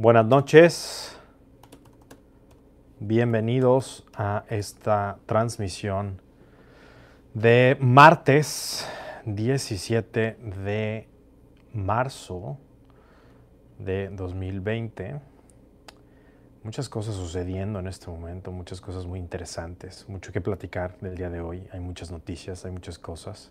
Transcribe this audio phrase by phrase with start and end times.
[0.00, 1.18] Buenas noches.
[3.00, 6.22] Bienvenidos a esta transmisión
[7.34, 8.88] de martes
[9.24, 11.08] 17 de
[11.74, 12.58] marzo
[13.80, 15.20] de 2020.
[16.62, 21.28] Muchas cosas sucediendo en este momento, muchas cosas muy interesantes, mucho que platicar del día
[21.28, 21.66] de hoy.
[21.72, 23.50] Hay muchas noticias, hay muchas cosas.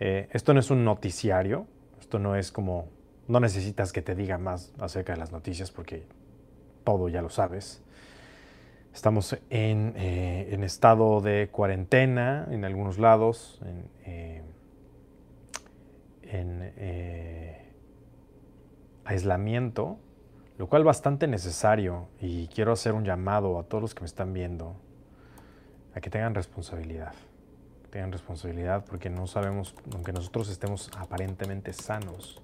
[0.00, 1.66] Eh, esto no es un noticiario,
[2.00, 2.88] esto no es como,
[3.28, 6.06] no necesitas que te diga más acerca de las noticias porque
[6.84, 7.82] todo ya lo sabes.
[8.92, 14.42] Estamos en, eh, estado de cuarentena en algunos lados, en, eh,
[16.22, 17.64] en
[19.04, 19.98] aislamiento,
[20.58, 24.32] lo cual bastante necesario y quiero hacer un llamado a todos los que me están
[24.32, 24.76] viendo
[25.94, 27.14] a que tengan responsabilidad.
[27.90, 32.40] Tengan responsabilidad porque no sabemos, aunque nosotros estemos aparentemente sanos,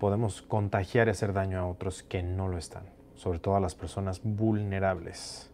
[0.00, 3.74] podemos contagiar y hacer daño a otros que no lo están, sobre todo a las
[3.74, 5.52] personas vulnerables.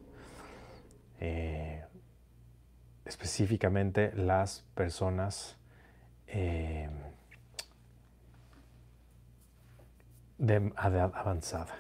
[1.21, 1.85] Eh,
[3.05, 5.57] específicamente las personas
[6.29, 6.89] eh,
[10.39, 11.75] de, edad avanzada.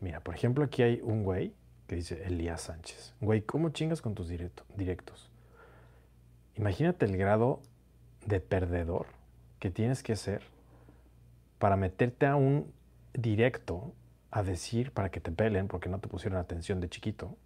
[0.00, 1.54] Mira, por ejemplo, aquí hay un güey
[1.86, 3.14] que dice Elías Sánchez.
[3.22, 5.30] Güey, ¿cómo chingas con tus directos?
[6.56, 7.62] Imagínate el grado
[8.26, 9.06] de perdedor
[9.60, 10.55] que tienes que ser
[11.58, 12.72] para meterte a un
[13.14, 13.92] directo
[14.30, 17.36] a decir para que te pelen porque no te pusieron atención de chiquito,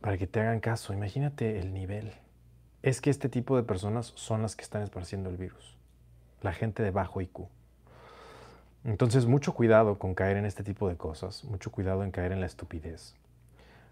[0.00, 0.94] para que te hagan caso.
[0.94, 2.12] Imagínate el nivel.
[2.82, 5.76] Es que este tipo de personas son las que están esparciendo el virus.
[6.40, 7.48] La gente de bajo IQ.
[8.84, 12.40] Entonces, mucho cuidado con caer en este tipo de cosas, mucho cuidado en caer en
[12.40, 13.14] la estupidez,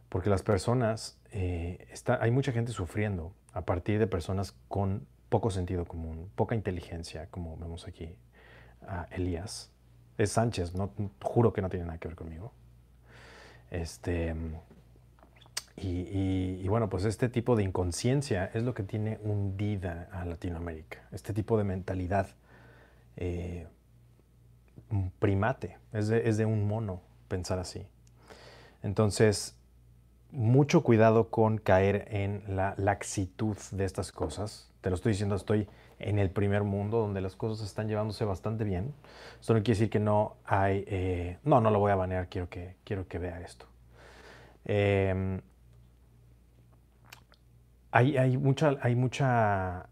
[0.09, 5.51] porque las personas, eh, está, hay mucha gente sufriendo a partir de personas con poco
[5.51, 8.17] sentido común, poca inteligencia, como vemos aquí
[8.87, 9.71] a Elías.
[10.17, 10.91] Es Sánchez, no,
[11.23, 12.53] juro que no tiene nada que ver conmigo.
[13.71, 14.35] Este,
[15.77, 21.33] y, bueno, pues este tipo de inconsciencia es lo que tiene hundida a Latinoamérica, este
[21.33, 22.29] tipo de mentalidad.
[23.17, 23.67] Eh,
[25.19, 27.87] primate, es de, un mono pensar así.
[28.83, 29.57] Entonces,
[30.31, 34.71] mucho cuidado con caer en la laxitud de estas cosas.
[34.81, 35.69] Te lo estoy diciendo, estoy
[35.99, 38.95] en el primer mundo donde las cosas están llevándose bastante bien.
[39.41, 40.85] Esto no quiere decir que no hay...
[40.87, 43.67] Eh, no, no lo voy a banear, quiero que, quiero que vea esto.
[44.65, 45.41] Em,
[47.91, 49.89] hay, hay, mucha, hay mucha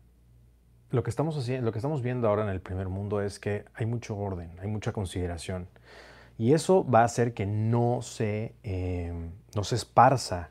[0.91, 3.65] lo que estamos haciendo, lo que estamos viendo ahora en el primer mundo es que
[3.75, 5.69] hay mucho orden, hay mucha consideración.
[6.38, 9.12] Y eso va a hacer que no se, eh,
[9.55, 10.50] no se esparza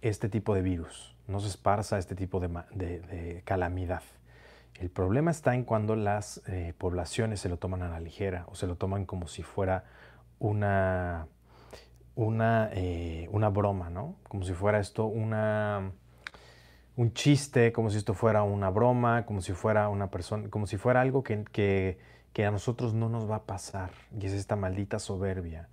[0.00, 4.02] este tipo de virus, no se esparza este tipo de, calamidad.
[4.82, 8.56] El problema está en cuando las eh, poblaciones se lo toman a la ligera o
[8.56, 9.84] se lo toman como si fuera
[10.40, 11.28] una,
[12.16, 14.16] una, eh, una broma, ¿no?
[14.26, 15.92] Como si fuera esto una
[16.96, 20.78] un chiste, como si esto fuera una broma, como si fuera una persona, como si
[20.78, 21.44] fuera algo que,
[22.32, 23.92] que, a nosotros no nos va a pasar.
[24.20, 25.68] Y es esta maldita soberbia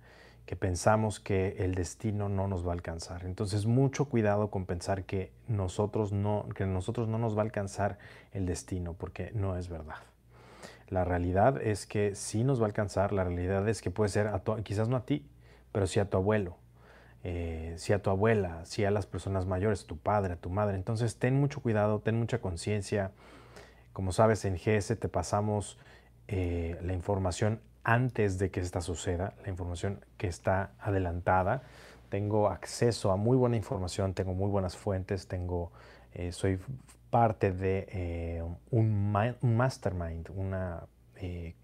[0.46, 3.24] que pensamos que el destino no nos va a alcanzar.
[3.24, 7.98] Entonces, mucho cuidado con pensar que nosotros no, que nosotros no nos va a alcanzar
[8.32, 9.96] el destino, porque no es verdad.
[10.88, 14.26] La realidad es que sí nos va a alcanzar, la realidad es que puede ser,
[14.26, 15.24] a quizás no a ti,
[15.70, 16.56] pero sí a tu abuelo,
[17.22, 20.74] eh, si a tu abuela, si a las personas mayores, tu padre, tu madre.
[20.74, 23.12] Entonces ten mucho cuidado, ten mucha conciencia.
[23.92, 25.78] Como sabes, en GS te pasamos
[26.26, 31.62] eh, la información antes de que esta suceda, la información que está adelantada.
[32.08, 35.70] Tengo acceso a muy buena información, tengo muy buenas fuentes, tengo,
[36.12, 36.58] eh, soy
[37.10, 40.84] parte de un, mastermind, una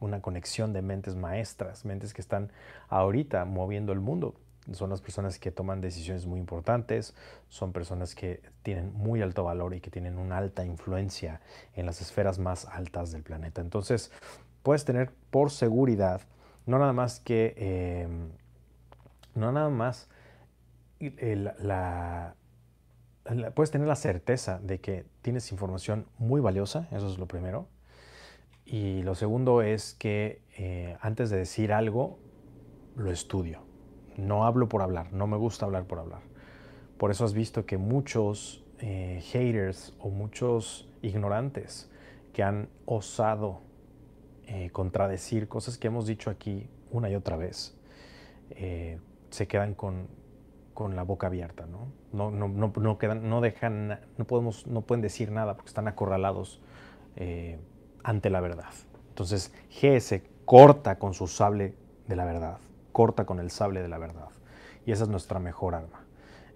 [0.00, 2.52] una conexión de mentes maestras, mentes que están
[2.90, 4.34] ahorita moviendo el mundo
[4.74, 7.14] son las personas que toman decisiones muy importantes,
[7.48, 11.40] son personas que tienen muy alto valor y que tienen una alta influencia
[11.74, 13.60] en las esferas más altas del planeta.
[13.60, 14.10] Entonces,
[14.66, 16.22] puedes tener por seguridad,
[16.66, 18.32] no nada más que, em,
[19.36, 20.08] no nada más
[20.98, 22.34] la,
[23.54, 27.68] puedes tener la certeza de que tienes información muy valiosa, eso es lo primero.
[28.64, 32.18] Y lo segundo es que eh, antes de decir algo,
[32.96, 33.60] lo estudio
[34.16, 36.22] no hablo por hablar, no me gusta hablar por hablar.
[36.98, 41.88] Por eso has visto que muchos eh, haters o muchos ignorantes
[42.32, 43.60] que han osado
[44.46, 47.76] eh, contradecir cosas que hemos dicho aquí una y otra vez,
[48.50, 48.98] eh,
[49.30, 50.08] se quedan con,
[50.94, 51.88] la boca abierta, ¿no?
[52.12, 56.60] No, no, no, quedan, no dejan, no, podemos, no pueden decir nada porque están acorralados
[58.02, 58.72] ante la verdad.
[59.08, 61.74] Entonces GS corta con su sable
[62.06, 62.58] de la verdad,
[62.92, 64.28] corta con el sable de la verdad.
[64.84, 66.06] Y esa es nuestra mejor arma.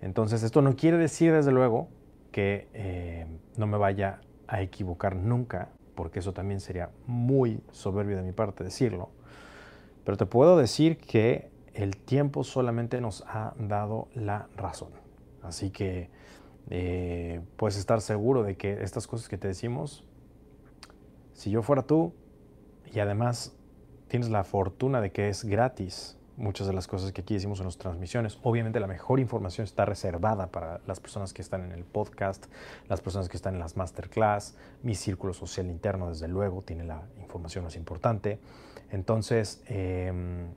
[0.00, 1.88] Entonces, esto no quiere decir, desde luego,
[2.32, 3.26] que eh,
[3.56, 8.64] no me vaya a equivocar nunca, porque eso también sería muy soberbio de mi parte
[8.64, 9.10] decirlo.
[10.04, 14.90] Pero te puedo decir que el tiempo solamente nos ha dado la razón.
[15.42, 16.10] Así que
[16.68, 20.04] eh, puedes estar seguro de que estas cosas que te decimos,
[21.32, 22.12] si yo fuera tú,
[22.92, 23.56] y además
[24.08, 27.66] tienes la fortuna de que es gratis, muchas de las cosas que aquí decimos en
[27.66, 28.38] las transmisiones.
[28.42, 32.46] Obviamente la mejor información está reservada para las personas que están en el podcast,
[32.88, 37.02] las personas que están en las masterclass, mi círculo social interno, desde luego, tiene la
[37.20, 38.40] información más importante.
[38.90, 40.48] Entonces, em,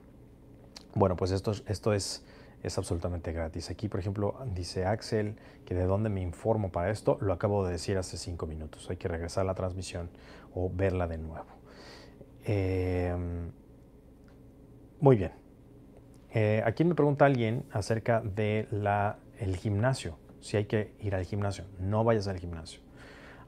[0.94, 2.24] bueno, pues esto, esto es,
[2.62, 3.68] es absolutamente gratis.
[3.68, 5.36] Aquí, por ejemplo, dice Axel
[5.66, 8.88] que de dónde me informo para esto, lo acabo de decir hace cinco minutos.
[8.88, 10.08] Hay que regresar a la transmisión
[10.54, 11.46] o verla de nuevo.
[12.44, 13.52] Em,
[15.00, 15.43] muy bien.
[16.36, 18.66] Eh, aquí me pregunta alguien acerca del
[19.38, 21.64] el gimnasio, si hay que ir al gimnasio.
[21.78, 22.80] No vayas al gimnasio.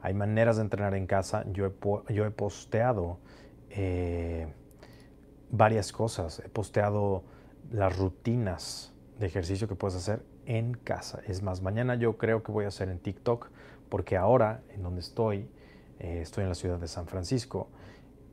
[0.01, 1.43] Hay maneras de entrenar en casa.
[1.51, 3.19] Yo he, yo he posteado
[3.71, 4.47] eh,
[5.51, 6.39] varias cosas.
[6.39, 7.23] He posteado
[7.71, 11.19] las rutinas de ejercicio que puedes hacer en casa.
[11.27, 13.49] Es más, mañana yo creo que voy a hacer en TikTok
[13.89, 15.49] porque ahora en donde estoy,
[15.99, 17.67] eh, estoy en la ciudad de San Francisco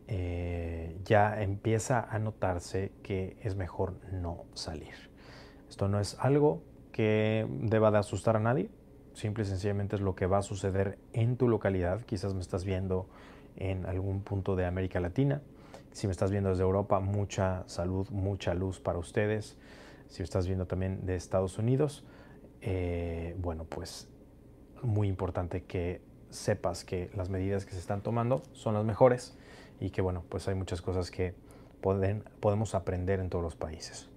[0.07, 4.95] eh, ya empieza a notarse que es mejor no salir.
[5.69, 6.63] Esto no es algo
[6.93, 8.69] que deba de asustar a nadie,
[9.15, 12.03] simple y sencillamente es lo que va a suceder en tu localidad.
[12.03, 13.09] Quizás me estás viendo
[13.57, 15.43] en algún punto de América Latina.
[15.93, 19.57] Si me estás viendo desde Europa, mucha salud, mucha luz para ustedes.
[20.09, 22.05] Si me estás viendo también de Estados Unidos,
[22.61, 24.09] eh, bueno, pues
[24.83, 29.37] muy importante que sepas que las medidas que se están tomando son las mejores
[29.85, 31.35] y que bueno, pues hay muchas cosas que
[31.83, 34.09] pueden, podemos aprender en todos los países.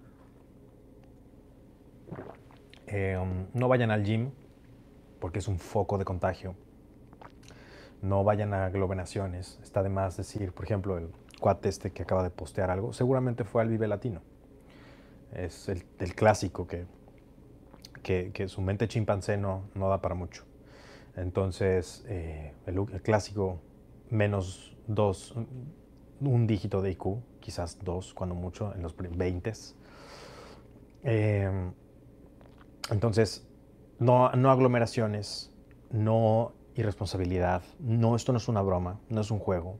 [2.87, 4.31] Eh, um, no vayan al gym
[5.19, 6.55] porque es un foco de contagio.
[8.01, 9.59] No vayan a aglomeraciones.
[9.61, 11.09] Está de más decir, por ejemplo, el
[11.41, 14.21] cuate este que acaba de postear algo, seguramente fue al Vive Latino.
[15.33, 15.83] Es el,
[16.15, 16.85] clásico que,
[18.03, 20.45] que, su mente chimpancé no, da para mucho.
[21.17, 23.59] Entonces, eh, el, el, clásico
[24.09, 25.36] menos dos,
[26.22, 29.54] un dígito de IQ, quizás dos, cuando mucho, en los 20.
[31.04, 31.72] Eh,
[32.89, 33.48] entonces,
[34.00, 35.51] no, no aglomeraciones,
[35.92, 39.78] no irresponsabilidad, no, esto no es una broma, no es un juego.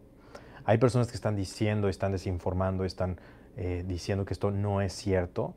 [0.65, 3.19] Hay personas que están diciendo, están desinformando, están
[3.56, 5.56] eh, diciendo que esto no es cierto.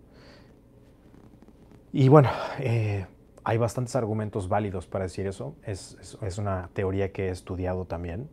[1.93, 2.31] Y bueno,
[2.61, 3.07] eh,
[3.43, 5.57] hay bastantes argumentos válidos para decir eso.
[5.65, 8.29] Es, es, es, una teoría que he estudiado también.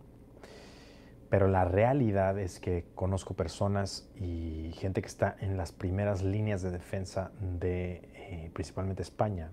[1.30, 6.62] Pero la realidad es que conozco personas y gente que está en las primeras líneas
[6.62, 9.52] de defensa de eh, principalmente España,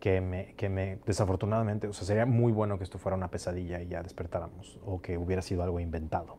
[0.00, 3.80] que me, que me, desafortunadamente, o sea, sería muy bueno que esto fuera una pesadilla
[3.80, 6.38] y ya despertáramos, o que hubiera sido algo inventado,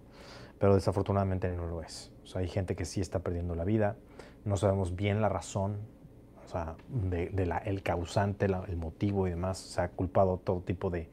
[0.59, 2.12] pero desafortunadamente no lo es.
[2.24, 3.95] O sea, hay gente que sí está perdiendo la vida,
[4.45, 5.77] no sabemos bien la razón,
[6.44, 10.62] o sea, de, de la, el causante, el motivo y demás, se ha culpado todo
[10.62, 11.09] tipo de,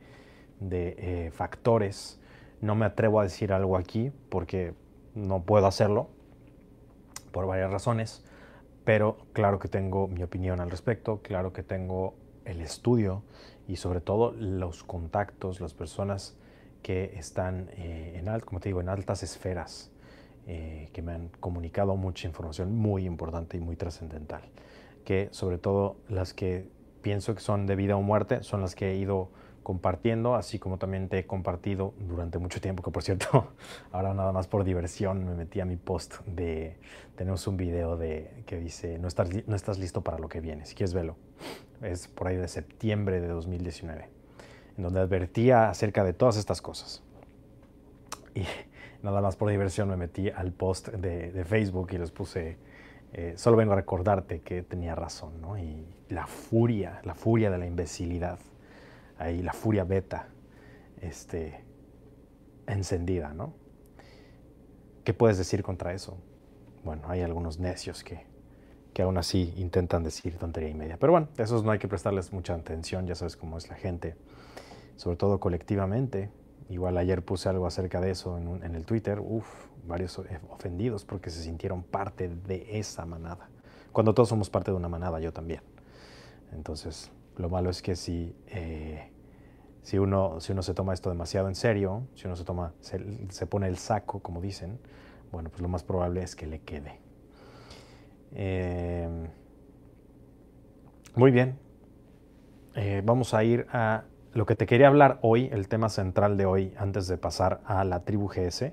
[0.61, 2.21] de eh, factores
[2.61, 4.75] no me atrevo a decir algo aquí porque
[5.15, 6.09] no puedo hacerlo
[7.33, 8.25] por varias razones,
[8.85, 13.23] pero claro que tengo mi opinión al respecto, claro que tengo el estudio
[13.67, 16.37] y sobre todo los contactos, las personas
[16.83, 19.91] que están eh, en, como te digo, en altas esferas,
[20.47, 24.41] eh, que me han comunicado mucha información muy importante y muy trascendental,
[25.05, 26.67] que sobre todo las que
[27.03, 29.29] pienso que son de vida o muerte son las que he ido
[29.69, 33.53] compartiendo, así como también te he compartido durante mucho tiempo, que por cierto,
[33.93, 36.79] ahora nada más por diversión me metí a mi post de,
[37.17, 40.65] tenemos un video de, que dice, no estás, no estás listo para lo que viene,
[40.65, 41.17] si quieres verlo.
[41.83, 44.09] Es por ahí de septiembre de 2019,
[44.79, 47.03] en donde advertía acerca de todas estas cosas.
[48.35, 48.45] Y
[49.03, 52.57] nada más por diversión me metí al post de, de Facebook y les puse,
[53.13, 55.59] eh, solo vengo a recordarte que tenía razón, ¿no?
[55.59, 58.39] Y la furia, la furia de la imbecilidad
[59.19, 60.29] ahí la furia beta
[61.01, 61.65] este,
[62.67, 63.53] encendida, ¿no?
[65.05, 66.19] ¿Qué puedes decir contra eso?
[66.85, 68.27] Bueno, hay algunos necios que,
[68.93, 70.99] que aún así intentan decir tontería y media.
[70.99, 74.17] Pero bueno, esos no hay que prestarles mucha atención, ya sabes cómo es la gente,
[74.97, 76.31] sobre todo colectivamente.
[76.69, 79.47] Igual ayer puse algo acerca de eso en, en el Twitter, uff,
[79.87, 80.21] varios
[80.51, 83.49] ofendidos porque se sintieron parte de esa manada.
[83.93, 85.63] Cuando todos somos parte de una manada, yo también.
[86.53, 89.11] Entonces, lo malo es que si, eh,
[89.83, 93.47] si, uno, si uno se toma esto demasiado en serio, si uno se, toma, se,
[93.47, 94.79] pone el saco, como dicen,
[95.31, 96.99] Bueno, pues lo más probable es que le quede.
[98.33, 99.29] Em,
[101.15, 101.59] muy bien.
[102.75, 106.47] Eh, vamos a ir a lo que te quería hablar hoy, el tema central de
[106.47, 108.73] hoy, antes de pasar a la tribu GS.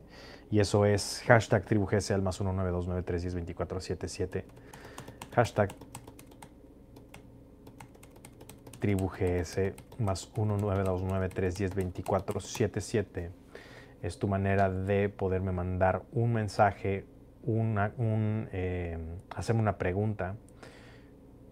[0.52, 4.44] Y eso es hashtag tribu GS al más 19293102477.
[5.34, 5.70] Hashtag
[8.86, 13.32] tribu GS más 19293102477.
[14.04, 17.04] Es tu manera de poderme mandar un mensaje,
[17.42, 19.00] una, un, eh,
[19.36, 20.36] hacerme una pregunta,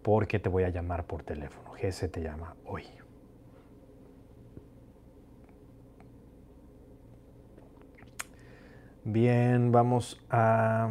[0.03, 1.71] porque te voy a llamar por teléfono.
[1.71, 2.83] GS te llama hoy.
[9.03, 10.87] Bien, vamos a...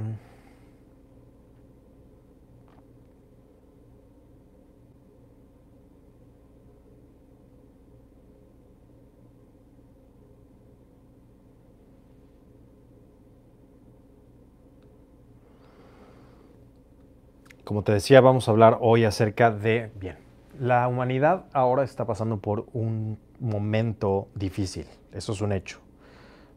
[17.64, 20.16] Como te decía, vamos a hablar hoy acerca de, bien,
[20.58, 25.78] la humanidad ahora está pasando por un momento difícil, eso es un hecho.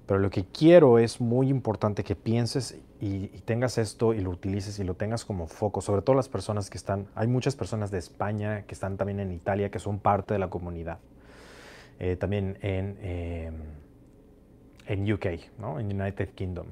[0.08, 4.80] Pero lo que quiero es muy importante que pienses y, tengas esto y lo utilices
[4.80, 8.00] y lo tengas como foco, sobre todo las personas que están, hay muchas personas de
[8.00, 11.00] España que están también en Italia, que son parte de la comunidad,
[12.00, 13.52] eh, también en, eh,
[14.88, 15.26] en UK,
[15.60, 15.80] ¿no?
[15.80, 16.68] en United Kingdom.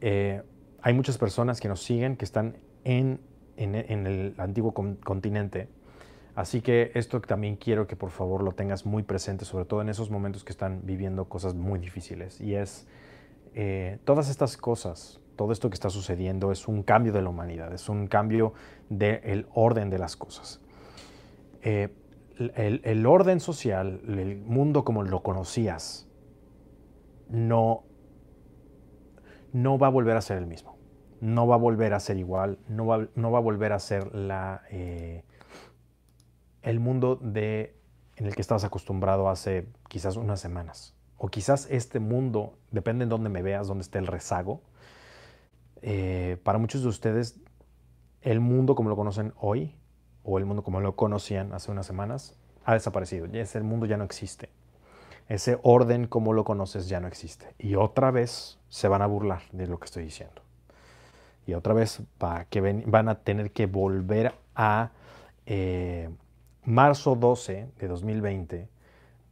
[0.00, 0.42] Eh,
[0.82, 3.20] hay muchas personas que nos siguen que están en,
[3.56, 5.68] en, en el antiguo continente
[6.36, 9.88] Así que esto también quiero que por favor lo tengas muy presente, sobre todo en
[9.88, 12.42] esos momentos que están viviendo cosas muy difíciles.
[12.42, 12.86] Y es
[13.54, 17.72] eh, todas estas cosas, todo esto que está sucediendo es un cambio de la humanidad,
[17.72, 18.52] es un cambio
[18.90, 20.60] del orden de las cosas.
[21.62, 21.88] Eh,
[22.38, 26.06] el, el, orden social, el mundo como lo conocías,
[27.30, 27.84] no,
[29.54, 30.75] no va a volver a ser el mismo.
[31.20, 34.14] No va a volver a ser igual, no va, no va a volver a ser
[34.14, 34.62] la...
[34.70, 35.24] Eh,
[36.62, 37.76] el mundo de,
[38.16, 40.94] en el que estabas acostumbrado hace quizás unas semanas.
[41.16, 44.62] O quizás este mundo, depende de dónde me veas, dónde esté el rezago.
[45.82, 47.40] Eh, para muchos de ustedes,
[48.22, 49.76] el mundo como lo conocen hoy,
[50.24, 53.26] o el mundo como lo conocían hace unas semanas, ha desaparecido.
[53.26, 54.50] Ese mundo ya no existe.
[55.28, 57.54] Ese orden como lo conoces ya no existe.
[57.58, 60.42] Y otra vez se van a burlar de lo que estoy diciendo.
[61.46, 62.02] Y otra vez
[62.50, 64.90] que van a tener que volver a
[65.46, 66.10] eh,
[66.64, 68.68] marzo 12 de 2020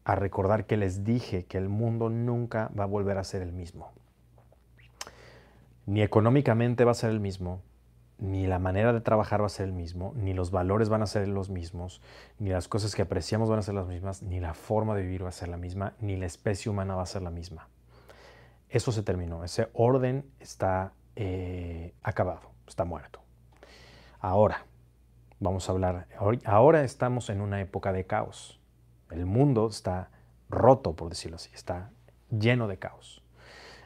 [0.05, 3.53] a recordar que les dije que el mundo nunca va a volver a ser el
[3.53, 3.93] mismo.
[5.87, 7.63] Ni económicamente va a ser el mismo,
[8.19, 11.07] ni la manera de trabajar va a ser el mismo, ni los valores van a
[11.07, 12.01] ser los mismos,
[12.39, 15.25] ni las cosas que apreciamos van a ser las mismas, ni la forma de vivir
[15.25, 17.69] va a ser la misma, ni la especie humana va a ser la misma.
[18.69, 23.21] Eso se terminó, ese orden está eh, acabado, está muerto.
[24.21, 24.65] Ahora,
[25.45, 26.07] Vamos a hablar,
[26.47, 28.61] ahora estamos en una época de caos.
[29.11, 30.09] El mundo está
[30.49, 31.91] roto, por decirlo así, está
[32.31, 33.23] lleno de caos.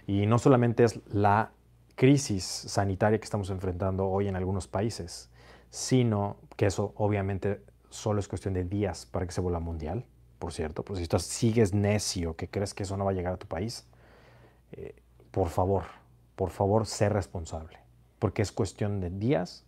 [0.06, 1.50] Y no solamente es la
[1.96, 5.30] crisis sanitaria que estamos enfrentando hoy en algunos países,
[5.70, 10.04] sino que eso obviamente solo es cuestión de días para que se vuelva mundial,
[10.38, 10.84] por cierto.
[10.84, 13.48] Pero si tú sigues necio que crees que eso no va a llegar a tu
[13.48, 13.88] país,
[14.70, 14.94] eh,
[15.32, 15.84] por favor,
[16.38, 17.80] por favor, sé responsable,
[18.20, 19.64] porque es cuestión de días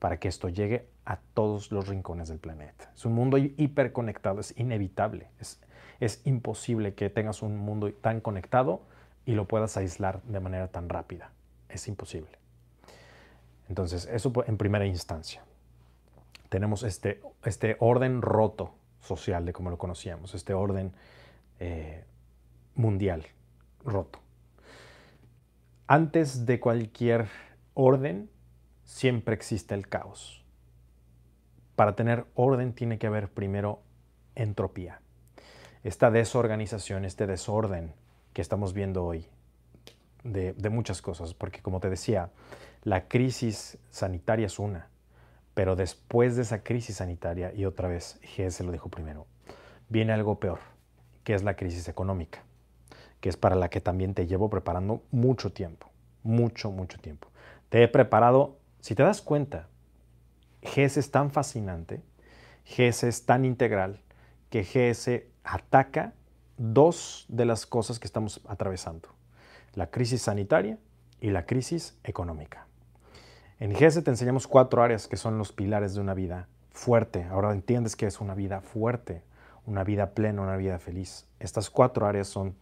[0.00, 2.90] para que esto llegue a todos los rincones del planeta.
[2.92, 5.60] Es un mundo hiperconectado, es inevitable, es,
[6.00, 8.82] es imposible que tengas un mundo tan conectado
[9.26, 11.30] y lo puedas aislar de manera tan rápida.
[11.68, 12.36] Es imposible.
[13.68, 15.44] Entonces, eso en primera instancia.
[16.48, 20.92] Tenemos este, este orden roto social de como lo conocíamos, este orden
[21.60, 22.02] eh,
[22.74, 23.24] mundial
[23.84, 24.21] roto.
[25.86, 27.28] Antes de cualquier
[27.74, 28.30] orden,
[28.84, 30.44] siempre existe el caos.
[31.76, 33.82] Para tener orden tiene que haber primero
[34.34, 35.00] entropía.
[35.82, 37.94] Esta desorganización, este desorden
[38.32, 39.26] que estamos viendo hoy
[40.22, 42.30] de, muchas cosas, porque como te decía,
[42.84, 44.88] la crisis sanitaria es una,
[45.54, 49.26] pero después de esa crisis sanitaria, y otra vez GS lo dijo primero,
[49.88, 50.60] viene algo peor,
[51.24, 52.44] que es la crisis económica,
[53.22, 55.88] que es para la que también te llevo preparando mucho tiempo,
[56.24, 57.28] mucho, mucho tiempo.
[57.68, 59.68] Te he preparado si te das cuenta,
[60.60, 62.02] GS es tan fascinante,
[62.66, 64.00] GS es tan integral,
[64.50, 66.14] que GS ataca
[66.58, 69.08] dos de las cosas que estamos atravesando,
[69.74, 70.78] la crisis sanitaria
[71.20, 72.66] y la crisis económica.
[73.60, 77.22] En GS te enseñamos cuatro áreas que son los pilares de una vida fuerte.
[77.30, 79.22] Ahora entiendes que es una vida fuerte,
[79.64, 81.28] una vida plena, una vida feliz.
[81.38, 82.56] Estas cuatro áreas son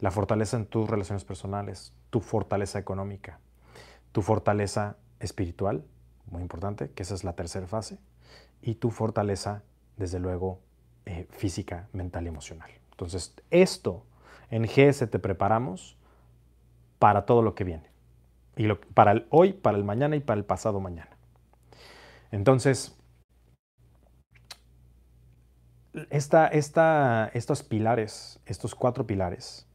[0.00, 3.40] la fortaleza en tus relaciones personales, tu fortaleza económica,
[4.12, 5.84] tu fortaleza espiritual,
[6.26, 7.98] muy importante, que esa es la tercera fase,
[8.62, 9.62] y tu fortaleza,
[9.96, 10.60] desde luego,
[11.06, 12.70] eh, física, mental y emocional.
[12.90, 14.04] Entonces, esto
[14.50, 15.96] en GS te preparamos
[16.98, 17.90] para todo lo que viene.
[18.56, 21.16] Y lo, para el hoy, para el mañana y para el pasado mañana.
[22.30, 22.96] Entonces,
[26.10, 26.46] esta,
[27.32, 29.66] estos pilares, estos cuatro pilares,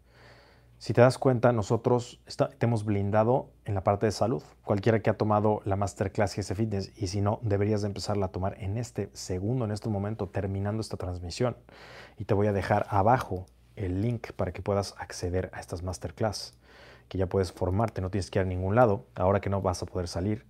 [0.77, 2.20] si te das cuenta, nosotros
[2.58, 4.44] te hemos blindado en la parte de salud.
[4.63, 8.32] Cualquiera que ha tomado la Masterclass GS Fitness y si no, deberías de empezarla a
[8.32, 11.55] tomar en este segundo, en este momento, terminando esta transmisión.
[12.17, 16.53] Y te voy a dejar abajo el link para que puedas acceder a estas Masterclass,
[17.08, 19.05] que ya puedes formarte, no tienes que ir a ningún lado.
[19.15, 20.46] Ahora que no vas a poder salir,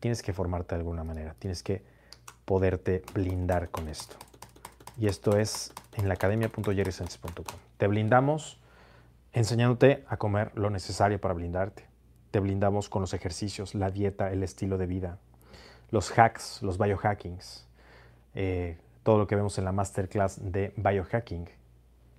[0.00, 1.82] tienes que formarte de alguna manera, tienes que
[2.44, 4.16] poderte blindar con esto.
[4.98, 7.58] Y esto es en la academia.jerrysense.com.
[7.76, 8.58] Te blindamos
[9.32, 11.86] enseñándote a comer lo necesario para blindarte.
[12.30, 15.18] Te blindamos con los ejercicios, la dieta, el estilo de vida,
[15.90, 17.66] los hacks, los biohackings,
[18.34, 21.48] eh, todo lo que vemos en la masterclass de biohacking.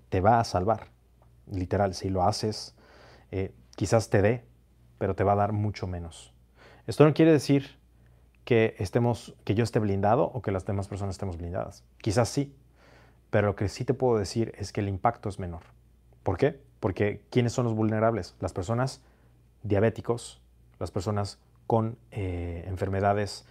[0.10, 0.88] Te va a salvar,
[1.52, 2.76] literal, si lo haces,
[3.32, 4.44] eh, quizás te dé,
[4.98, 6.34] pero te va a dar mucho menos.
[6.88, 7.78] Esto no quiere decir
[8.46, 11.84] que, estemos, que yo esté blindado o que las demás personas estemos blindadas.
[12.02, 12.56] Quizás sí,
[13.30, 15.62] pero lo que sí te puedo decir es que el impacto es menor.
[16.24, 16.60] ¿Por qué?
[16.80, 18.36] Porque ¿quiénes son los vulnerables?
[18.40, 19.02] Las personas
[19.64, 20.42] diabéticos,
[20.80, 23.46] las personas con eh, enfermedades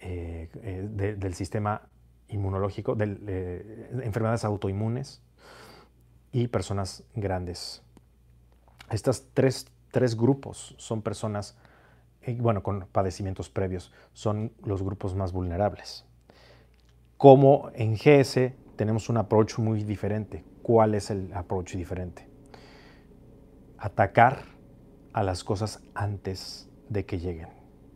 [0.00, 1.82] eh, eh, del sistema
[2.28, 5.22] inmunológico, de, enfermedades autoinmunes
[6.30, 7.82] y personas grandes.
[8.90, 11.56] Estos tres, tres grupos son personas,
[12.38, 16.04] bueno, con padecimientos previos, son los grupos más vulnerables.
[17.16, 20.44] Como en GS tenemos un approach muy diferente.
[20.62, 22.27] ¿Cuál es el approach diferente?
[23.78, 24.42] Atacar
[25.12, 27.48] a las cosas antes de que lleguen.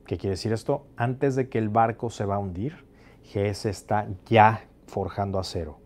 [0.07, 0.87] ¿Qué quiere decir esto?
[0.97, 2.87] Antes de que el barco se va a hundir,
[3.25, 5.79] GS está ya forjando acero.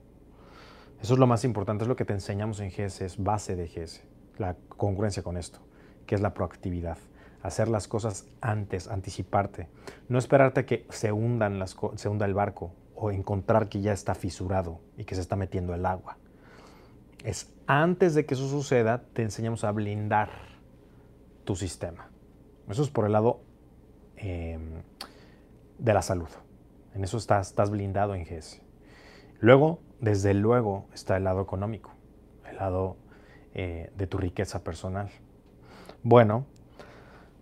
[1.00, 3.68] Eso es lo más importante, es lo que te enseñamos en GS, es base de
[3.68, 4.02] GS,
[4.38, 5.60] la congruencia con esto,
[6.06, 6.98] que es la proactividad.
[7.42, 9.68] Hacer las cosas antes, anticiparte.
[10.08, 14.14] No esperarte que se, hundan las, se hunda el barco, o encontrar que ya está
[14.14, 16.16] fisurado y que se está metiendo el agua.
[17.24, 20.30] Es antes de que eso suceda, te enseñamos a blindar
[21.44, 22.08] tu sistema.
[22.68, 23.40] Eso es por el lado
[24.16, 24.82] em,
[25.78, 26.28] de la salud.
[26.94, 28.62] En eso estás, estás blindado en GS.
[29.40, 31.92] Luego, desde luego, está el lado económico,
[32.48, 32.96] el lado
[33.54, 35.10] eh, de tu riqueza personal.
[36.02, 36.46] Bueno,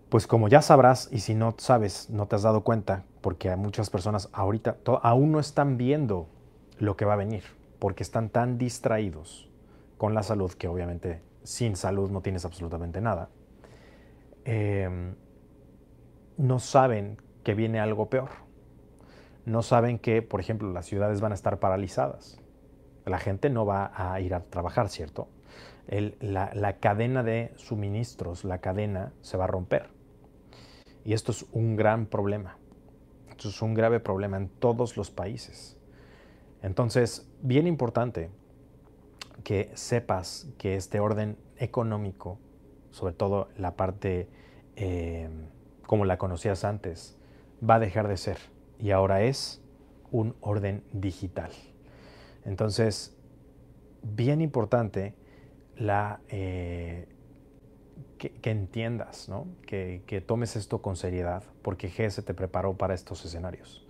[0.09, 3.91] pues como ya sabrás, y si no sabes, no te has dado cuenta, porque muchas
[3.91, 6.29] personas ahorita aún no están viendo
[6.79, 7.45] lo que va a venir,
[7.79, 9.51] porque están tan distraídos
[10.05, 13.31] con la salud, que obviamente sin salud no tienes absolutamente nada,
[14.45, 15.15] em,
[16.37, 18.29] no saben que viene algo peor.
[19.47, 22.39] No saben que, por ejemplo, las ciudades van a estar paralizadas.
[23.07, 25.29] La gente no va a ir a trabajar, ¿cierto?
[25.89, 29.89] la cadena de suministros, la cadena se va a romper.
[31.03, 32.59] Y esto es un gran problema.
[33.31, 35.79] Esto es un grave problema en todos los países.
[36.61, 38.29] Entonces, bien importante
[39.43, 42.39] que sepas que este orden económico,
[42.91, 44.29] sobre todo la parte
[44.77, 45.29] eh,
[45.87, 47.17] como la conocías antes,
[47.69, 48.39] va a dejar de ser
[48.79, 49.61] y ahora es
[50.11, 51.51] un orden digital.
[52.45, 53.17] Entonces,
[54.03, 55.15] bien importante
[55.77, 57.09] la, eh,
[58.19, 59.29] que, entiendas,
[59.67, 63.84] que, tomes esto con seriedad, porque GS te preparó para estos escenarios.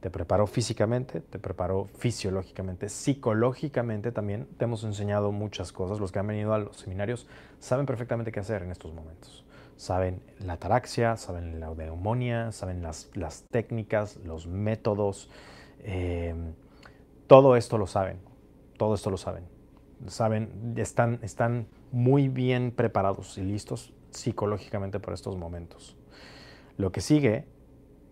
[0.00, 4.46] Te preparó físicamente, te preparó fisiológicamente, psicológicamente también.
[4.56, 5.98] Te hemos enseñado muchas cosas.
[5.98, 7.26] Los que han venido a los seminarios
[7.58, 9.44] saben perfectamente qué hacer en estos momentos.
[9.76, 13.10] Saben la ataraxia, saben la neumonía, saben las,
[13.50, 15.30] técnicas, los métodos.
[15.80, 16.34] Eh,
[17.26, 18.20] todo esto lo saben.
[18.76, 19.44] Todo esto lo saben.
[20.06, 25.96] Saben, están, están muy bien preparados y listos psicológicamente para estos momentos.
[26.76, 27.46] Lo que sigue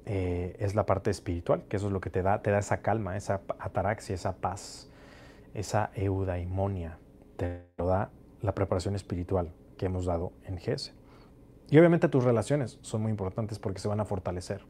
[0.07, 2.81] eh, es la parte espiritual, que eso es lo que te da, te da esa
[2.81, 4.89] calma, esa ataraxia, esa paz,
[5.53, 6.99] esa eudaimonia.
[7.37, 10.95] Te lo da la preparación espiritual que hemos dado en GES.
[11.71, 14.63] Y obviamente tus relaciones son muy importantes porque se van a fortalecer.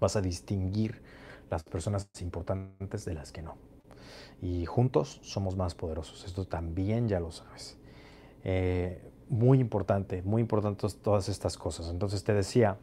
[0.00, 1.00] Vas a distinguir
[1.48, 3.56] las personas importantes de las que no.
[4.42, 6.24] Y juntos somos más poderosos.
[6.24, 7.78] Esto también ya lo sabes.
[8.42, 11.88] Eh, muy importante, muy importantes todas estas cosas.
[11.88, 12.78] Entonces te decía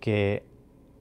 [0.00, 0.44] que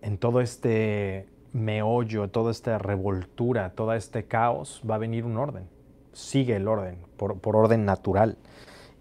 [0.04, 5.68] en todo este meollo, toda esta revoltura, todo este caos, va a venir un orden.
[6.12, 8.38] Sigue el orden, por, orden natural.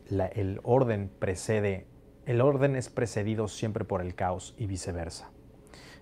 [0.09, 1.87] el orden precede
[2.25, 5.31] el orden es precedido siempre por el caos y viceversa.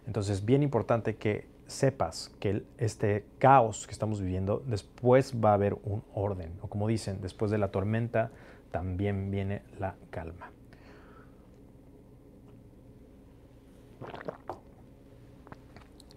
[0.07, 5.75] Entonces, bien importante que sepas que este caos que estamos viviendo, después va a haber
[5.85, 6.53] un orden.
[6.63, 8.31] O como dicen, después de la tormenta
[8.71, 10.51] también viene la calma.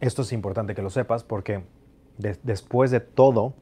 [0.04, 1.64] Esto es importante que lo sepas porque
[2.18, 3.54] después de todo,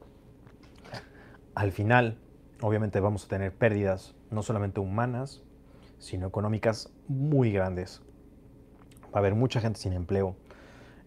[1.54, 2.18] al final,
[2.60, 5.44] obviamente vamos a tener pérdidas no solamente humanas,
[6.00, 8.02] sino económicas muy grandes.
[9.04, 10.34] Va a haber mucha gente sin empleo.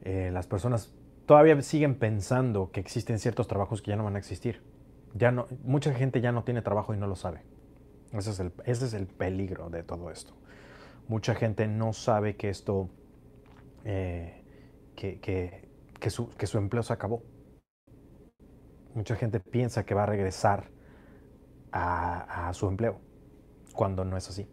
[0.04, 0.94] Eh, las personas
[1.26, 4.62] todavía siguen pensando que existen ciertos trabajos que ya no van a existir.
[5.16, 7.42] Ya no, mucha gente ya no tiene trabajo y no lo sabe.
[8.14, 10.34] Ese es el, ese es el peligro de todo esto.
[11.10, 12.88] Mucha gente no sabe que esto,
[13.84, 14.45] eh,
[14.96, 17.24] que, que, que, su, que su empleo se acabó.
[18.94, 20.70] Mucha gente piensa que va a regresar
[21.72, 23.00] a, a su empleo,
[23.74, 24.48] cuando no es así.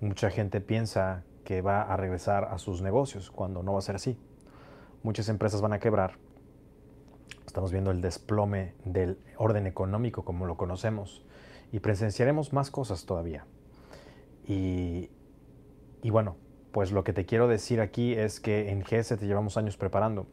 [0.00, 3.94] Mucha gente piensa que va a regresar a sus negocios cuando no va a ser
[3.96, 4.18] así.
[5.02, 6.18] Muchas empresas van a quebrar.
[7.46, 11.24] Estamos viendo el desplome del orden económico como lo conocemos
[11.70, 13.46] y presenciaremos más cosas todavía.
[14.44, 15.10] Y,
[16.02, 16.36] y bueno,
[16.76, 20.26] pues lo que te quiero decir aquí es que en GS te llevamos años preparando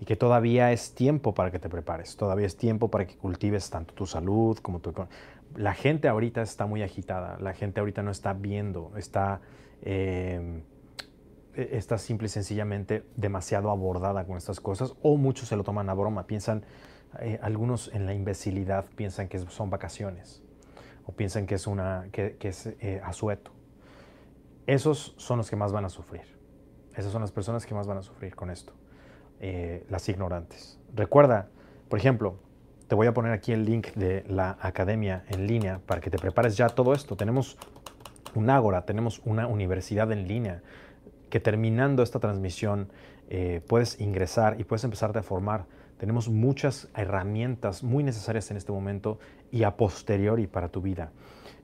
[0.00, 3.70] y que todavía es tiempo para que te prepares, todavía es tiempo para que cultives
[3.70, 4.92] tanto tu salud como tu
[5.54, 9.40] La gente ahorita está muy agitada, la gente ahorita no está viendo, está,
[9.82, 10.60] eh,
[11.54, 15.88] e, está simple y sencillamente demasiado abordada con estas cosas o muchos se lo toman
[15.88, 16.64] a broma, piensan,
[17.20, 20.42] eh, algunos en la imbecilidad piensan que son vacaciones
[21.04, 23.55] o piensan que es, una, que, es eh, asueto.
[24.66, 26.36] Esos son los que más van a sufrir.
[26.94, 28.72] Esas son las personas que más van a sufrir con esto.
[29.40, 30.80] Eh, las ignorantes.
[30.94, 31.48] Recuerda,
[31.88, 32.38] por ejemplo,
[32.88, 36.18] te voy a poner aquí el link de la academia en línea para que te
[36.18, 37.16] prepares ya todo esto.
[37.16, 37.58] Tenemos
[38.34, 40.62] un ágora, tenemos una universidad en línea
[41.30, 42.90] que terminando esta transmisión
[43.28, 45.66] eh, puedes ingresar y puedes empezarte a formar.
[45.98, 49.18] Tenemos muchas herramientas muy necesarias en este momento
[49.50, 51.12] y a posteriori para tu vida.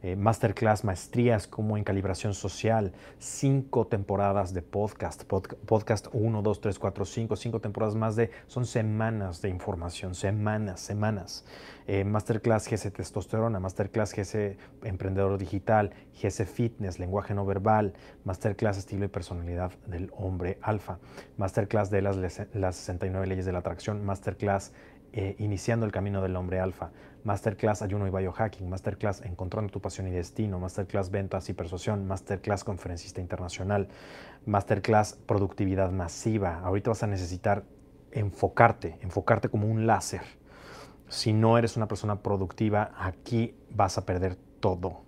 [0.04, 6.78] Eh, masterclass, maestrías como en calibración social, cinco temporadas de podcast, podcast 1, 2, 3,
[6.80, 11.44] 4, 5, cinco temporadas más de, son semanas de información, semanas, semanas.
[11.86, 17.92] Eh, masterclass GS Testosterona, Masterclass GS Emprendedor Digital, GS Fitness, Lenguaje No Verbal,
[18.24, 20.98] Masterclass Estilo y Personalidad del Hombre Alfa,
[21.36, 24.72] Masterclass de las, las 69 Leyes de la Atracción, Masterclass
[25.14, 26.90] eh, Iniciando el Camino del Hombre Alfa,
[27.24, 32.64] Masterclass Ayuno y Biohacking, Masterclass Encontrando tu Pasión y Destino, Masterclass Ventas y Persuasión, Masterclass
[32.64, 33.88] Conferencista Internacional,
[34.46, 36.61] Masterclass Productividad Masiva.
[36.64, 37.64] Ahorita vas a necesitar
[38.11, 40.22] enfocarte, enfocarte como un láser.
[41.08, 45.02] Si no eres una persona productiva, aquí vas a perder todo.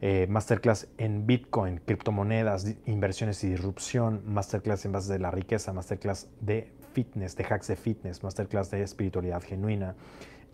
[0.00, 6.28] Eh, masterclass en Bitcoin, criptomonedas, inversiones y disrupción, Masterclass en base de la riqueza, Masterclass
[6.40, 9.96] de fitness, de hacks de fitness, masterclass de espiritualidad genuina,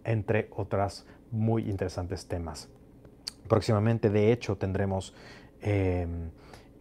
[0.05, 2.69] entre otras muy interesantes temas.
[3.49, 5.15] Próximamente, de hecho, tendremos
[5.61, 6.31] em,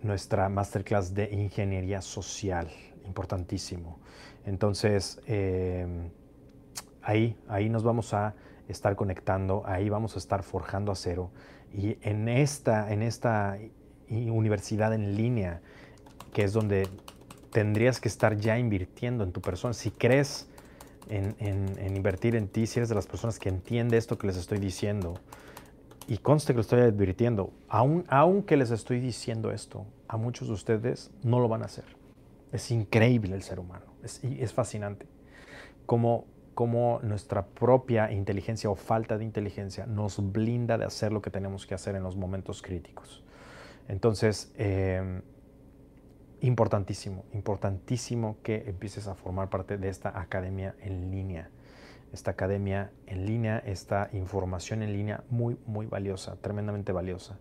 [0.01, 2.69] nuestra masterclass de ingeniería social,
[3.05, 3.99] importantísimo.
[4.45, 6.09] Entonces, em,
[7.01, 8.35] ahí, ahí nos vamos a
[8.67, 11.31] estar conectando, ahí vamos a estar forjando acero.
[11.73, 13.57] Y en esta, en esta
[14.09, 15.61] universidad en línea,
[16.33, 16.87] que es donde
[17.51, 19.73] tendrías que estar ya invirtiendo en tu persona.
[19.73, 20.47] Si crees
[21.09, 24.59] en, invertir en ti, si eres de las personas que entiende esto que les estoy
[24.59, 25.15] diciendo,
[26.07, 30.53] y conste que lo estoy advirtiendo, aun, aunque les estoy diciendo esto, a muchos de
[30.53, 31.85] ustedes no lo van a hacer.
[32.51, 35.07] Es increíble el ser humano, es, es fascinante.
[35.85, 41.29] Como, como nuestra propia inteligencia o falta de inteligencia nos blinda de hacer lo que
[41.29, 43.23] tenemos que hacer en los momentos críticos.
[43.87, 45.21] Entonces, eh,
[46.43, 51.49] importantísimo, importantísimo que empieces a formar parte de esta academia en línea.
[52.11, 57.39] Esta academia en línea, esta información en línea muy, muy valiosa, tremendamente valiosa.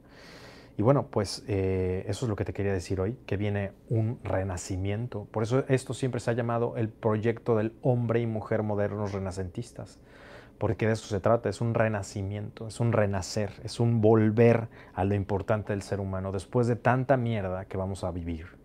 [0.79, 4.21] Y bueno, pues eh, eso es lo que te quería decir hoy, que viene un
[4.23, 5.27] renacimiento.
[5.33, 9.99] Por eso esto siempre se ha llamado el proyecto del hombre y mujer modernos renacentistas,
[10.59, 15.05] porque de eso se trata, es un renacimiento, es un renacer, es un volver a
[15.05, 18.62] lo importante del ser humano después de tanta mierda que vamos a vivir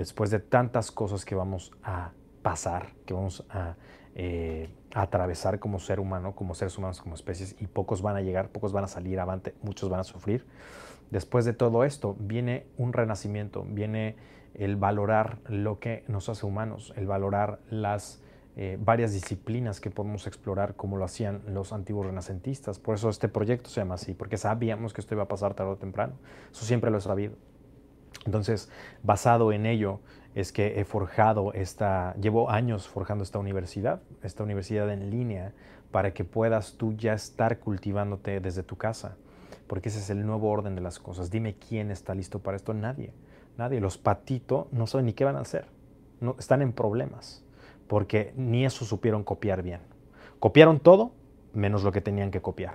[0.00, 3.76] después de tantas cosas que vamos a pasar, que vamos a,
[4.14, 8.48] eh, atravesar como ser humano, como seres humanos, como especies, y pocos van a llegar,
[8.48, 10.46] pocos van a salir avante, muchos van a sufrir.
[11.10, 14.16] Después de todo esto viene un renacimiento, viene
[14.54, 18.22] el valorar lo que nos hace humanos, el valorar las
[18.56, 22.78] eh, varias disciplinas que podemos explorar como lo hacían los antiguos renacentistas.
[22.78, 25.72] Por eso este proyecto se llama así, porque sabíamos que esto iba a pasar tarde
[25.72, 26.14] o temprano.
[26.50, 27.34] Eso siempre lo he sabido
[28.26, 28.70] Entonces,
[29.02, 30.00] basado en ello,
[30.34, 35.52] es que he forjado esta, llevo años forjando esta universidad, esta universidad en línea,
[35.90, 39.16] para que puedas tú ya estar cultivándote desde tu casa,
[39.66, 41.30] porque ese es el nuevo orden de las cosas.
[41.30, 43.12] Dime quién está listo para esto, nadie,
[43.56, 43.80] nadie.
[43.80, 45.66] Los patitos no saben ni qué van a hacer,
[46.20, 47.44] no, están en problemas,
[47.88, 49.80] porque ni eso supieron copiar bien.
[50.38, 51.12] Copiaron todo
[51.52, 52.74] menos lo que tenían que copiar.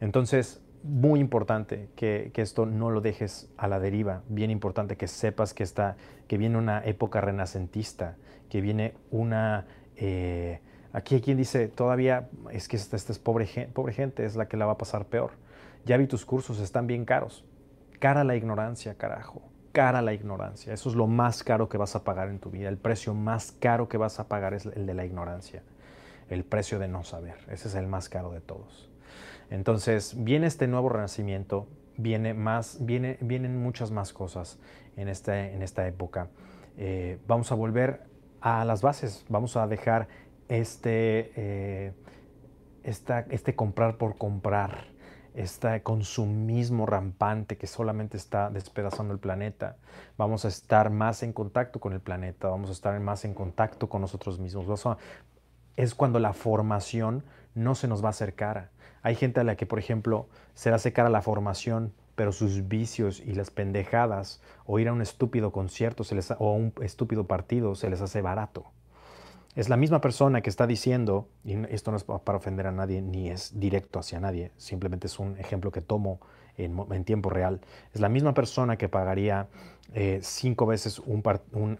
[0.00, 5.54] Entonces, muy importante que, esto no lo dejes a la deriva, bien importante que sepas
[5.54, 5.96] que, está,
[6.28, 8.16] que viene una época renacentista,
[8.50, 9.66] que viene una...
[9.96, 10.60] Eh,
[10.92, 14.58] aquí hay quien dice, todavía es que esta, es pobre, pobre gente, es la que
[14.58, 15.32] la va a pasar peor.
[15.86, 17.46] Ya vi tus cursos, están bien caros.
[17.98, 19.42] Cara la ignorancia, carajo.
[19.72, 20.74] Cara la ignorancia.
[20.74, 22.68] Eso es lo más caro que vas a pagar en tu vida.
[22.68, 25.62] El precio más caro que vas a pagar es el de la ignorancia.
[26.28, 27.36] El precio de no saber.
[27.48, 28.93] Ese es el más caro de todos.
[29.50, 34.58] Entonces, viene este nuevo renacimiento, viene más, viene, vienen muchas más cosas
[34.96, 36.28] en, en esta época.
[36.76, 38.02] Eh, vamos a volver
[38.40, 40.08] a las bases, vamos a dejar
[40.48, 41.92] este, eh,
[42.82, 44.86] este comprar por comprar,
[45.34, 49.76] este consumismo rampante que solamente está despedazando el planeta.
[50.18, 53.88] Vamos a estar más en contacto con el planeta, vamos a estar más en contacto
[53.88, 54.84] con nosotros mismos.
[55.76, 58.70] es cuando la formación no se nos va a hacer cara.
[59.04, 62.68] Hay gente a la que, por ejemplo, se le hace cara la formación, pero sus
[62.68, 66.04] vicios y las pendejadas o ir a un estúpido concierto
[66.38, 68.64] o a un estúpido partido se les hace barato.
[69.56, 73.02] Es la misma persona que está diciendo, y esto no es para ofender a nadie
[73.02, 76.20] ni es directo hacia nadie, simplemente es un ejemplo que tomo
[76.56, 77.60] en, tiempo real,
[77.92, 79.48] es la misma persona que pagaría
[79.92, 81.22] eh, cinco veces un,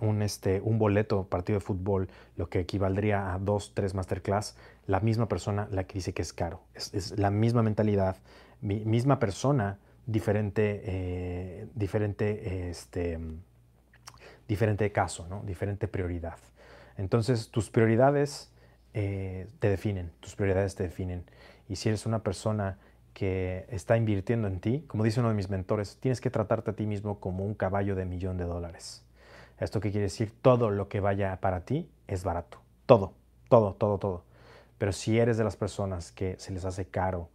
[0.00, 4.56] un, este, un boleto partido de fútbol, lo que equivaldría a dos, tres masterclass,
[4.86, 6.60] la misma persona la que dice que es caro.
[6.74, 8.16] Es, la misma mentalidad,
[8.60, 13.18] misma persona, diferente, eh, diferente, este,
[14.46, 15.42] diferente caso, ¿no?
[15.44, 16.38] diferente prioridad.
[16.96, 18.52] Entonces, tus prioridades
[18.92, 21.24] eh, te definen, tus prioridades te definen.
[21.68, 22.78] Y si eres una persona
[23.14, 26.74] que está invirtiendo en ti, como dice uno de mis mentores, tienes que tratarte a
[26.74, 29.04] ti mismo como un caballo de millón de dólares.
[29.58, 30.32] ¿Esto qué quiere decir?
[30.42, 32.58] Todo lo que vaya para ti es barato.
[32.86, 33.14] Todo,
[33.48, 34.24] todo, todo, todo.
[34.78, 37.30] Pero si eres de las personas que se les hace caro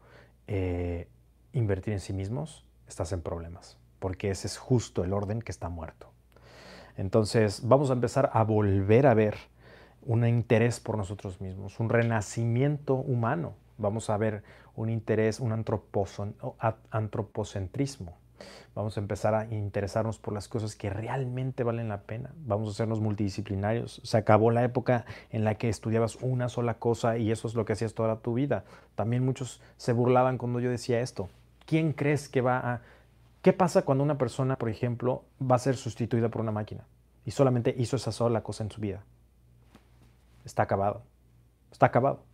[0.47, 1.07] eh,
[1.53, 5.69] invertir en sí mismos, estás en problemas, porque ese es justo el orden que está
[5.69, 6.11] muerto.
[6.97, 9.37] Entonces vamos a empezar a volver a ver
[10.01, 14.43] un interés por nosotros mismos, un renacimiento humano vamos a ver
[14.79, 15.51] un interés, un
[16.91, 18.17] antropocentrismo.
[18.73, 22.31] Vamos a empezar a interesarnos por las cosas que realmente valen la pena.
[22.45, 23.99] Vamos a hacernos multidisciplinarios.
[24.05, 27.65] Se acabó la época en la que estudiabas una sola cosa y eso es lo
[27.65, 28.63] que hacías toda tu vida.
[28.95, 31.29] También muchos se burlaban cuando yo decía esto.
[31.65, 32.81] ¿Quién crees que va a...
[33.41, 36.85] ¿Qué pasa cuando una persona, por ejemplo, va a ser sustituida por una máquina
[37.25, 39.03] y solamente hizo esa sola cosa en su vida?
[40.45, 41.03] Está acabado.
[41.69, 42.28] Está acabado.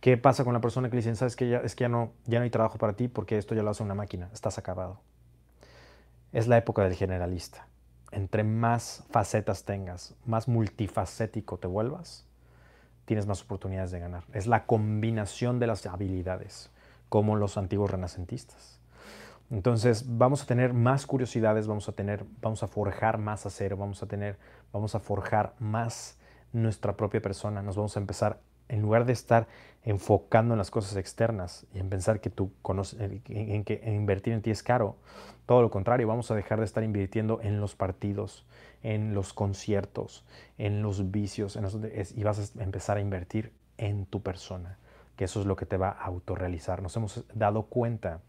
[0.00, 2.12] ¿Qué pasa con la persona que le dicen, sabes que ya, es que ya no,
[2.26, 5.00] ya no hay trabajo para ti porque esto ya lo hace una máquina, estás acabado?
[6.32, 7.66] Es la época del generalista.
[8.12, 12.24] Entre más facetas tengas, más multifacético te vuelvas,
[13.04, 14.24] tienes más oportunidades de ganar.
[14.32, 16.70] Es la combinación de las habilidades,
[17.08, 18.80] como los antiguos renacentistas.
[19.50, 24.02] Entonces vamos a tener más curiosidades, vamos a tener, vamos a forjar más acero, vamos
[24.02, 24.38] a tener,
[24.72, 26.18] vamos a forjar más
[26.52, 29.46] nuestra propia persona, nos vamos a empezar en lugar de estar
[29.84, 34.42] enfocando en las cosas externas y en pensar que tú conoces, en, que invertir en
[34.42, 34.96] ti es caro,
[35.46, 38.44] todo lo contrario, vamos a dejar de estar invirtiendo en los partidos,
[38.82, 40.24] en los conciertos,
[40.58, 41.56] en los vicios,
[42.14, 44.76] y vas a empezar a invertir en tu persona,
[45.14, 46.82] que eso es lo que te va a autorrealizar.
[46.82, 48.20] Nos hemos dado cuenta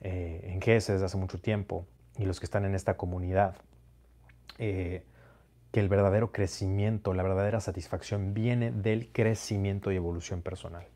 [0.00, 1.84] eh, en GS desde hace mucho tiempo,
[2.16, 3.56] y los que están en esta comunidad,
[4.58, 5.04] eh,
[5.72, 10.86] que el verdadero crecimiento, la verdadera satisfacción viene del crecimiento y evolución personal.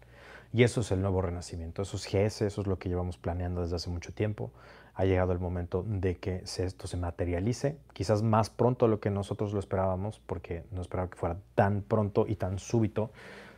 [0.52, 3.62] Y eso es el nuevo renacimiento, eso es GS, eso es lo que llevamos planeando
[3.62, 4.52] desde hace mucho tiempo.
[4.94, 9.08] Ha llegado el momento de que esto se materialice, quizás más pronto de lo que
[9.08, 13.10] nosotros lo esperábamos, porque no esperaba que fuera tan pronto y tan súbito.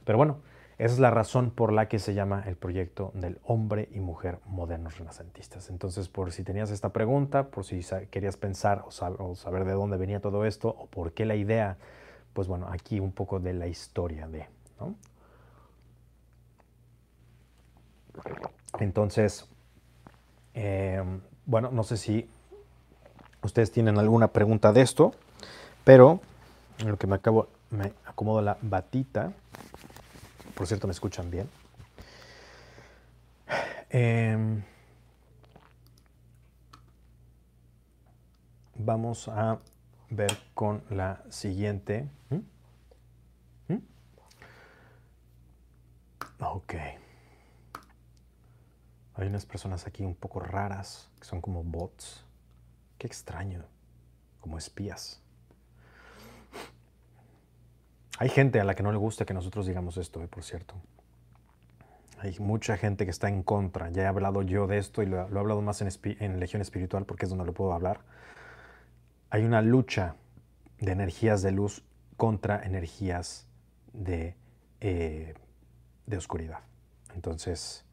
[0.04, 0.38] Pero bueno,
[0.76, 4.38] esa es la razón por la que se llama el proyecto del hombre y mujer
[4.46, 5.70] modernos renacentistas.
[5.70, 10.20] Entonces, por si tenías esta pregunta, por si querías pensar o, saber de dónde venía
[10.20, 11.76] todo esto o por qué la idea,
[12.32, 14.48] pues bueno, aquí un poco de la historia de.
[18.80, 19.48] Entonces,
[20.54, 22.28] em, bueno, no sé si
[23.42, 25.14] ustedes tienen alguna pregunta de esto,
[25.84, 26.20] pero
[26.78, 29.32] en lo que me acabo, me acomodo la batita.
[30.54, 31.50] Por cierto, ¿me escuchan bien?
[33.90, 34.62] Em,
[38.76, 39.58] vamos a
[40.10, 42.08] ver con la siguiente.
[42.30, 43.72] ¿Mm?
[43.74, 43.82] ¿Mm?
[46.40, 46.74] Ok.
[49.14, 52.24] Hay unas personas aquí un poco raras, que son como bots.
[52.98, 53.64] Qué extraño,
[54.40, 55.23] como espías.
[58.18, 60.74] Hay gente a la que no le gusta que nosotros digamos esto, eh, por cierto.
[62.18, 63.90] Hay mucha gente que está en contra.
[63.90, 67.26] Ya he hablado yo de esto y lo, he hablado más en, Legión Espiritual porque
[67.26, 68.00] es donde lo puedo hablar.
[69.30, 70.16] Hay una lucha
[70.78, 71.84] de energías de luz
[72.16, 73.46] contra energías
[73.92, 74.36] de,
[74.80, 75.34] eh,
[76.06, 76.60] de oscuridad.
[77.14, 77.84] Entonces,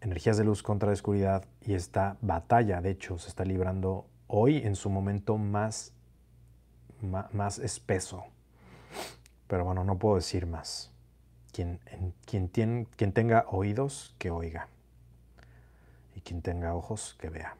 [0.00, 4.58] energías de luz contra de oscuridad y esta batalla, de hecho, se está librando hoy
[4.58, 5.92] en su momento más,
[7.00, 8.24] más, espeso.
[9.52, 10.90] Pero bueno, no puedo decir más.
[11.52, 11.78] Quien,
[12.24, 14.68] quien, tiene, quien tenga oídos, que oiga.
[16.16, 17.54] Y quien tenga ojos, que vea.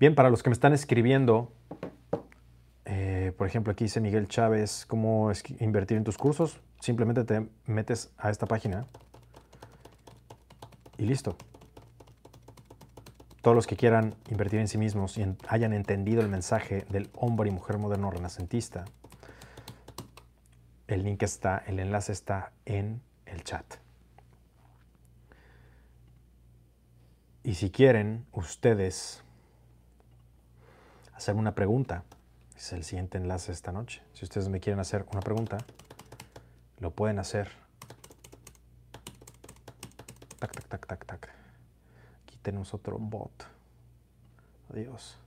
[0.00, 1.52] Bien, para los que me están escribiendo,
[2.86, 6.60] eh, por ejemplo, aquí dice Miguel Chávez, ¿cómo invertir en tus cursos?
[6.80, 8.84] Simplemente te metes a esta página
[10.98, 11.36] y listo.
[13.42, 17.48] Todos los que quieran invertir en sí mismos y hayan entendido el mensaje del hombre
[17.48, 18.84] y mujer moderno renacentista,
[20.88, 23.64] el link está, el enlace está en el chat.
[27.42, 29.22] Y si quieren ustedes
[31.14, 32.04] hacer una pregunta,
[32.56, 34.02] es el siguiente enlace esta noche.
[34.12, 35.58] Si ustedes me quieren hacer una pregunta,
[36.78, 37.50] lo pueden hacer.
[40.38, 41.39] Tac, tac, tac, tac, tac.
[42.42, 43.44] Tenemos otro bot.
[44.72, 45.18] Adiós.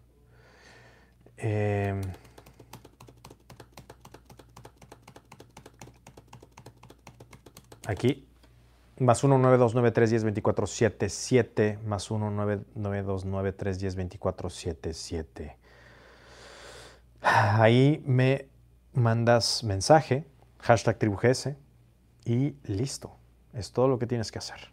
[1.37, 2.01] Em,
[7.87, 8.27] aquí,
[8.99, 15.57] más 1 929 10 24 77 más 1 929 10 24 77
[17.23, 18.49] Ahí me
[18.91, 20.27] mandas mensaje,
[20.59, 21.57] hashtag tribugese
[22.25, 23.15] y listo.
[23.53, 24.72] Es todo lo que tienes que hacer.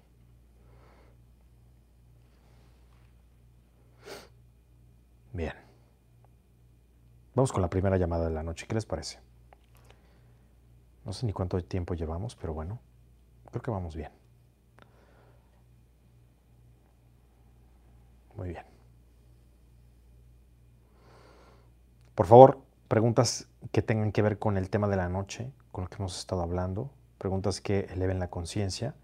[5.32, 5.54] Bien.
[7.34, 8.66] Vamos con la primera llamada de la noche.
[8.66, 9.18] ¿Qué les parece?
[11.04, 12.78] No sé ni cuánto tiempo llevamos, pero bueno,
[13.50, 14.10] creo que vamos bien.
[18.36, 18.64] Muy bien.
[22.14, 25.90] Por favor, preguntas que tengan que ver con el tema de la noche, con lo
[25.90, 28.94] que hemos estado hablando, preguntas que eleven la conciencia.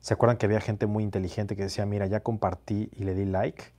[0.00, 3.26] ¿Se acuerdan que había gente muy inteligente que decía, mira, ya compartí y le di
[3.26, 3.77] like?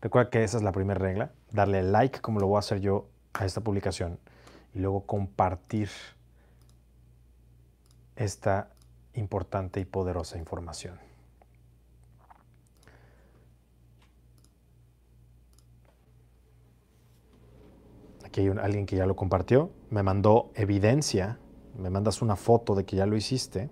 [0.00, 3.08] Recuerda que esa es la primera regla, darle like como lo voy a hacer yo
[3.32, 4.18] a esta publicación
[4.74, 5.88] y luego compartir
[8.16, 8.70] esta
[9.14, 10.98] importante y poderosa información.
[18.24, 21.38] Aquí hay alguien que ya lo compartió, me mandó evidencia,
[21.76, 23.70] me mandas una foto de que ya lo hiciste.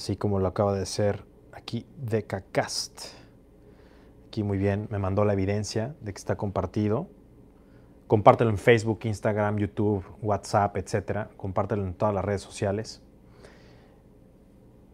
[0.00, 3.08] Así como lo acaba de hacer aquí Decacast.
[4.28, 7.06] Aquí muy bien, me mandó la evidencia de que está compartido.
[8.06, 11.28] Compártelo en Facebook, Instagram, YouTube, WhatsApp, etc.
[11.36, 13.02] Compártelo en todas las redes sociales.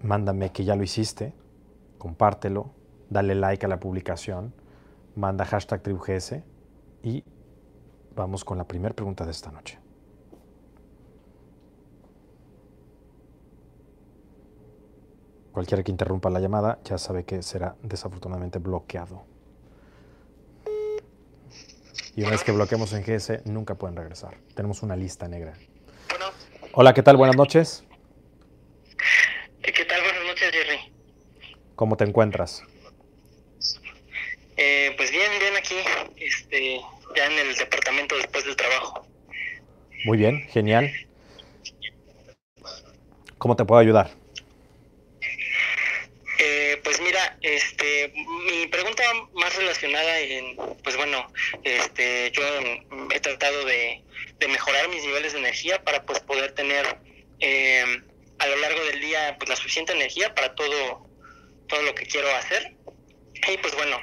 [0.02, 1.32] Mándame que ya lo hiciste.
[1.98, 2.72] Compártelo.
[3.08, 4.52] Dale like a la publicación.
[5.14, 6.40] Manda hashtag TribuGS.
[7.04, 7.22] Y
[8.16, 9.78] vamos con la primera pregunta de esta noche.
[15.56, 19.24] Cualquiera que interrumpa la llamada ya sabe que será desafortunadamente bloqueado.
[22.14, 24.36] Y una vez que bloqueemos en GS, nunca pueden regresar.
[24.54, 25.54] Tenemos una lista negra.
[26.72, 27.16] Hola, ¿qué tal?
[27.16, 27.84] Buenas noches.
[29.62, 30.02] ¿Qué tal?
[30.02, 30.92] Buenas noches, Jerry.
[31.74, 32.62] ¿Cómo te encuentras?
[34.58, 35.76] Eh, pues bien, bien aquí,
[36.18, 36.82] este,
[37.16, 39.06] ya en el departamento después del trabajo.
[40.04, 40.92] Muy bien, genial.
[43.38, 44.10] ¿Cómo te puedo ayudar?
[46.96, 48.12] Pues mira, este,
[48.44, 51.32] mi pregunta más relacionada en, pues bueno,
[51.62, 52.42] este, yo
[53.14, 54.02] he tratado de,
[54.48, 56.84] mejorar mis niveles de energía para pues poder tener
[57.38, 58.04] em,
[58.38, 61.08] a lo largo del día pues la suficiente energía para todo,
[61.68, 62.74] todo lo que quiero hacer.
[63.48, 64.00] Y pues bueno,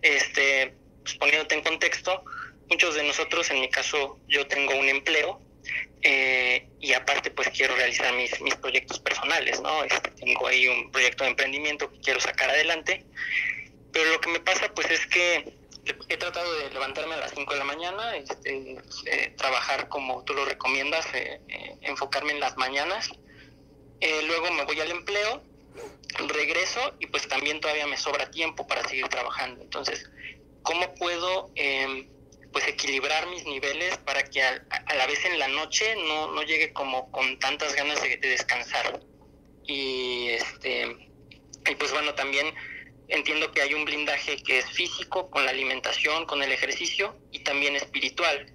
[0.00, 2.24] este, pues poniéndote en contexto,
[2.70, 5.45] muchos de nosotros, en mi caso, yo tengo un empleo
[6.02, 9.84] eh, y aparte pues quiero realizar mis, mis proyectos personales, ¿no?
[9.84, 13.04] Este, tengo ahí un proyecto de emprendimiento que quiero sacar adelante,
[13.92, 15.56] pero lo que me pasa pues es que
[16.08, 20.34] he tratado de levantarme a las 5 de la mañana, este, eh, trabajar como tú
[20.34, 23.10] lo recomiendas, eh, eh, enfocarme en las mañanas.
[24.26, 25.42] luego me voy al empleo,
[26.28, 29.62] regreso y pues también todavía me sobra tiempo para seguir trabajando.
[29.62, 30.10] Entonces,
[30.62, 31.65] ¿cómo puedo pues
[32.86, 34.62] equilibrar mis niveles para que a,
[34.94, 39.00] la vez en la noche no, no llegue como con tantas ganas de, de descansar?
[39.66, 40.96] Y este
[41.68, 42.54] y pues bueno, también
[43.08, 47.40] entiendo que hay un blindaje que es físico, con la alimentación, con el ejercicio y
[47.40, 48.52] también espiritual.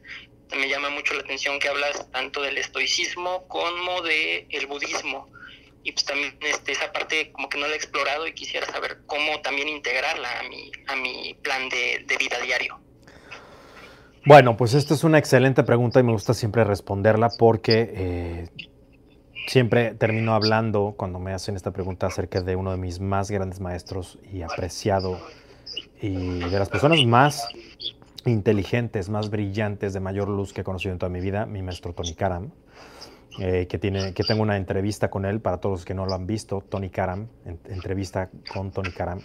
[0.55, 5.29] Me llama mucho la atención que hablas tanto del estoicismo como del el budismo.
[5.83, 8.99] Y pues también este, esa parte como que no la he explorado y quisiera saber
[9.07, 12.79] cómo también integrarla a mi, a mi plan de, de vida diario.
[14.25, 18.49] Bueno, pues esta es una excelente pregunta y me gusta siempre responderla porque eh,
[19.47, 23.59] Siempre termino hablando cuando me hacen esta pregunta acerca de uno de mis más grandes
[23.59, 25.17] maestros y apreciado
[26.01, 27.47] y de las personas más
[28.25, 31.91] inteligentes, más brillantes, de mayor luz que he conocido en toda mi vida, mi maestro
[31.93, 32.51] Tony Karam,
[33.39, 36.13] eh, que, tiene, que tengo una entrevista con él, para todos los que no lo
[36.13, 37.27] han visto, Tony Karam,
[37.65, 39.19] entrevista con Tony Karam,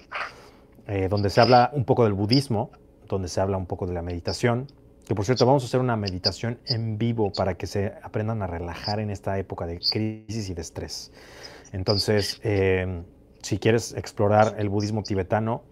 [0.88, 2.70] eh, donde se habla un poco del budismo,
[3.06, 4.66] donde se habla un poco de la meditación,
[5.06, 8.48] que por cierto, vamos a hacer una meditación en vivo para que se aprendan a
[8.48, 11.12] relajar en esta época de crisis y de estrés.
[11.72, 13.02] Entonces, eh,
[13.40, 15.62] si quieres explorar el budismo tibetano,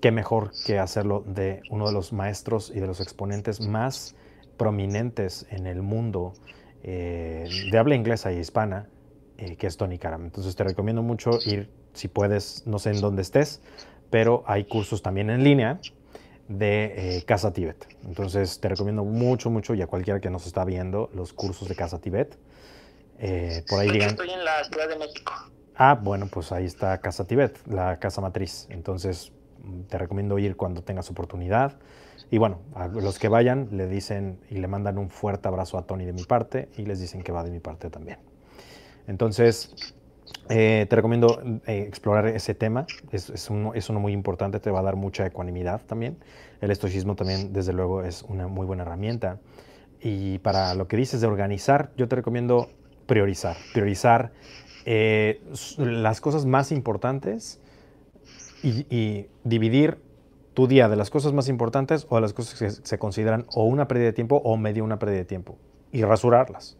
[0.00, 4.16] qué mejor que hacerlo de uno de los maestros y de los exponentes más
[4.56, 6.32] prominentes en el mundo
[6.82, 8.88] eh, de habla inglesa y hispana,
[9.36, 10.24] eh, que es Tony Karam.
[10.24, 13.60] Entonces te recomiendo mucho ir, si puedes, no sé en dónde estés,
[14.08, 15.80] pero hay cursos también en línea
[16.50, 17.86] de eh, Casa Tibet.
[18.04, 21.76] Entonces te recomiendo mucho, mucho y a cualquiera que nos está viendo los cursos de
[21.76, 22.36] Casa Tibet.
[23.18, 24.10] Eh, por ahí digan.
[24.10, 25.32] Estoy en la Ciudad de México.
[25.76, 28.66] Ah, bueno, pues ahí está Casa Tibet, la casa matriz.
[28.68, 29.32] Entonces
[29.88, 31.78] te recomiendo ir cuando tengas oportunidad.
[32.32, 35.86] Y bueno, a los que vayan le dicen y le mandan un fuerte abrazo a
[35.86, 38.18] Tony de mi parte y les dicen que va de mi parte también.
[39.06, 39.94] Entonces,
[40.52, 44.96] eh, te recomiendo eh, explorar ese tema, es, uno, muy importante, te va a dar
[44.96, 46.18] mucha ecuanimidad también.
[46.60, 49.38] El estoicismo también, desde luego, es una muy buena herramienta.
[50.00, 52.68] Y para lo que dices de organizar, yo te recomiendo
[53.06, 54.32] priorizar, priorizar
[54.86, 55.40] eh,
[55.78, 57.60] las cosas más importantes
[58.64, 60.02] y, dividir
[60.54, 63.66] tu día de las cosas más importantes o de las cosas que se consideran o
[63.66, 65.58] una pérdida de tiempo o medio una pérdida de tiempo
[65.92, 66.76] y rasurarlas.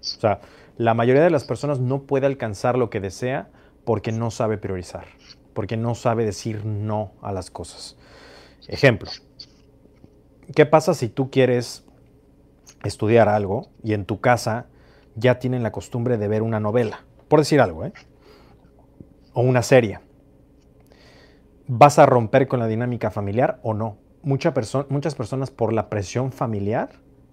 [0.00, 0.40] O sea,
[0.78, 3.48] la mayoría de las personas no puede alcanzar lo que desea
[3.84, 5.06] porque no sabe priorizar,
[5.52, 7.96] porque no sabe decir no a las cosas.
[8.68, 9.10] Ejemplo,
[10.54, 11.84] ¿qué pasa si tú quieres
[12.84, 14.66] estudiar algo y en tu casa
[15.16, 17.04] ya tienen la costumbre de ver una novela?
[17.26, 17.92] Por decir algo, ¿eh?
[19.32, 19.98] O una serie.
[21.66, 23.98] ¿Vas a romper con la dinámica familiar o no?
[24.22, 26.90] muchas personas por la presión familiar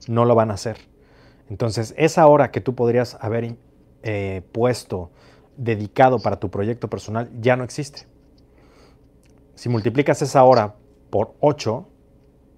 [0.08, 0.78] no lo van a hacer
[1.50, 3.56] entonces, esa hora que tú podrías haber
[4.04, 5.12] eh, puesto
[5.58, 8.08] dedicado para tu proyecto personal ya no existe.
[9.54, 10.76] Si multiplicas esa hora
[11.10, 11.88] por 8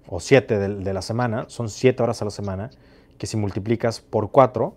[0.08, 2.70] o 7 de, la semana, son 7 horas a la semana,
[3.18, 4.74] que si multiplicas por 4,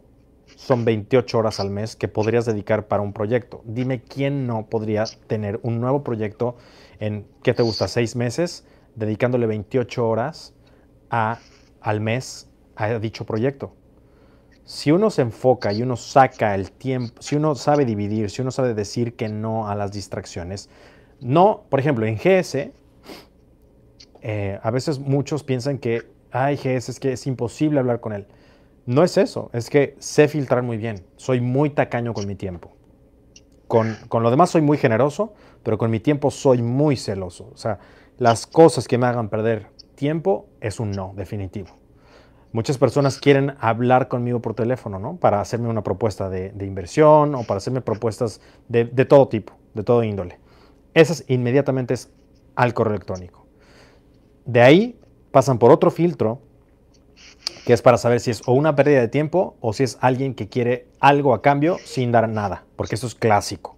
[0.57, 3.61] son 28 horas al mes que podrías dedicar para un proyecto.
[3.63, 6.57] Dime quién no podría tener un nuevo proyecto
[6.99, 7.87] en, ¿qué te gusta?
[7.87, 10.53] 6 meses, dedicándole 28 horas
[11.09, 13.73] al mes a dicho proyecto
[14.65, 18.51] si uno se enfoca y uno saca el tiempo, si uno sabe dividir, si uno
[18.51, 20.69] sabe decir que no a las distracciones,
[21.19, 22.71] no, por ejemplo, en GS,
[24.21, 28.27] eh, a veces muchos piensan que, ay, GS es que es imposible hablar con él.
[28.85, 32.71] No es eso, es que sé filtrar muy bien, soy muy tacaño con mi tiempo.
[33.67, 35.33] Con, con, lo demás soy muy generoso,
[35.63, 37.49] pero con mi tiempo soy muy celoso.
[37.53, 37.79] O sea,
[38.17, 41.80] las cosas que me hagan perder tiempo es un no, definitivo.
[42.53, 45.15] Muchas personas quieren hablar conmigo por teléfono, ¿no?
[45.15, 50.03] Para hacerme una propuesta de, inversión o para hacerme propuestas de, todo tipo, de todo
[50.03, 50.37] índole.
[50.93, 52.09] Esas inmediatamente es
[52.55, 53.45] al correo electrónico.
[54.45, 54.99] De ahí
[55.31, 56.39] pasan por otro filtro
[57.65, 60.33] que es para saber si es o una pérdida de tiempo o si es alguien
[60.33, 63.77] que quiere algo a cambio sin dar nada, porque eso es clásico.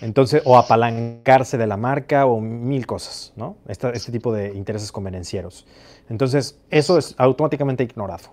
[0.00, 3.56] Entonces, o apalancarse de la marca o mil cosas, ¿no?
[3.66, 5.66] Este, tipo de intereses convenencieros.
[6.08, 8.30] Entonces, eso es automáticamente ignorado.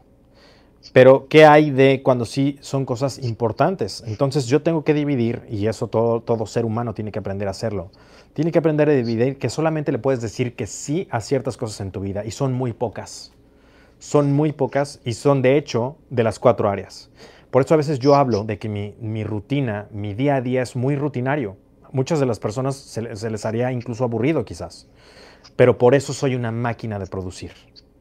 [0.93, 4.03] Pero, ¿qué hay de cuando sí son cosas importantes?
[4.05, 7.51] Entonces, yo tengo que dividir, y eso todo, todo ser humano tiene que aprender a
[7.51, 7.89] hacerlo.
[8.33, 11.81] Tiene que aprender a dividir que solamente le puedes decir que sí a ciertas cosas
[11.81, 13.31] en tu vida, y son muy pocas.
[13.97, 17.09] Son muy pocas y son, de hecho, de las cuatro áreas.
[17.55, 20.75] Por eso a veces yo hablo de que mi, rutina, mi día a día es
[20.75, 21.55] muy rutinario.
[21.93, 24.89] Muchas de las personas se, les haría incluso aburrido quizás.
[25.55, 27.53] pero por eso soy una máquina de producir.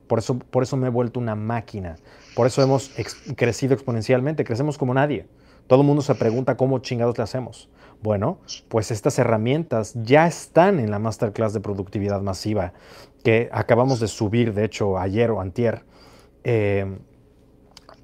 [0.09, 1.95] Por eso, por eso me he vuelto una máquina.
[2.35, 2.91] Por eso hemos
[3.37, 4.43] crecido exponencialmente.
[4.43, 5.29] Crecemos como nadie.
[5.69, 7.71] Todo el mundo se pregunta cómo chingados le hacemos.
[8.03, 12.73] Bueno, pues estas herramientas ya están en la masterclass de productividad masiva
[13.23, 15.85] que acabamos de subir, de hecho, ayer o antier,
[16.43, 16.99] eh,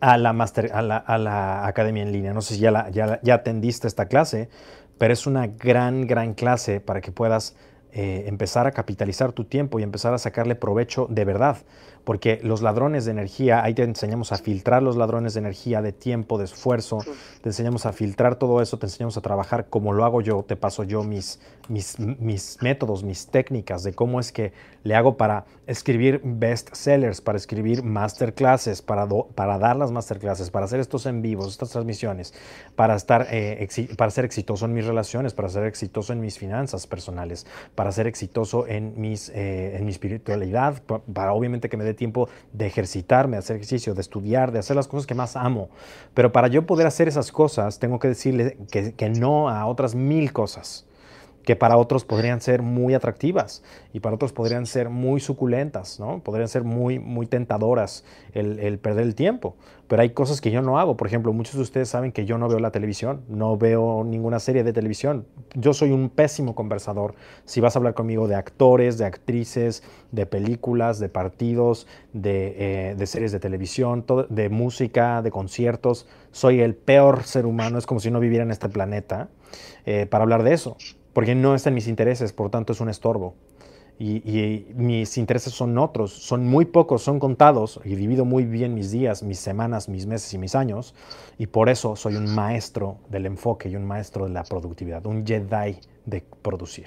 [0.00, 2.32] a, la master, a, la, academia en línea.
[2.32, 4.48] No sé si ya, ya, ya atendiste esta clase,
[4.98, 7.56] pero es una gran, gran clase para que puedas
[7.92, 11.56] eh, empezar a capitalizar tu tiempo y empezar a sacarle provecho de verdad
[12.04, 15.92] porque los ladrones de energía, ahí te enseñamos a filtrar los ladrones de energía, de
[15.92, 16.98] tiempo, de esfuerzo,
[17.42, 20.56] te enseñamos a filtrar todo eso, te enseñamos a trabajar como lo hago yo, te
[20.56, 25.44] paso yo mis, mis, mis métodos, mis técnicas de cómo es que le hago para
[25.66, 31.22] escribir best sellers, para escribir masterclasses, para, para dar las masterclasses, para hacer estos en
[31.22, 32.34] vivos, estas transmisiones,
[32.76, 36.86] para, estar, eh, para ser exitoso en mis relaciones, para ser exitoso en mis finanzas
[36.86, 40.82] personales, para ser exitoso en, mis, eh, en mi espiritualidad,
[41.12, 44.88] para obviamente que me tiempo de ejercitarme, de hacer ejercicio, de estudiar, de hacer las
[44.88, 45.68] cosas que más amo.
[46.14, 49.94] Pero para yo poder hacer esas cosas, tengo que decirle que, que no a otras
[49.94, 50.86] mil cosas
[51.44, 53.62] que para otros podrían ser muy atractivas
[53.92, 56.20] y para otros podrían ser muy suculentas, ¿no?
[56.22, 59.56] Podrían ser muy, muy tentadoras el, perder el tiempo.
[59.88, 60.96] Pero hay cosas que yo no hago.
[60.96, 64.38] Por ejemplo, muchos de ustedes saben que yo no veo la televisión, no veo ninguna
[64.38, 65.26] serie de televisión.
[65.54, 67.14] Yo soy un pésimo conversador.
[67.44, 69.82] Si vas a hablar conmigo de actores, de actrices,
[70.12, 76.76] de películas, de partidos, de, eh, series de televisión, de música, de conciertos, soy el
[76.76, 77.78] peor ser humano.
[77.78, 79.28] Es como si no viviera en este planeta
[79.84, 80.76] eh, para hablar de eso
[81.12, 83.34] porque no está en mis intereses, por tanto es un estorbo.
[83.98, 88.90] Y, mis intereses son otros, son muy pocos, son contados, y divido muy bien mis
[88.90, 90.94] días, mis semanas, mis meses y mis años,
[91.36, 95.26] y por eso soy un maestro del enfoque y un maestro de la productividad, un
[95.26, 96.86] Jedi de producir.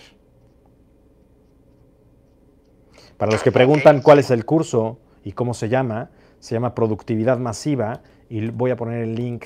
[3.18, 6.10] Para los que preguntan cuál es el curso y cómo se llama,
[6.40, 9.46] se llama Productividad Masiva, y voy a poner el link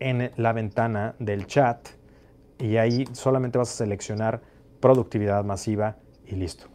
[0.00, 1.97] en la ventana del chat
[2.58, 4.40] y ahí solamente vas a seleccionar
[4.80, 5.96] productividad masiva
[6.26, 6.66] y listo.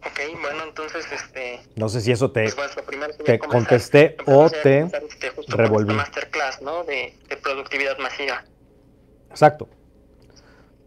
[0.00, 1.60] Ok, bueno, entonces este...
[1.76, 2.76] No sé si eso te, pues,
[3.24, 5.94] te contesté o te este, revolví.
[5.94, 6.84] masterclass, ¿no?
[6.84, 8.44] De, de productividad masiva.
[9.30, 9.68] Exacto.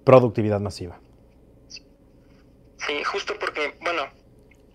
[0.03, 0.99] Productividad masiva.
[2.77, 4.03] Sí, justo porque, bueno,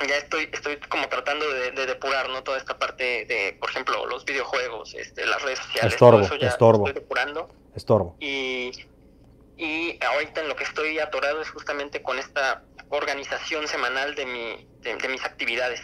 [0.07, 2.43] ya estoy, estoy como tratando de, depurar, ¿no?
[2.43, 6.37] Toda esta parte de, por ejemplo, los videojuegos, este, las redes sociales, estorbo, todo eso
[6.37, 7.49] ya estorbo, estoy depurando.
[7.75, 8.17] Estorbo.
[8.21, 8.71] Y,
[9.57, 14.67] y ahorita en lo que estoy atorado es justamente con esta organización semanal de, mi,
[14.83, 15.81] de, mis actividades.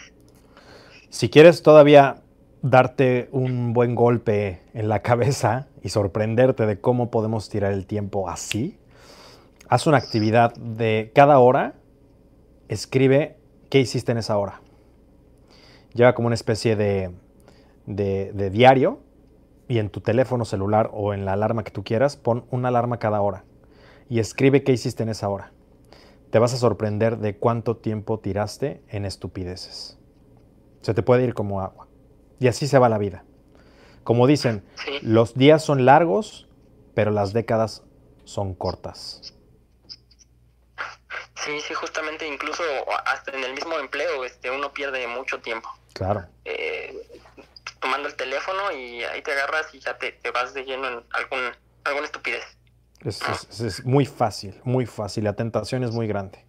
[1.09, 2.21] Si quieres todavía
[2.61, 8.29] darte un buen golpe en la cabeza y sorprenderte de cómo podemos tirar el tiempo
[8.29, 8.79] así,
[9.67, 11.75] haz una actividad de cada hora,
[12.69, 13.37] escribe
[13.69, 14.61] ¿qué hiciste en esa hora?
[15.93, 17.11] Lleva como una especie de,
[17.85, 18.99] de, diario
[19.67, 22.99] y en tu teléfono celular o en la alarma que tú quieras, pon una alarma
[22.99, 23.45] cada hora
[24.09, 25.51] y escribe qué hiciste en esa hora.
[26.31, 29.97] Te vas a sorprender de cuánto tiempo tiraste en estupideces.
[30.81, 31.87] Se te puede ir como agua.
[32.39, 33.23] Y así se va la vida.
[34.03, 34.63] Como dicen,
[35.01, 36.47] los días son largos,
[36.93, 37.83] pero las décadas
[38.25, 39.34] son cortas.
[41.45, 42.63] Sí, sí, justamente incluso
[43.05, 45.69] hasta en el mismo empleo este, uno pierde mucho tiempo.
[45.93, 46.25] Claro.
[46.43, 47.21] Eh,
[47.79, 51.39] tomando el teléfono y ahí te agarras y ya te, vas de lleno en algún,
[51.83, 52.43] alguna estupidez.
[53.01, 55.25] Es, muy fácil, muy fácil.
[55.25, 56.43] La tentación es muy grande.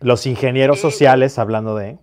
[0.00, 1.98] Los ingenieros sociales, hablando de,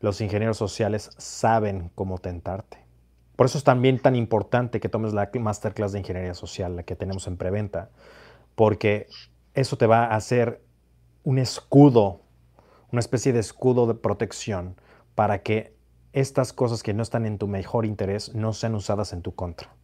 [0.00, 2.84] los ingenieros sociales saben cómo tentarte.
[3.36, 6.94] Por eso es también tan importante que tomes la masterclass de ingeniería social, la que
[6.94, 7.88] tenemos en preventa,
[8.54, 9.06] porque
[9.54, 10.62] eso te va a hacer
[11.24, 12.22] un escudo,
[12.90, 14.76] una especie de escudo de protección
[15.14, 15.76] para que
[16.12, 19.74] estas cosas que no están en tu mejor interés no sean usadas en tu contra.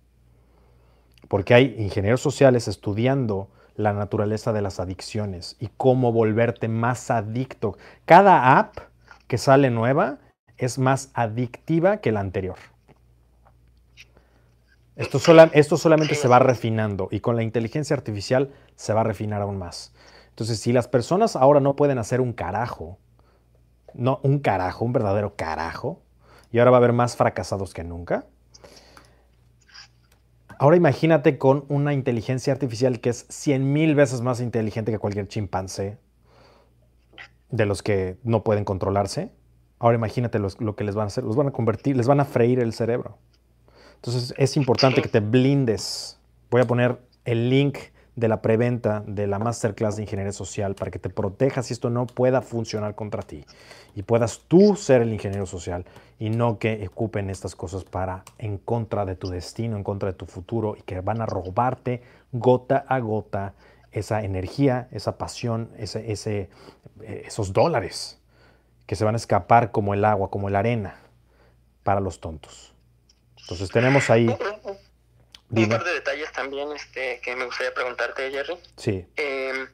[1.29, 7.77] Porque hay ingenieros sociales estudiando la naturaleza de las adicciones y cómo volverte más adicto.
[8.05, 8.79] Cada app
[9.27, 10.19] que sale nueva
[10.57, 12.57] es más adictiva que la anterior.
[14.97, 15.19] Esto,
[15.53, 19.59] esto solamente se va refinando y con la inteligencia artificial se va a refinar aún
[19.59, 19.95] más.
[20.31, 22.99] Entonces, si las personas ahora no pueden hacer un carajo,
[23.95, 26.03] no un carajo, un verdadero carajo,
[26.51, 28.27] y ahora va a haber más fracasados que nunca,
[30.59, 35.29] ahora imagínate con una inteligencia artificial que es 100 mil veces más inteligente que cualquier
[35.29, 35.99] chimpancé
[37.51, 39.31] de los que no pueden controlarse.
[39.79, 42.25] Ahora imagínate lo que les van a hacer, los van a convertir, les van a
[42.25, 43.18] freír el cerebro.
[43.97, 46.18] Entonces es importante que te blindes.
[46.51, 47.79] Voy a poner el link
[48.17, 51.91] de la preventa de la masterclass de ingeniería social para que te protejas y esto
[51.91, 53.45] no pueda funcionar contra ti
[53.95, 55.85] y puedas tú ser el ingeniero social
[56.19, 60.17] y no que ocupen estas cosas para en contra de tu destino, en contra de
[60.17, 62.03] tu futuro y que van a robarte
[62.33, 63.55] gota a gota
[63.91, 66.51] esa energía, esa pasión, ese, ese,
[67.03, 68.21] eh, esos dólares
[68.87, 70.97] que se van a escapar como el agua, como la arena
[71.83, 72.75] para los tontos.
[73.41, 74.35] Entonces tenemos ahí...
[75.51, 78.59] Un par de detalles también este, que me gustaría preguntarte, Jerry.
[78.77, 79.07] Sí.
[79.17, 79.69] Em,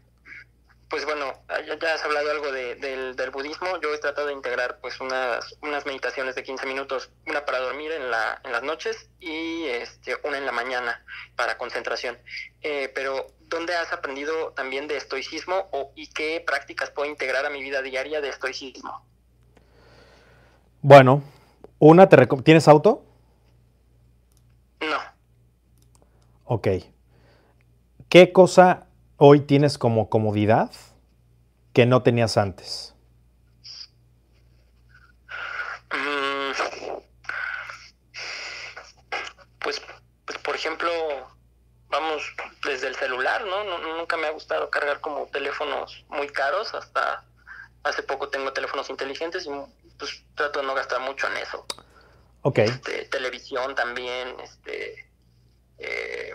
[0.90, 1.32] pues bueno,
[1.80, 3.80] ya, has hablado algo del, budismo.
[3.80, 7.92] Yo he tratado de integrar pues unas, unas meditaciones de 15 minutos, una para dormir
[7.92, 11.04] en, la, en las noches y este, una en la mañana
[11.36, 12.18] para concentración.
[12.62, 17.50] Eh, pero, ¿dónde has aprendido también de estoicismo o, y qué prácticas puedo integrar a
[17.50, 19.06] mi vida diaria de estoicismo?
[20.82, 21.22] Bueno,
[21.78, 23.04] una, te ¿tienes auto?
[24.80, 24.98] No.
[26.52, 26.66] Ok.
[28.08, 28.88] ¿Qué cosa
[29.18, 30.72] hoy tienes como comodidad
[31.72, 32.92] que no tenías antes?
[35.92, 36.50] Mm,
[39.60, 39.80] pues,
[40.24, 40.90] pues, por ejemplo,
[41.88, 42.20] vamos
[42.64, 43.78] desde el celular, ¿no?
[43.96, 47.24] Nunca me ha gustado cargar como teléfonos muy caros, hasta
[47.84, 49.50] hace poco tengo teléfonos inteligentes y
[50.00, 51.64] pues trato de no gastar mucho en eso.
[52.42, 52.58] Ok.
[52.58, 55.09] Este, televisión también, este...
[55.80, 56.32] Eh,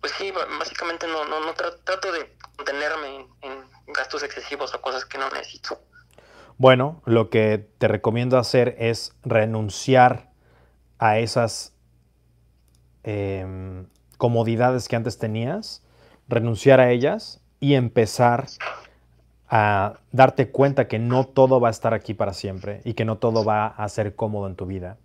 [0.00, 5.18] pues sí, básicamente no, no, no trato, de contenerme en, gastos excesivos o cosas que
[5.18, 5.80] no necesito.
[6.58, 10.30] Bueno, lo que te recomiendo hacer es renunciar
[10.98, 11.74] a esas
[13.02, 13.86] em,
[14.16, 15.82] comodidades que antes tenías,
[16.28, 18.46] renunciar a ellas y empezar
[19.48, 23.18] a darte cuenta que no todo va a estar aquí para siempre y que no
[23.18, 24.98] todo va a ser cómodo en tu vida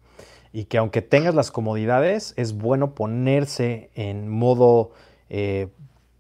[0.55, 4.91] y que aunque tengas las comodidades, es bueno ponerse en modo
[5.29, 5.67] eh,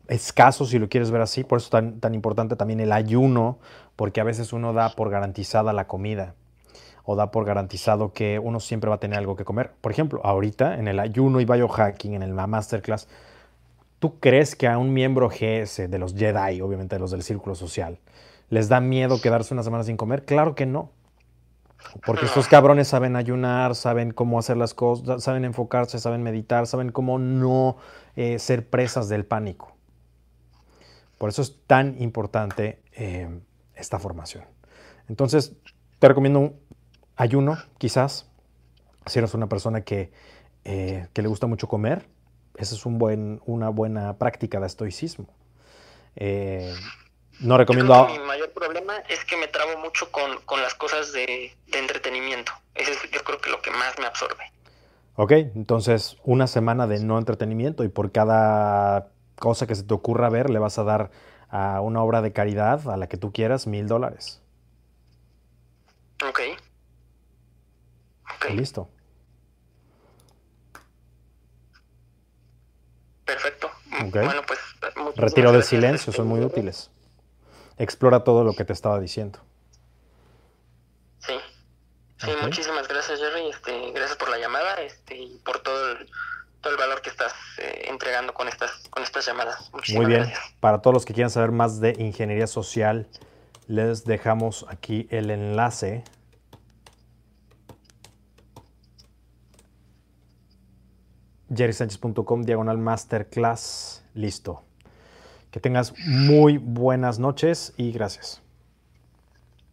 [0.09, 1.45] escaso, si lo quieres ver así.
[1.45, 3.59] Por eso es tan, tan importante también el ayuno,
[3.95, 6.35] porque a veces uno da por garantizada la comida
[7.05, 9.71] o da por garantizado que uno siempre va a tener algo que comer.
[9.79, 13.07] Por ejemplo, ahorita en el ayuno y biohacking, en el masterclass,
[13.99, 17.55] ¿tú crees que a un miembro GS de los Jedi, obviamente de los del círculo
[17.55, 17.99] social,
[18.49, 20.25] les da miedo quedarse una semana sin comer?
[20.25, 20.91] Claro que no.
[22.05, 26.91] Porque estos cabrones saben ayunar, saben cómo hacer las cosas, saben enfocarse, saben meditar, saben
[26.91, 27.77] cómo no
[28.15, 29.75] eh, ser presas del pánico.
[31.17, 33.29] Por eso es tan importante eh,
[33.75, 34.43] esta formación.
[35.07, 35.53] Entonces,
[35.99, 36.59] te recomiendo un
[37.15, 38.29] ayuno, quizás,
[39.05, 40.11] si eres una persona que,
[40.65, 42.07] eh, que le gusta mucho comer,
[42.57, 45.27] esa es un buen, una buena práctica de estoicismo.
[47.39, 48.07] No recomiendo...
[48.07, 52.51] mi mayor problema es que me trabo mucho con, las cosas de, entretenimiento.
[52.73, 54.51] Eso es yo creo que lo que más me absorbe.
[55.15, 60.29] Ok, entonces una semana de no entretenimiento y por cada cosa que se te ocurra
[60.29, 61.11] ver le vas a dar
[61.49, 64.41] a una obra de caridad a la que tú quieras mil dólares.
[66.27, 66.39] Ok.
[68.35, 68.55] okay.
[68.55, 68.89] Listo.
[73.25, 73.71] Perfecto.
[74.11, 74.59] Bueno, pues...
[75.15, 76.91] Retiro de silencio, son muy útiles
[77.77, 79.39] explora todo lo que te estaba diciendo.
[81.19, 81.33] Sí.
[82.17, 83.49] Sí, muchísimas gracias, Jerry.
[83.49, 86.09] Este, gracias por la llamada este, y por todo el,
[86.61, 89.69] todo el valor que estás eh, entregando con estas, con estas llamadas.
[89.93, 90.31] Muy bien.
[90.59, 93.07] Para todos los que quieran saber más de ingeniería social,
[93.67, 96.03] les dejamos aquí el enlace.
[101.53, 104.03] jerrysanchez.com diagonal masterclass.
[104.13, 104.64] Listo.
[105.55, 108.41] Que tengas muy buenas noches y gracias.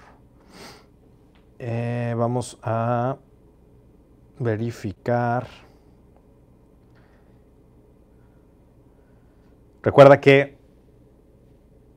[1.61, 3.17] Eh, vamos a
[4.41, 5.47] verificar.
[9.81, 10.59] Recuerda que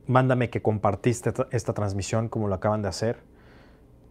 [0.06, 3.29] mándame que compartiste esta transmisión como lo acaban de hacer.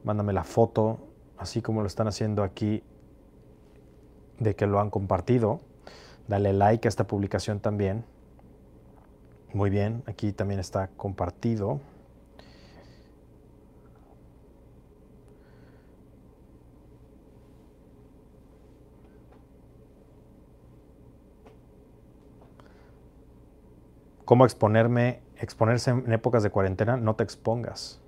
[0.04, 1.00] Mándame la foto,
[1.38, 2.84] así como lo están haciendo aquí,
[4.40, 5.60] de que lo han compartido.
[6.28, 8.06] Dale like a esta publicación también.
[9.54, 11.80] Muy bien, aquí también está compartido.
[24.30, 25.22] ¿Cómo exponerme?
[25.38, 27.99] Exponerse en épocas de cuarentena, no te expongas.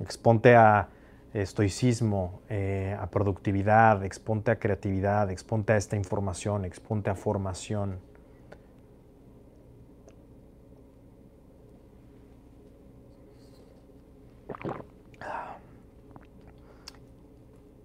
[0.00, 0.88] Exponte a
[1.32, 7.98] estoicismo, eh, a productividad, exponte a creatividad, exponte a esta información, exponte a formación.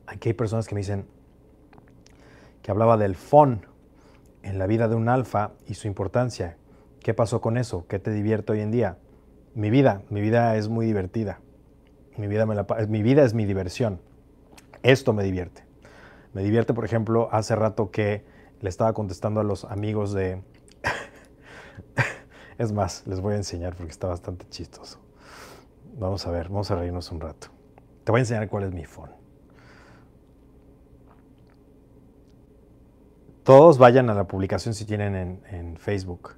[0.07, 1.05] Aquí hay personas que me dicen
[2.61, 3.65] que hablaba del FON
[4.41, 6.57] en la vida de un alfa y su importancia.
[7.01, 7.85] ¿Qué pasó con eso?
[7.87, 8.97] ¿Qué te divierte hoy en día?
[9.53, 11.39] Mi vida, mi vida es muy divertida.
[12.17, 13.99] Mi vida, es mi diversión.
[14.83, 15.63] Esto me divierte.
[16.33, 18.23] Me divierte, por ejemplo, hace rato que
[18.61, 20.43] le estaba contestando a los amigos de...
[22.57, 24.99] es más, les voy a enseñar porque está bastante chistoso.
[25.97, 27.47] Vamos a ver, vamos a reírnos un rato.
[28.03, 29.11] Te voy a enseñar cuál es mi phone.
[33.43, 36.35] Todos vayan a la publicación si tienen en, en Facebook.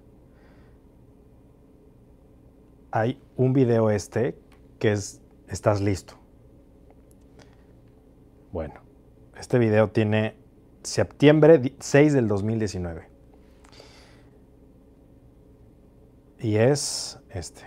[2.91, 4.37] Hay un video este
[4.79, 6.19] que es ¿Estás listo?
[8.51, 8.81] Bueno,
[9.37, 10.35] este video tiene
[10.81, 13.09] septiembre 6 del 2019.
[16.39, 17.63] Y es este.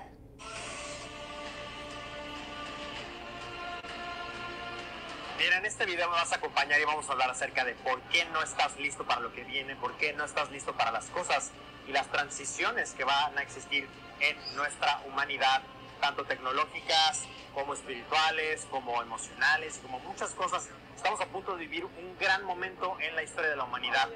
[5.38, 8.00] Mira, en este video me vas a acompañar y vamos a hablar acerca de por
[8.08, 11.06] qué no estás listo para lo que viene, por qué no estás listo para las
[11.06, 11.52] cosas
[11.86, 13.88] y las transiciones que van a existir
[14.20, 15.62] en nuestra humanidad,
[16.00, 20.68] tanto tecnológicas, como espirituales, como emocionales, como muchas cosas.
[20.96, 24.08] Estamos a punto de vivir un gran momento en la historia de la humanidad.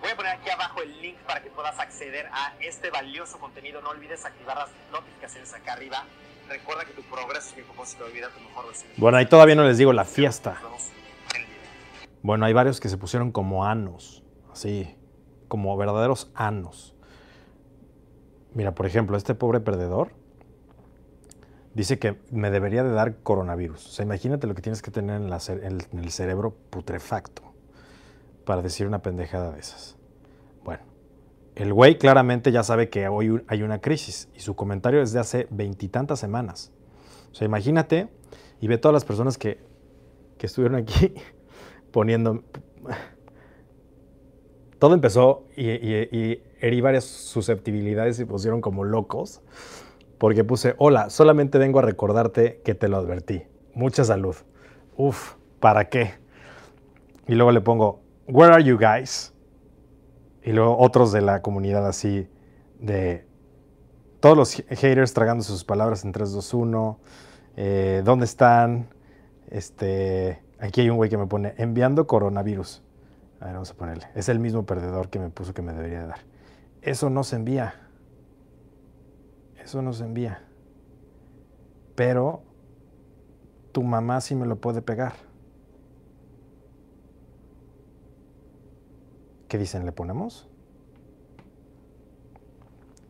[0.00, 3.80] Voy a poner aquí abajo el link para que puedas acceder a este valioso contenido.
[3.80, 6.04] No olvides activar las notificaciones acá arriba.
[6.48, 8.90] Recuerda que tu progreso es mi propósito de vida, tu mejor versión.
[8.96, 10.60] Bueno, ahí todavía no les digo la fiesta.
[12.22, 14.22] Bueno, hay varios que se pusieron como anos,
[14.52, 14.94] así,
[15.48, 16.94] como verdaderos anos.
[18.52, 20.14] Mira, por ejemplo, este pobre perdedor
[21.74, 23.86] dice que me debería de dar coronavirus.
[23.86, 27.42] O sea, imagínate lo que tienes que tener en, el cerebro putrefacto
[28.44, 29.96] para decir una pendejada de esas.
[30.64, 30.84] Bueno,
[31.56, 35.20] el güey claramente ya sabe que hoy hay una crisis y su comentario es de
[35.20, 36.72] hace veintitantas semanas.
[37.32, 38.08] O sea, imagínate
[38.60, 39.58] y ve todas las personas que,
[40.38, 41.14] que estuvieron aquí
[41.90, 42.42] poniendo...
[44.78, 49.40] Todo empezó y, y herí varias susceptibilidades y pusieron como locos
[50.18, 53.44] porque puse, hola, solamente vengo a recordarte que te lo advertí.
[53.74, 54.36] Mucha salud.
[54.96, 56.14] Uf, ¿para qué?
[57.26, 59.32] Y luego le pongo, where are you guys?
[60.42, 62.28] Y luego otros de la comunidad así,
[62.78, 63.26] de
[64.20, 67.00] todos los haters tragando sus palabras en 3, 2, 1.
[68.04, 68.88] ¿Dónde están?
[69.50, 72.82] Este, aquí hay un güey que me pone, enviando coronavirus.
[73.40, 74.06] A ver, vamos a ponerle.
[74.14, 76.20] Es el mismo perdedor que me puso que me debería dar.
[76.82, 77.83] Eso no se envía.
[79.64, 80.42] Eso nos envía.
[81.94, 82.42] Pero
[83.72, 85.14] tu mamá sí me lo puede pegar.
[89.48, 89.86] ¿Qué dicen?
[89.86, 90.48] ¿Le ponemos?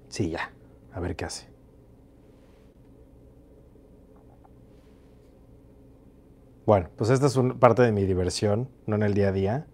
[0.09, 0.53] Sí, ya.
[0.93, 1.49] A ver qué hace.
[6.67, 9.67] Bueno, pues esta es una parte de mi diversión, no en el día a día.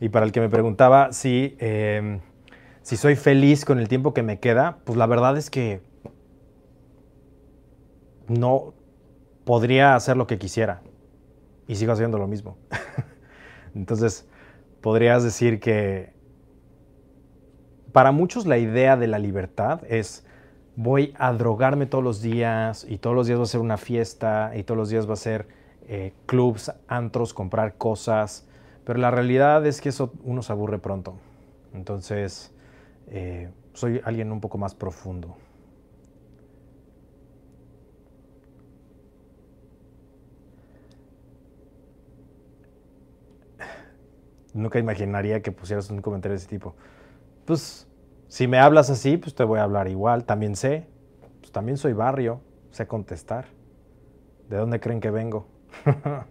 [0.00, 2.20] Y para el que me preguntaba si em,
[2.82, 5.80] si soy feliz con el tiempo que me queda, pues la verdad es que
[8.28, 8.74] no
[9.44, 10.82] podría hacer lo que quisiera
[11.66, 12.56] y sigo haciendo lo mismo.
[13.74, 14.26] Entonces,
[14.80, 16.12] podrías decir que
[17.92, 20.26] para muchos la idea de la libertad es
[20.76, 24.52] voy a drogarme todos los días y todos los días va a ser una fiesta
[24.56, 25.46] y todos los días va a ser
[25.88, 28.46] eh, clubs, antros, comprar cosas,
[28.84, 31.14] pero la realidad es que eso uno se aburre pronto.
[31.74, 32.51] Entonces,
[33.12, 35.36] eh, soy alguien un poco más profundo.
[44.54, 46.74] Nunca imaginaría que pusieras un comentario de ese tipo.
[47.46, 47.88] Pues,
[48.28, 50.24] si me hablas así, pues te voy a hablar igual.
[50.26, 50.88] También sé,
[51.40, 53.46] pues también soy barrio, sé contestar.
[54.48, 55.46] ¿De dónde creen que vengo?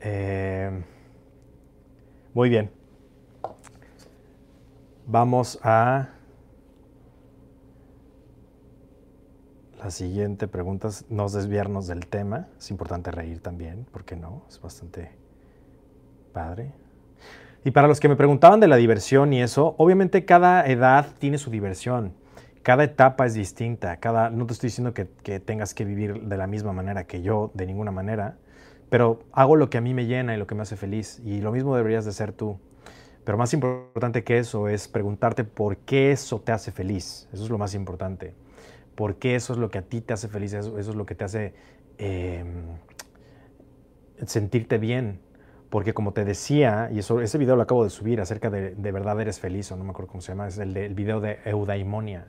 [0.00, 0.70] Eh,
[2.32, 2.77] muy bien.
[5.10, 6.10] Vamos a
[9.82, 10.90] la siguiente pregunta.
[11.08, 12.48] No desviarnos del tema.
[12.58, 14.42] Es importante reír también, ¿por qué no?
[14.50, 15.10] Es bastante
[16.34, 16.72] padre.
[17.64, 21.38] Y para los que me preguntaban de la diversión y eso, obviamente cada edad tiene
[21.38, 22.12] su diversión.
[22.62, 23.96] Cada etapa es distinta.
[23.96, 27.22] Cada, no te estoy diciendo que, que tengas que vivir de la misma manera que
[27.22, 28.36] yo, de ninguna manera
[28.90, 31.20] pero hago lo que a mí me llena y lo que me hace feliz.
[31.24, 32.58] Y lo mismo deberías de ser tú.
[33.28, 37.28] Pero más importante que eso es preguntarte por qué eso te hace feliz.
[37.30, 38.32] Eso es lo más importante.
[38.94, 40.54] ¿Por qué eso es lo que a ti te hace feliz?
[40.54, 41.52] Eso, es lo que te hace
[41.98, 42.78] em,
[44.24, 45.20] sentirte bien.
[45.68, 48.92] Porque como te decía, y eso, ese video lo acabo de subir acerca de, de
[48.92, 51.38] verdad eres feliz, o no me acuerdo cómo se llama, es el, el video de
[51.44, 52.28] eudaimonia.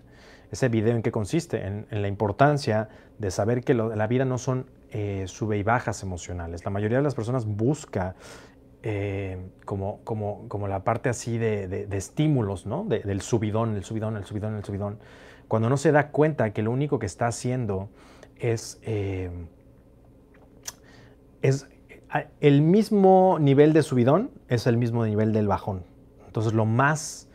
[0.52, 1.66] Ese video en qué consiste?
[1.66, 2.90] En, la importancia
[3.20, 6.66] de saber que la vida no son eh, sube y bajas emocionales.
[6.66, 8.16] La mayoría de las personas busca
[8.84, 12.86] eh, como, como, como, la parte así de, estímulos, ¿no?
[12.86, 15.00] del subidón, el subidón, el subidón, el subidón.
[15.48, 17.90] Cuando no se da cuenta que lo único que está haciendo
[18.38, 19.30] es, eh,
[21.42, 21.68] es
[22.40, 25.84] el mismo nivel de subidón, es el mismo nivel del bajón.
[26.28, 27.28] Entonces lo más,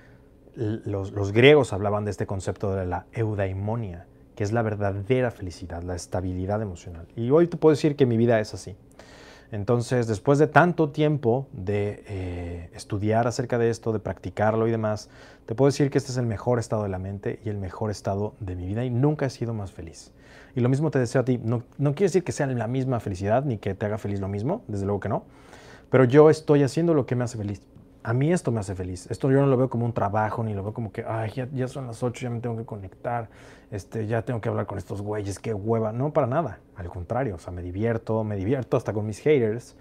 [0.55, 5.83] los, los griegos hablaban de este concepto de la eudaimonia que es la verdadera felicidad,
[5.83, 7.07] la estabilidad emocional.
[7.17, 8.77] Y hoy te puedo decir que mi vida es así.
[9.55, 15.11] Entonces, después de tanto tiempo de eh, estudiar acerca de esto, de practicarlo y demás,
[15.47, 17.93] te puedo decir que este es el mejor estado de la mente y el mejor
[17.93, 20.11] estado de mi vida y nunca he sido más feliz.
[20.57, 21.39] Y lo mismo te deseo a ti.
[21.41, 24.27] No, no quiere decir que sea la misma felicidad ni que te haga feliz lo
[24.27, 25.23] mismo, desde luego que no,
[25.89, 27.63] pero yo estoy haciendo lo que me hace feliz
[28.05, 29.07] a mí esto me hace feliz.
[29.11, 31.69] Esto yo no lo veo como un trabajo, ni lo veo como que, ay, ya,
[31.69, 33.31] son las 8, ya me tengo que conectar,
[33.71, 35.91] este, ya tengo que hablar con estos güeyes, qué hueva.
[35.91, 36.61] No, para nada.
[36.77, 39.75] Al contrario, o sea, me divierto, me divierto hasta con mis haters.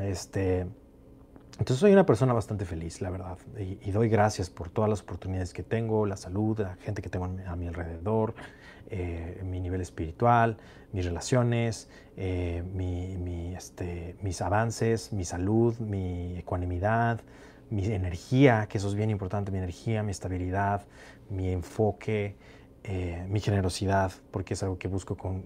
[0.00, 0.66] Este,
[1.60, 3.38] entonces soy una persona bastante feliz, la verdad.
[3.56, 7.26] Y, doy gracias por todas las oportunidades que tengo, la salud, la gente que tengo
[7.26, 8.34] a mi alrededor,
[8.90, 10.56] eh, mi nivel espiritual,
[10.92, 12.62] mis relaciones, eh,
[13.54, 17.20] este, mis avances, mi salud, mi ecuanimidad,
[17.68, 20.86] mi energía, que eso es bien importante, mi energía, mi estabilidad,
[21.28, 22.36] mi enfoque,
[22.84, 25.44] eh, mi generosidad, porque es algo que busco con,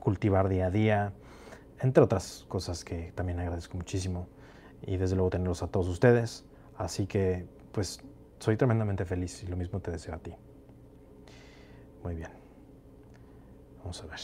[0.00, 1.12] cultivar día a día,
[1.80, 4.28] entre otras cosas que también agradezco muchísimo
[4.82, 6.44] y desde luego tenerlos a todos ustedes.
[6.78, 8.00] Así que pues
[8.38, 10.34] soy tremendamente feliz y lo mismo te deseo a ti.
[12.02, 12.30] Muy bien.
[13.78, 14.20] Vamos a ver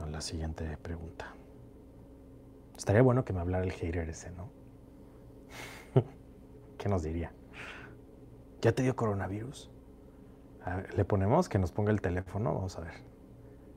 [0.00, 1.34] a la siguiente pregunta.
[2.76, 4.50] Estaría bueno que me hablara el hater ese, ¿no?
[6.78, 7.32] ¿Qué nos diría?
[8.60, 9.70] ¿Ya te dio coronavirus?
[10.96, 12.54] Le ponemos que nos ponga el teléfono.
[12.54, 12.94] Vamos a ver.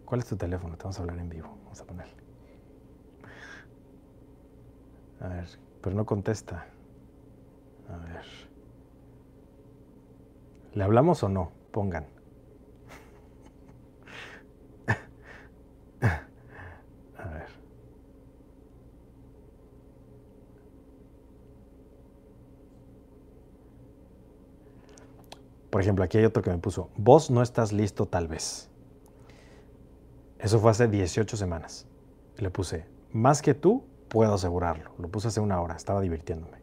[0.05, 0.77] ¿Cuál es tu teléfono?
[0.77, 1.57] Te vamos a hablar en vivo.
[1.63, 2.15] Vamos a ponerle.
[5.19, 5.47] A ver,
[5.81, 6.67] pero no contesta.
[7.89, 8.25] A ver.
[10.73, 11.51] ¿Le hablamos o no?
[11.71, 12.16] Pongan.
[25.78, 28.67] Por ejemplo, aquí hay otro que me puso, vos no estás listo tal vez.
[30.39, 31.86] Eso fue hace 18 semanas.
[32.38, 34.89] Le puse, más que tú, puedo asegurarlo.
[34.97, 36.57] Lo puse hace una hora, estaba divirtiéndome.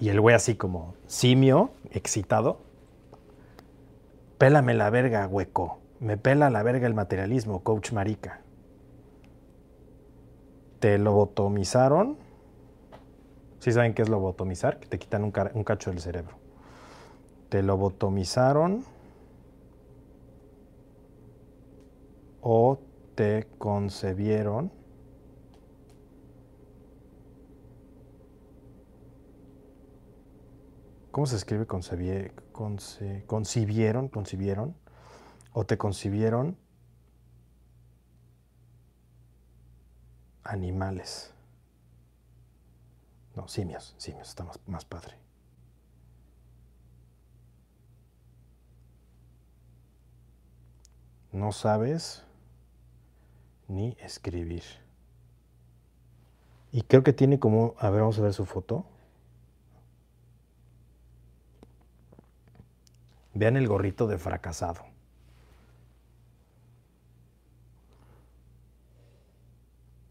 [0.00, 2.62] Y el güey así como simio, excitado.
[4.38, 5.78] Pélame la verga, hueco.
[6.00, 8.40] Me pela la verga el materialismo, coach marica.
[10.80, 12.16] Te lobotomizaron.
[13.58, 14.80] ¿Sí saben qué es lobotomizar?
[14.80, 16.47] Que te quitan un, un cacho del cerebro
[17.48, 18.84] te lobotomizaron
[22.40, 22.78] o
[23.14, 24.72] te concebieron
[31.18, 32.30] ¿Cómo se escribe concebie,
[33.26, 34.08] concibieron?
[34.08, 34.76] Concibieron.
[35.52, 36.56] o te concibieron
[40.44, 41.34] animales.
[43.34, 45.27] No, simios, simios, está más, más padre.
[51.32, 52.24] No sabes
[53.68, 54.62] ni escribir.
[56.72, 58.84] Y creo que tiene como, a ver, vamos a ver su foto.
[63.34, 64.84] Vean el gorrito de fracasado.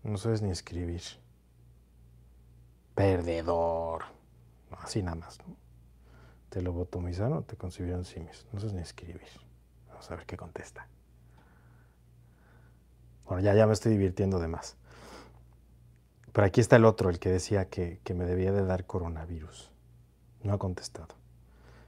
[0.04, 1.02] No sabes ni escribir.
[2.96, 4.06] Perdedor.
[4.72, 5.40] así nada más.
[5.46, 5.56] ¿no?
[6.50, 8.48] Te lo botomizaron, te concibieron simios.
[8.54, 9.28] No sabes ni escribir.
[9.90, 10.88] Vamos a ver qué contesta.
[13.28, 14.76] Bueno, ya, ya me estoy divirtiendo de más.
[16.32, 19.72] Pero aquí está el otro, el que decía que, que me debía de dar coronavirus.
[20.44, 21.16] No ha contestado.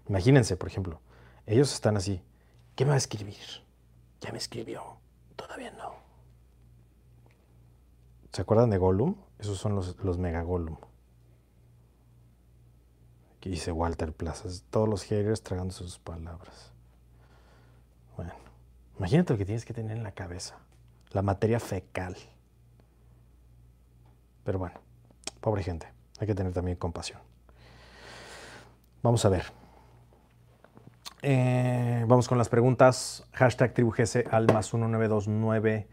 [0.07, 0.99] Imagínense, por ejemplo,
[1.45, 2.21] ellos están así.
[2.75, 3.37] ¿Qué me va a escribir?
[4.21, 4.97] Ya me escribió.
[5.35, 5.93] Todavía no.
[8.31, 9.15] ¿Se acuerdan de Gollum?
[9.37, 10.77] Esos son los, los Mega Gollum.
[13.49, 14.63] Dice Walter Plazas.
[14.69, 16.71] Todos los haters tragando sus palabras.
[18.15, 18.33] Bueno,
[18.97, 20.57] imagínate lo que tienes que tener en la cabeza.
[21.12, 22.16] La materia fecal.
[24.43, 24.80] Pero bueno,
[25.41, 25.88] pobre gente.
[26.20, 27.20] Hay que tener también compasión.
[29.01, 29.45] Vamos a ver.
[31.22, 33.26] Eh, vamos con las preguntas.
[33.34, 35.88] Hashtag tribugese al más 1929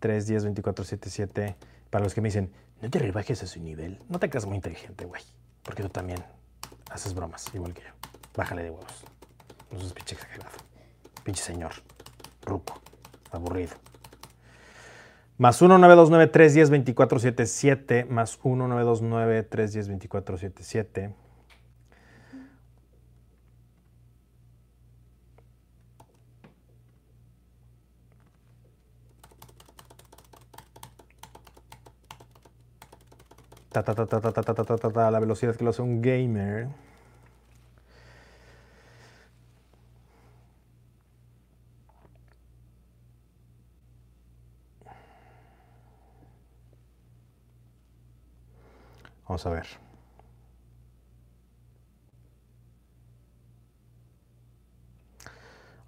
[0.00, 1.56] 310 2477.
[1.90, 3.98] Para los que me dicen, no te rebajes a su nivel.
[4.08, 5.22] No te creas muy inteligente, güey.
[5.62, 6.22] Porque tú también
[6.90, 7.88] haces bromas, igual que yo.
[8.36, 9.04] Bájale de huevos.
[9.70, 10.50] No seas pinche exagerado.
[11.24, 11.72] Pinche señor.
[12.44, 12.80] Ruco.
[13.30, 13.76] Aburrido.
[15.38, 18.08] Más 1-929-310-2477.
[18.08, 21.14] Más 1-929-310-2477.
[33.72, 35.80] Ta, ta, ta, ta, ta, ta, ta, ta, ta, ta, la velocidad que lo hace
[35.80, 36.68] un gamer.
[49.32, 49.64] Vamos a ver.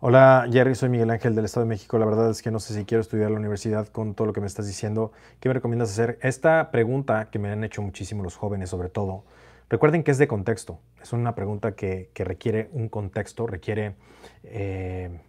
[0.01, 1.99] Hola Jerry, soy Miguel Ángel del Estado de México.
[1.99, 4.41] La verdad es que no sé si quiero estudiar la universidad con todo lo que
[4.41, 5.13] me estás diciendo.
[5.41, 6.19] ¿Qué me recomiendas hacer?
[6.23, 9.25] Esta pregunta que me han hecho muchísimo los jóvenes sobre todo,
[9.69, 10.81] recuerden que es de contexto.
[11.03, 13.95] Es una pregunta que, requiere un contexto, requiere,
[14.45, 15.21] eh,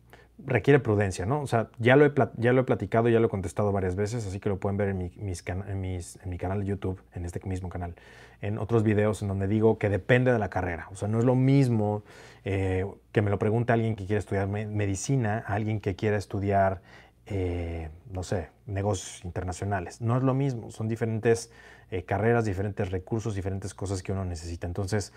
[0.44, 1.42] requiere prudencia, ¿no?
[1.42, 4.26] O sea, ya lo, he, ya lo he platicado, ya lo he contestado varias veces,
[4.28, 5.82] así que lo pueden ver en mi, en,
[6.30, 7.96] mi canal de YouTube, en este mismo canal,
[8.42, 10.88] en otros videos en donde digo que depende de la carrera.
[10.92, 12.04] O sea, no es lo mismo
[12.44, 16.82] eh, que me lo pregunte alguien que quiere estudiar me medicina, alguien que quiera estudiar,
[17.28, 20.02] eh, no sé, negocios internacionales.
[20.02, 21.50] No es lo mismo, son diferentes
[21.92, 24.68] eh, carreras, diferentes recursos, diferentes cosas que uno necesita.
[24.68, 25.14] Entonces,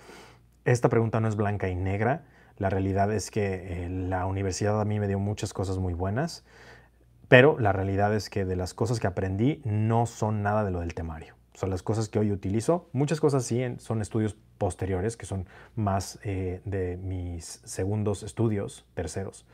[0.65, 2.23] esta pregunta no es blanca y negra.
[2.59, 6.45] La realidad es que la universidad a mí me dio muchas cosas muy buenas,
[7.29, 10.81] pero la realidad es que de las cosas que aprendí no son nada de lo
[10.81, 12.89] del temario son las cosas que hoy utilizo.
[12.93, 19.45] Muchas cosas sí son estudios posteriores, que son más eh, de mis segundos estudios, terceros.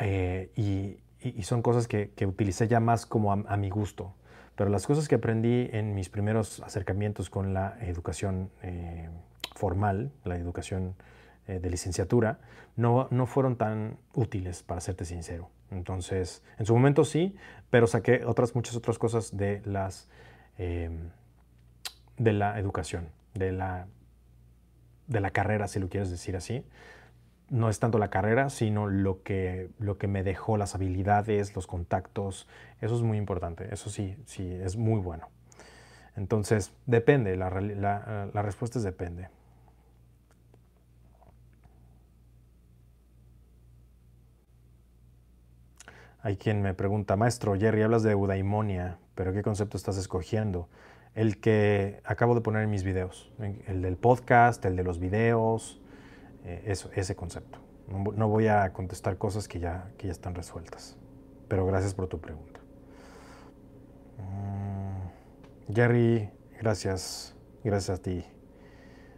[0.00, 0.96] Eh, y,
[1.42, 4.14] son cosas que, que, utilicé ya más como a, mi gusto.
[4.56, 9.10] Pero las cosas que aprendí en mis primeros acercamientos con la educación eh,
[9.54, 10.94] formal, la educación
[11.54, 12.38] de licenciatura,
[12.76, 15.50] no, no fueron tan útiles, para serte sincero.
[15.70, 17.36] Entonces, en su momento sí,
[17.70, 20.08] pero saqué otras, muchas otras cosas de las
[22.18, 23.86] de la educación, de la,
[25.06, 26.64] de la carrera, si lo quieres decir así.
[27.48, 31.66] No es tanto la carrera, sino lo que, lo que me dejó, las habilidades, los
[31.66, 32.46] contactos.
[32.80, 35.28] Eso es muy importante, eso sí, sí, es muy bueno.
[36.16, 39.28] Entonces, depende, la, la respuesta es depende.
[46.20, 50.68] Hay quien me pregunta, maestro Jerry, hablas de eudaimonia, pero ¿qué concepto estás escogiendo?
[51.18, 53.28] el que acabo de poner en mis videos,
[53.66, 55.80] el del podcast, el de los videos,
[56.44, 57.58] eh, ese concepto.
[57.88, 60.96] No, voy a contestar cosas que ya, que ya están resueltas,
[61.48, 62.60] pero gracias por tu pregunta.
[64.18, 68.24] Mm, Jerry, gracias, gracias a ti.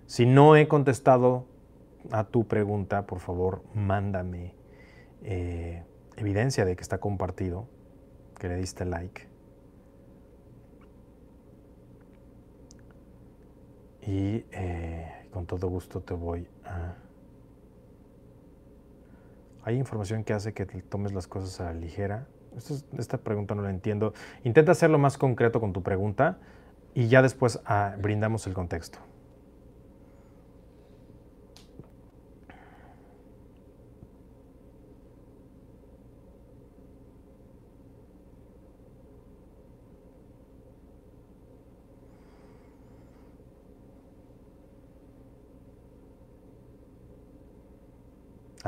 [0.06, 1.44] Si no he contestado
[2.12, 4.54] a tu pregunta, por favor, mándame
[5.22, 5.84] eh,
[6.20, 7.68] evidencia de que está compartido,
[8.38, 9.28] que le diste like
[14.02, 16.94] y eh, con todo gusto te voy a,
[19.64, 22.26] ¿Hay información que hace que tomes las cosas a la ligera?
[22.98, 24.12] esta pregunta no la entiendo.
[24.42, 26.38] Intenta hacerlo más concreto con tu pregunta
[26.94, 28.98] y ya después ah, brindamos el contexto.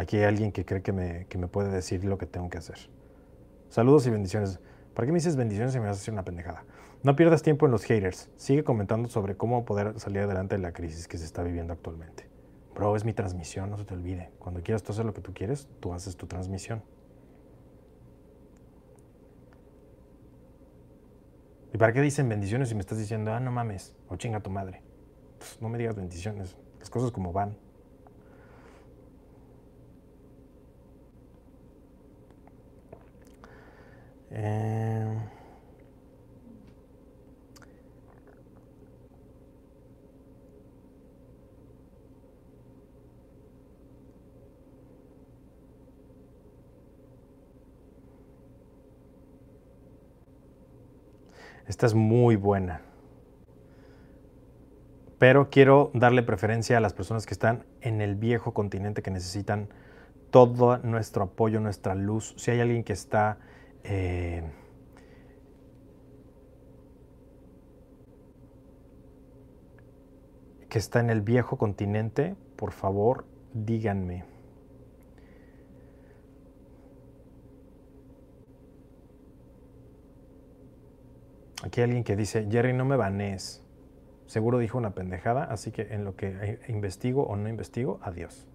[0.02, 2.58] Aquí hay alguien que cree que me, que me puede decir lo que tengo que
[2.58, 2.76] hacer.
[3.68, 4.58] Saludos y bendiciones.
[4.94, 6.64] ¿Para qué me dices bendiciones si me vas a hacer una pendejada?
[7.04, 8.28] No pierdas tiempo en los haters.
[8.36, 12.28] Sigue comentando sobre cómo poder salir adelante de la crisis que se está viviendo actualmente.
[12.74, 14.32] Bro, es mi transmisión, no se te olvide.
[14.40, 16.82] Cuando quieras tú hacer lo que tú quieres, tú haces tu transmisión.
[21.72, 24.50] ¿Y para qué dicen bendiciones si me estás diciendo, ah, no mames, o chinga tu
[24.50, 24.82] madre?
[25.38, 27.56] Pues no me digas bendiciones, las cosas como van.
[34.34, 35.18] Eh,
[51.68, 52.80] esta es muy buena.
[55.18, 59.68] Pero quiero darle preferencia a las personas que están en el viejo continente que necesitan
[60.30, 62.34] todo nuestro apoyo, nuestra luz.
[62.38, 63.38] Si hay alguien que está
[63.84, 64.42] eh,
[70.68, 74.24] que está en el viejo continente, por favor, díganme.
[81.62, 83.62] Aquí hay alguien que dice, Jerry, no me banees.
[84.26, 88.48] Seguro dijo una pendejada, así que en lo que investigo o no investigo, adiós.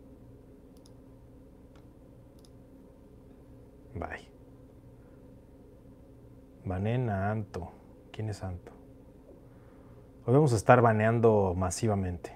[3.94, 4.27] Bye.
[6.68, 7.72] Baneen a Anto.
[8.12, 8.72] ¿Quién es Anto?
[10.26, 12.36] Hoy vamos a estar baneando masivamente.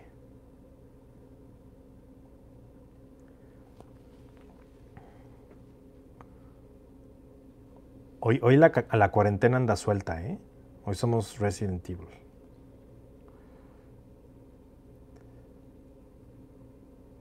[8.21, 10.39] Hoy, hoy la, la cuarentena anda suelta, ¿eh?
[10.85, 12.07] Hoy somos Resident Evil.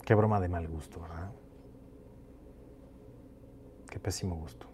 [0.04, 1.32] Qué broma de mal gusto, ¿verdad?
[3.88, 4.69] Qué pésimo gusto.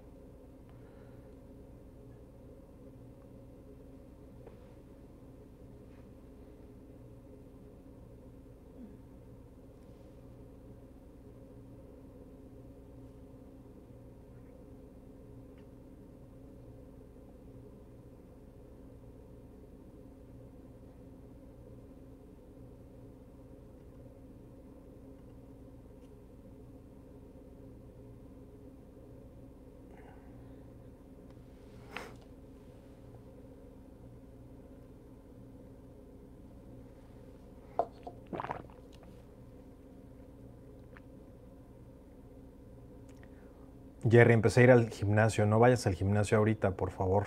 [44.08, 45.46] Jerry, empecé a ir al gimnasio.
[45.46, 47.26] No vayas al gimnasio ahorita, por favor.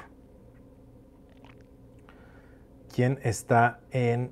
[2.94, 4.32] ¿Quién está en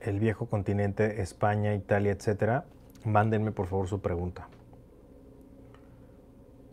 [0.00, 2.64] el viejo continente, España, Italia, etcétera?
[3.04, 4.48] Mándenme por favor su pregunta.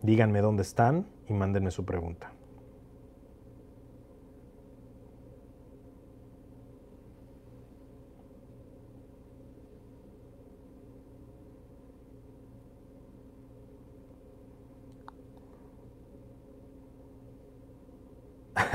[0.02, 2.33] Díganme dónde están y mándenme su pregunta.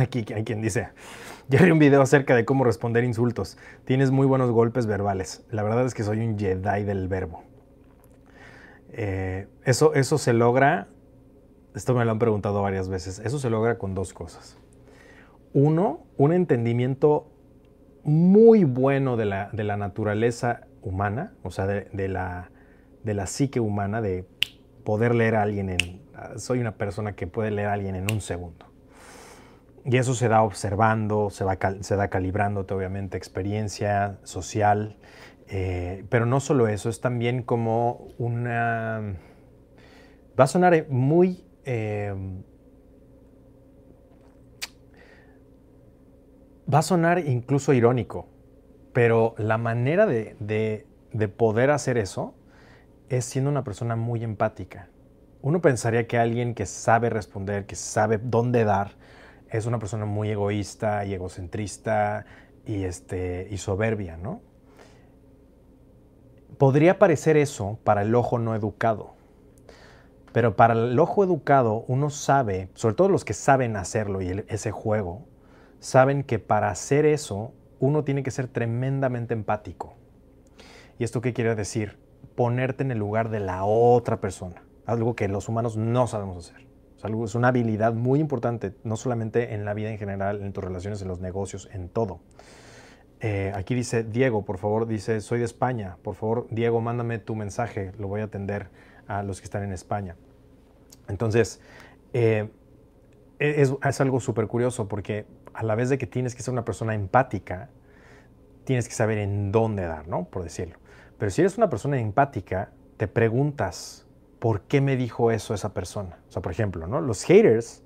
[0.08, 0.88] Aquí hay quien dice,
[1.48, 3.58] ya haré un video acerca de cómo responder insultos.
[3.84, 5.44] Tienes muy buenos golpes verbales.
[5.50, 7.42] La verdad es que soy un Jedi del verbo.
[8.90, 10.88] Eh, eso, eso se logra,
[11.74, 14.56] esto me lo han preguntado varias veces, eso se logra con dos cosas.
[15.52, 17.30] Uno, un entendimiento
[18.02, 22.50] muy bueno de la, de la naturaleza humana, o sea, de, la,
[23.04, 24.24] de la psique humana, de
[24.84, 26.00] poder leer a alguien en...
[26.36, 28.67] Soy una persona que puede leer a alguien en un segundo.
[29.90, 34.98] Y eso se da observando, se, va, se da calibrándote, obviamente, experiencia social.
[35.48, 39.16] Eh, pero no solo eso, es también como una...
[40.38, 41.42] Va a sonar muy...
[41.64, 42.14] Eh,
[46.72, 48.28] va a sonar incluso irónico,
[48.92, 52.34] pero la manera de, de, poder hacer eso
[53.08, 54.90] es siendo una persona muy empática.
[55.40, 58.97] Uno pensaría que alguien que sabe responder, que sabe dónde dar,
[59.50, 62.26] es una persona muy egoísta y egocentrista
[62.66, 64.40] y, este, y soberbia, ¿no?
[66.58, 69.14] Podría parecer eso para el ojo no educado.
[70.32, 74.70] Pero para el ojo educado, uno sabe, sobre todo los que saben hacerlo y ese
[74.70, 75.24] juego,
[75.80, 79.94] saben que para hacer eso, uno tiene que ser tremendamente empático.
[80.98, 81.98] ¿Y esto qué quiere decir?
[82.34, 86.67] Ponerte en el lugar de la otra persona, algo que los humanos no sabemos hacer.
[87.04, 91.00] Es, una habilidad muy importante, no solamente en la vida en general, en tus relaciones,
[91.02, 92.20] en los negocios, en todo.
[93.20, 95.96] Eh, aquí dice Diego, por favor, dice, soy de España.
[96.02, 98.70] Por favor, Diego, mándame tu mensaje, lo voy a atender
[99.06, 100.16] a los que están en España.
[101.08, 101.60] Entonces,
[102.12, 102.50] eh,
[103.38, 106.52] e-, es, es, algo súper curioso porque a la vez de que tienes que ser
[106.52, 107.70] una persona empática,
[108.64, 110.24] tienes que saber en dónde dar, ¿no?
[110.24, 110.78] Por decirlo.
[111.16, 114.07] Pero si eres una persona empática, te preguntas,
[114.38, 116.18] ¿por qué me dijo eso esa persona?
[116.28, 117.00] O sea, por ejemplo, ¿no?
[117.00, 117.82] Los haters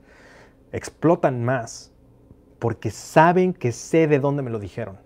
[0.73, 1.93] explotan más
[2.59, 4.99] porque saben que sé de dónde me lo dijeron.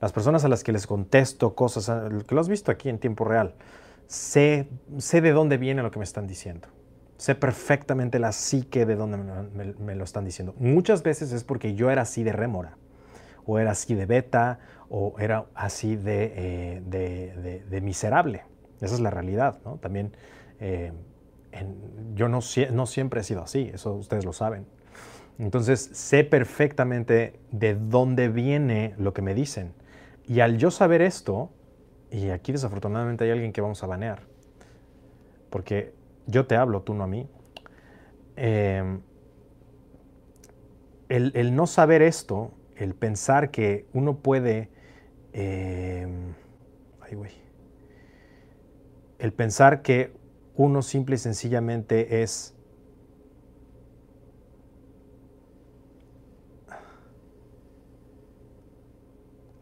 [0.00, 1.90] Las personas a las que les contesto cosas,
[2.26, 3.54] que lo has visto aquí en tiempo real,
[4.06, 4.68] sé,
[4.98, 6.68] sé de dónde viene lo que me están diciendo.
[7.16, 10.54] Sé perfectamente la psique de dónde me, lo están diciendo.
[10.58, 12.76] Muchas veces es porque yo era así de rémora,
[13.46, 14.58] o era así de beta,
[14.90, 18.42] o era así de, eh, de, miserable.
[18.80, 19.76] Esa es la realidad, ¿no?
[19.76, 20.12] También
[20.66, 20.92] eh,
[22.14, 24.66] yo no, siempre he sido así, eso ustedes lo saben.
[25.38, 29.74] Entonces sé perfectamente de dónde viene lo que me dicen.
[30.26, 31.50] Y al yo saber esto,
[32.10, 34.22] y aquí desafortunadamente hay alguien que vamos a banear,
[35.50, 35.92] porque
[36.26, 37.28] yo te hablo, tú no a mí,
[38.36, 39.02] em,
[41.10, 44.70] el, no saber esto, el pensar que uno puede,
[45.34, 46.32] em,
[47.02, 47.32] ay güey,
[49.18, 50.23] el pensar que
[50.56, 52.54] uno simple y sencillamente es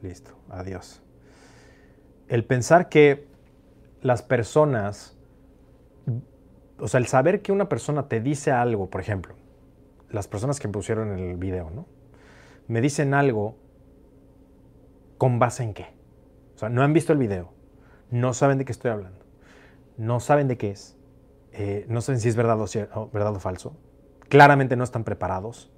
[0.02, 1.01] Listo, adiós.
[2.27, 3.28] El pensar que
[4.01, 5.16] las personas,
[6.78, 9.35] o sea, el saber que una persona te dice algo, por ejemplo,
[10.10, 11.86] las personas que pusieron el video, ¿no?
[12.66, 13.56] Me dicen algo
[15.19, 15.86] con base en qué.
[16.56, 17.52] O sea, no han visto el video,
[18.10, 19.22] no saben de qué estoy hablando,
[19.97, 20.97] no saben de qué es,
[21.52, 23.77] eh, no saben si es verdad o, verdad o falso,
[24.28, 25.70] claramente no están preparados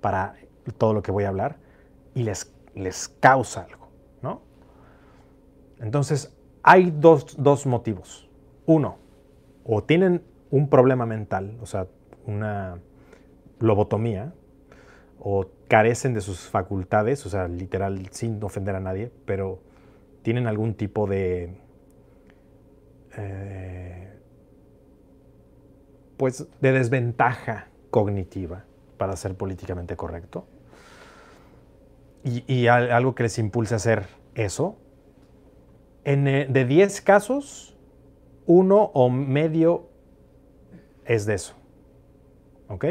[0.00, 0.34] para
[0.78, 1.58] todo lo que voy a hablar
[2.14, 3.88] y les les causa algo,
[4.22, 4.42] ¿no?
[5.80, 8.28] Entonces, hay dos, motivos.
[8.66, 8.98] Uno,
[9.64, 11.86] o tienen un problema mental, o sea,
[12.26, 12.78] una
[13.58, 14.34] lobotomía,
[15.18, 19.60] o carecen de sus facultades, o sea, literal, sin ofender a nadie, pero
[20.22, 21.58] tienen algún tipo de...
[23.16, 24.20] Eh,
[26.16, 28.64] pues de desventaja cognitiva
[28.96, 30.46] para ser políticamente correcto
[32.26, 34.76] y, algo que les impulse a hacer eso,
[36.04, 37.76] en, eh, de 10 casos,
[38.46, 39.88] uno o medio
[41.04, 41.54] es de eso.
[42.68, 42.84] ¿Ok?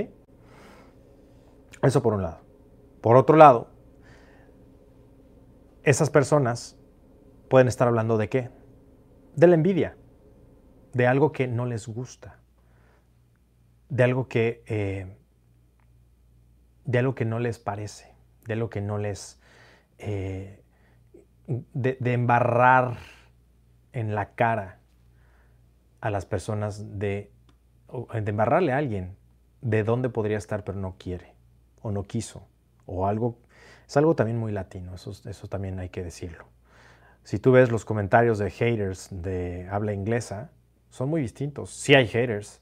[1.84, 2.39] Eso por un lado.
[3.02, 3.68] Por otro lado,
[5.84, 6.77] esas personas
[7.49, 8.49] pueden estar hablando de qué?
[9.35, 9.97] De la envidia,
[10.95, 12.38] de algo que no les gusta,
[13.89, 15.13] de algo que, eh,
[16.85, 18.15] de algo que no les parece
[18.45, 19.39] de lo que no les...
[19.97, 20.61] Eh,
[21.47, 22.97] de, embarrar
[23.91, 24.80] en la cara
[25.99, 27.30] a las personas de,
[28.13, 29.15] de embarrarle a alguien
[29.61, 31.34] de dónde podría estar pero no quiere
[31.81, 32.47] o no quiso
[32.88, 33.38] o algo
[33.88, 36.45] es algo también muy latino eso, eso también hay que decirlo.
[37.23, 40.49] Si tú ves los comentarios de haters de habla inglesa
[40.90, 42.62] son muy distintos si hay haters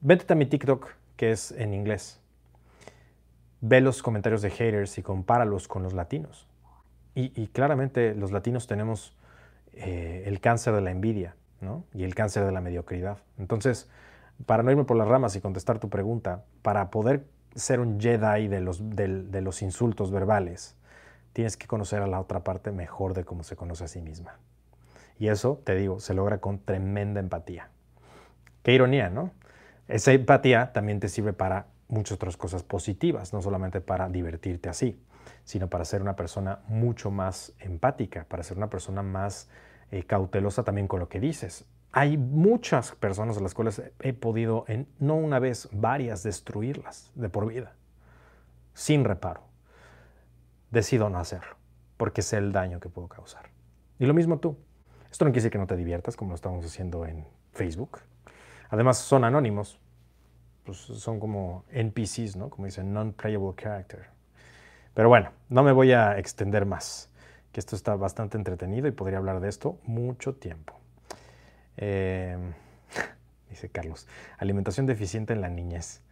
[0.00, 2.20] vete a mi TikTok que es en inglés
[3.60, 6.46] ve los comentarios de haters y compáralos con los latinos.
[7.14, 9.12] Y, claramente los latinos tenemos
[9.72, 11.34] eh, el cáncer de la envidia
[11.92, 13.18] y el cáncer de la mediocridad.
[13.38, 13.90] Entonces,
[14.46, 17.24] para no irme por las ramas y contestar tu pregunta, para poder
[17.56, 18.60] ser un Jedi de
[19.40, 20.76] los insultos verbales,
[21.32, 24.38] tienes que conocer a la otra parte mejor de cómo se conoce a sí misma.
[25.18, 27.70] Y eso, te digo, se logra con tremenda empatía.
[28.62, 29.32] Qué ironía, ¿no?
[29.88, 35.02] Esa empatía también te sirve para muchas otras cosas positivas, no solamente para divertirte así,
[35.44, 39.48] sino para ser una persona mucho más empática, para ser una persona más
[39.90, 41.64] eh, cautelosa también con lo que dices.
[41.90, 44.66] Hay muchas personas a las cuales he podido,
[44.98, 47.74] no una vez, varias, destruirlas de por vida,
[48.74, 49.42] sin reparo.
[50.70, 51.56] Decido no hacerlo,
[51.96, 53.48] porque sé el daño que puedo causar.
[53.98, 54.58] Y lo mismo tú.
[55.10, 58.00] Esto no quiere decir que no te diviertas, como lo estamos haciendo en Facebook.
[58.70, 59.78] Además, son anónimos,
[60.64, 62.50] pues, son como NPCs, ¿no?
[62.50, 64.06] Como dicen, non-playable character.
[64.94, 67.10] Pero bueno, no me voy a extender más,
[67.52, 70.74] que esto está bastante entretenido y podría hablar de esto mucho tiempo.
[71.76, 72.52] Em,
[73.48, 74.06] dice Carlos.
[74.38, 76.02] Alimentación deficiente en la niñez.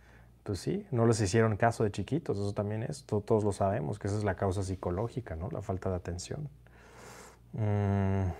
[0.45, 4.07] Pues sí, no les hicieron caso de chiquitos, eso también es, todos lo sabemos, que
[4.07, 5.51] esa es la causa psicológica, ¿no?
[5.51, 6.49] La falta de atención.
[7.53, 8.31] Mm,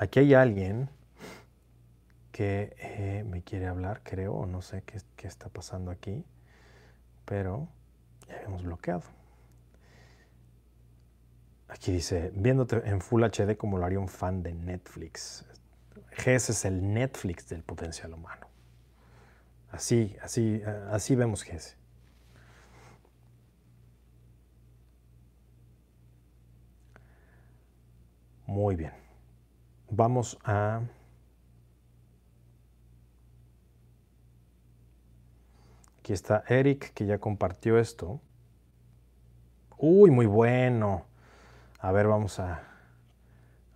[0.00, 0.88] aquí hay alguien
[2.32, 6.24] que eh, me quiere hablar, creo, o no sé qué, está pasando aquí,
[7.26, 7.68] pero
[8.26, 9.02] ya habíamos bloqueado.
[11.68, 15.44] Aquí dice, viéndote en Full HD como lo haría un fan de Netflix.
[16.16, 18.46] GS es el Netflix del potencial humano.
[19.70, 21.76] Así, así, así vemos GS.
[28.46, 28.99] Muy bien.
[29.90, 30.82] Vamos a...
[35.98, 38.20] Aquí está Eric, que ya compartió esto.
[39.76, 41.06] Uy, muy bueno.
[41.80, 42.62] A ver, vamos a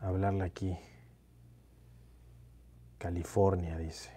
[0.00, 0.78] hablarle aquí.
[2.98, 4.10] California, dice.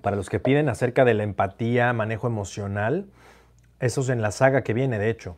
[0.00, 3.08] Para los que piden acerca de la empatía, manejo emocional,
[3.84, 5.36] eso es en la saga que viene, de hecho.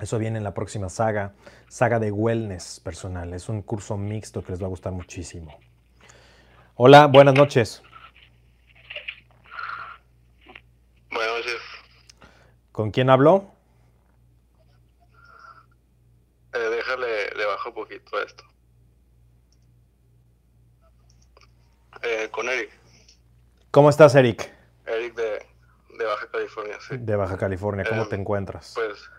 [0.00, 1.34] Eso viene en la próxima saga,
[1.68, 3.34] saga de wellness personal.
[3.34, 5.54] Es un curso mixto que les va a gustar muchísimo.
[6.76, 7.82] Hola, buenas noches.
[11.10, 11.60] Buenas noches.
[12.72, 13.50] ¿Con quién habló?
[16.54, 18.44] Eh, déjale, le bajo un poquito esto.
[22.02, 22.70] Eh, con Eric.
[23.70, 24.57] ¿Cómo estás, Eric?
[26.48, 26.96] California, sí.
[26.98, 28.72] De Baja California, ¿cómo Em, te encuentras?
[28.74, 29.10] Pues,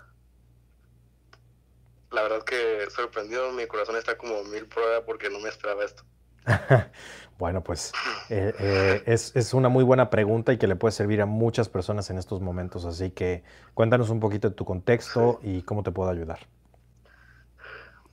[2.12, 6.04] la verdad que sorprendido, mi corazón está como mil pruebas porque no me esperaba esto.
[7.38, 7.96] Bueno, pues
[8.28, 11.70] eh, eh, es, es una muy buena pregunta y que le puede servir a muchas
[11.70, 12.84] personas en estos momentos.
[12.84, 13.44] Así que
[13.74, 16.40] cuéntanos un poquito de tu contexto y cómo te puedo ayudar.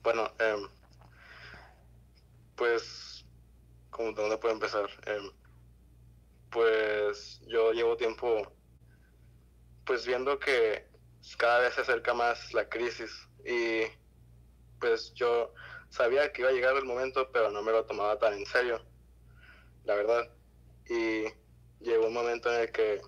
[0.01, 0.69] Bueno, em,
[2.55, 3.25] pues,
[3.89, 4.85] ¿cómo, ¿de dónde puedo empezar?
[5.05, 5.29] Em,
[6.49, 8.53] pues yo llevo tiempo,
[9.87, 10.85] pues viendo que
[11.37, 13.09] cada vez se acerca más la crisis
[13.43, 13.83] y
[14.79, 15.53] pues yo
[15.89, 18.81] sabía que iba a llegar el momento, pero no me lo tomaba tan en serio,
[19.85, 20.29] la verdad.
[20.89, 21.25] Y
[21.83, 23.01] llegó un momento en el que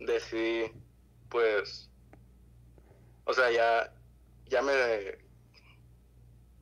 [0.00, 0.72] decidí,
[1.28, 1.90] pues,
[3.24, 3.92] o sea, ya,
[4.46, 5.18] ya me,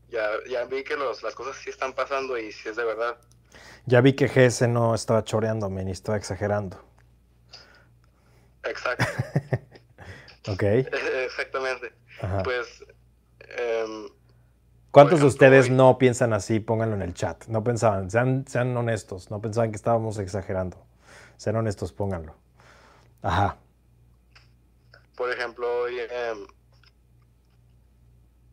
[0.09, 3.19] ya, ya vi que los, las cosas sí están pasando y sí es de verdad.
[3.86, 6.85] Ya vi que GS no estaba choreándome ni estaba exagerando.
[8.68, 9.05] Exacto,
[10.48, 10.62] ¿Ok?
[10.62, 11.93] exactamente.
[12.20, 12.43] Ajá.
[12.43, 12.84] Pues,
[13.40, 14.09] em,
[14.90, 16.59] ¿Cuántos de ustedes hoy- no piensan así?
[16.60, 17.47] Pónganlo en el chat.
[17.48, 20.84] No pensaban, sean, sean honestos, no pensaban que estábamos exagerando.
[21.36, 22.34] Sean honestos, pónganlo.
[23.22, 23.59] Ajá.
[25.16, 26.47] por ejemplo, hoy em,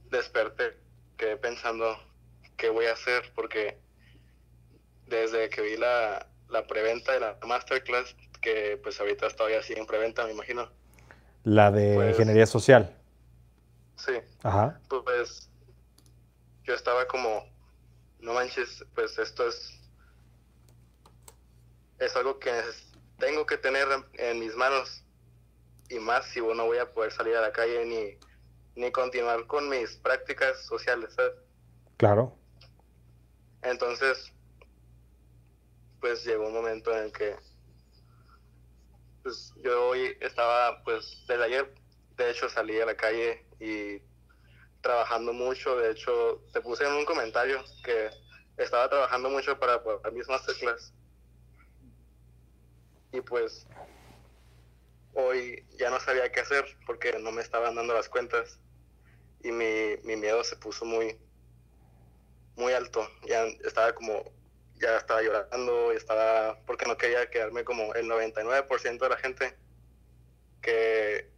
[0.09, 0.77] desperté,
[1.17, 1.97] quedé pensando
[2.57, 3.77] qué voy a hacer porque
[5.07, 9.87] desde que vi la, la preventa de la masterclass, que pues ahorita todavía sigue en
[9.87, 10.69] preventa, me imagino.
[11.43, 12.95] La de Pues- ingeniería social.
[13.95, 14.13] Sí,
[14.43, 14.79] Ajá.
[14.89, 15.49] pues
[16.63, 17.45] yo estaba como,
[18.19, 19.79] no manches, pues esto es,
[21.99, 22.51] es algo que
[23.17, 25.03] tengo que tener en, en mis manos
[25.89, 29.69] y más si no voy a poder salir a la calle ni, ni continuar con
[29.69, 31.33] mis prácticas sociales, ¿sabes?
[31.97, 32.35] Claro.
[33.61, 34.33] Entonces,
[36.01, 37.35] pues llegó un momento en el que
[39.23, 41.73] pues yo hoy estaba, pues desde ayer,
[42.17, 44.01] de hecho salí a la calle y
[44.81, 48.09] trabajando mucho, de hecho te puse en un comentario que
[48.57, 50.93] estaba trabajando mucho para poder mis masterclass.
[53.13, 53.65] Y pues
[55.13, 58.59] hoy ya no sabía qué hacer porque no me estaban dando las cuentas
[59.41, 61.17] y mi, mi miedo se puso muy,
[62.55, 63.07] muy alto.
[63.27, 64.23] Ya estaba como,
[64.75, 69.59] ya estaba llorando, estaba, porque no quería quedarme como el 99% de la gente
[70.61, 71.33] que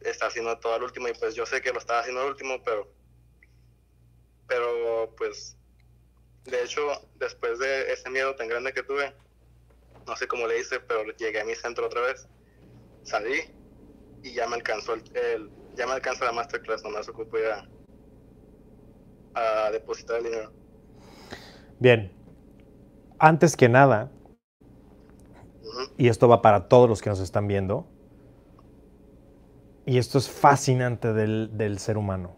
[0.00, 2.62] está haciendo todo al último y pues yo sé que lo estaba haciendo al último,
[2.62, 2.94] pero,
[4.46, 5.58] pero pues,
[6.44, 6.82] de hecho,
[7.14, 9.16] después de ese miedo tan grande que tuve,
[10.06, 12.28] no sé cómo le hice, pero llegué a mi centro otra vez,
[13.02, 13.40] salí
[14.22, 17.46] y ya me alcanzó el, el- ya me alcanza la masterclass, nomás ocupo ir
[19.34, 20.61] a depositar el dinero.
[21.82, 22.12] Bien.
[23.18, 24.12] Antes que nada,
[25.98, 27.88] y esto va para todos los que nos están viendo,
[29.84, 32.36] y esto es fascinante del, del ser humano.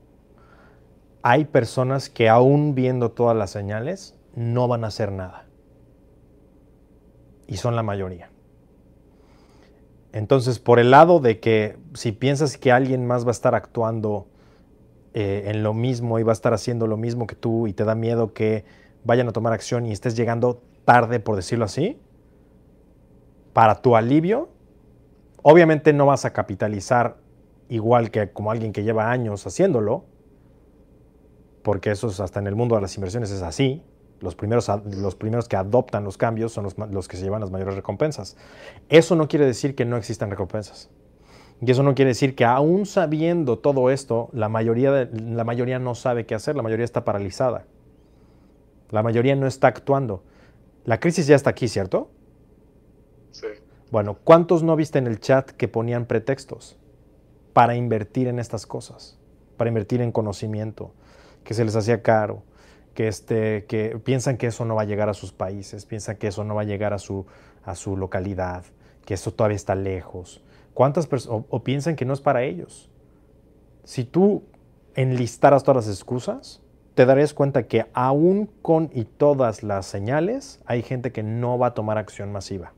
[1.20, 5.44] Hay personas que aún viendo todas las señales no van a hacer nada.
[7.46, 8.30] Y son la mayoría.
[10.12, 14.26] Entonces, por el lado de que si piensas que alguien más va a estar actuando
[15.12, 17.84] eh, en lo mismo y va a estar haciendo lo mismo que tú y te
[17.84, 18.64] da miedo que
[19.04, 21.98] vayan a tomar acción y estés llegando tarde, por decirlo así,
[23.52, 24.48] para tu alivio,
[25.42, 27.16] obviamente no vas a capitalizar
[27.68, 30.04] igual que como alguien que lleva años haciéndolo,
[31.62, 33.82] porque eso es hasta en el mundo de las inversiones es así.
[34.20, 37.50] Los primeros, los primeros que adoptan los cambios son los, los que se llevan las
[37.50, 38.36] mayores recompensas.
[38.88, 40.90] Eso no quiere decir que no existan recompensas.
[41.60, 45.78] Y eso no quiere decir que aún sabiendo todo esto, la mayoría, de, la mayoría
[45.78, 47.64] no sabe qué hacer, la mayoría está paralizada.
[48.90, 50.22] La mayoría no está actuando.
[50.84, 52.10] La crisis ya está aquí, ¿cierto?
[53.30, 53.46] Sí.
[53.90, 56.76] Bueno, ¿cuántos no viste en el chat que ponían pretextos
[57.52, 59.18] para invertir en estas cosas?
[59.56, 60.92] Para invertir en conocimiento,
[61.44, 62.42] que se les hacía caro,
[62.94, 66.28] que, este, que piensan que eso no va a llegar a sus países, piensan que
[66.28, 67.26] eso no va a llegar a su,
[67.62, 68.64] a su localidad,
[69.04, 70.42] que eso todavía está lejos.
[70.74, 72.90] ¿Cuántas o, o piensan que no es para ellos?
[73.84, 74.42] Si tú
[74.94, 76.60] enlistaras todas las excusas,
[76.94, 81.68] te darías cuenta que aún con y todas las señales, hay gente que no va
[81.68, 82.72] a tomar acción masiva.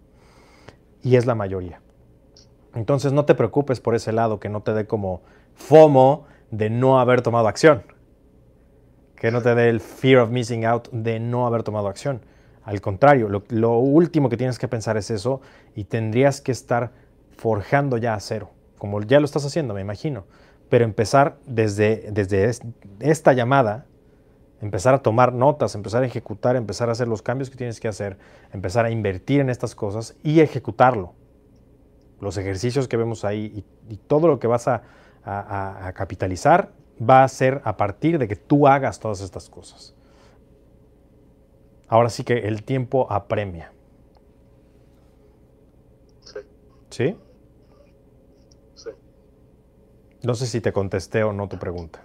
[1.02, 1.80] Y es la mayoría.
[2.74, 5.22] Entonces no te preocupes por ese lado, que no te dé como
[5.54, 7.82] FOMO de no haber tomado acción.
[9.16, 12.22] Que no te dé el fear of missing out de no haber tomado acción.
[12.64, 15.40] Al contrario, lo, lo último que tienes que pensar es eso
[15.74, 16.92] y tendrías que estar
[17.36, 20.24] forjando ya a cero, como ya lo estás haciendo, me imagino.
[20.68, 22.50] Pero empezar desde, desde
[23.00, 23.86] esta llamada,
[24.60, 27.88] empezar a tomar notas, empezar a ejecutar, empezar a hacer los cambios que tienes que
[27.88, 28.16] hacer,
[28.52, 31.14] empezar a invertir en estas cosas y ejecutarlo.
[32.20, 34.82] Los ejercicios que vemos ahí y, y todo lo que vas a,
[35.24, 39.94] a, a, capitalizar va a ser a partir de que tú hagas todas estas cosas.
[41.88, 43.72] Ahora sí que el tiempo apremia.
[46.20, 46.40] Sí.
[46.90, 47.16] ¿Sí?
[48.74, 48.90] Sí.
[50.22, 52.02] No sé si te contesté o no tu pregunta.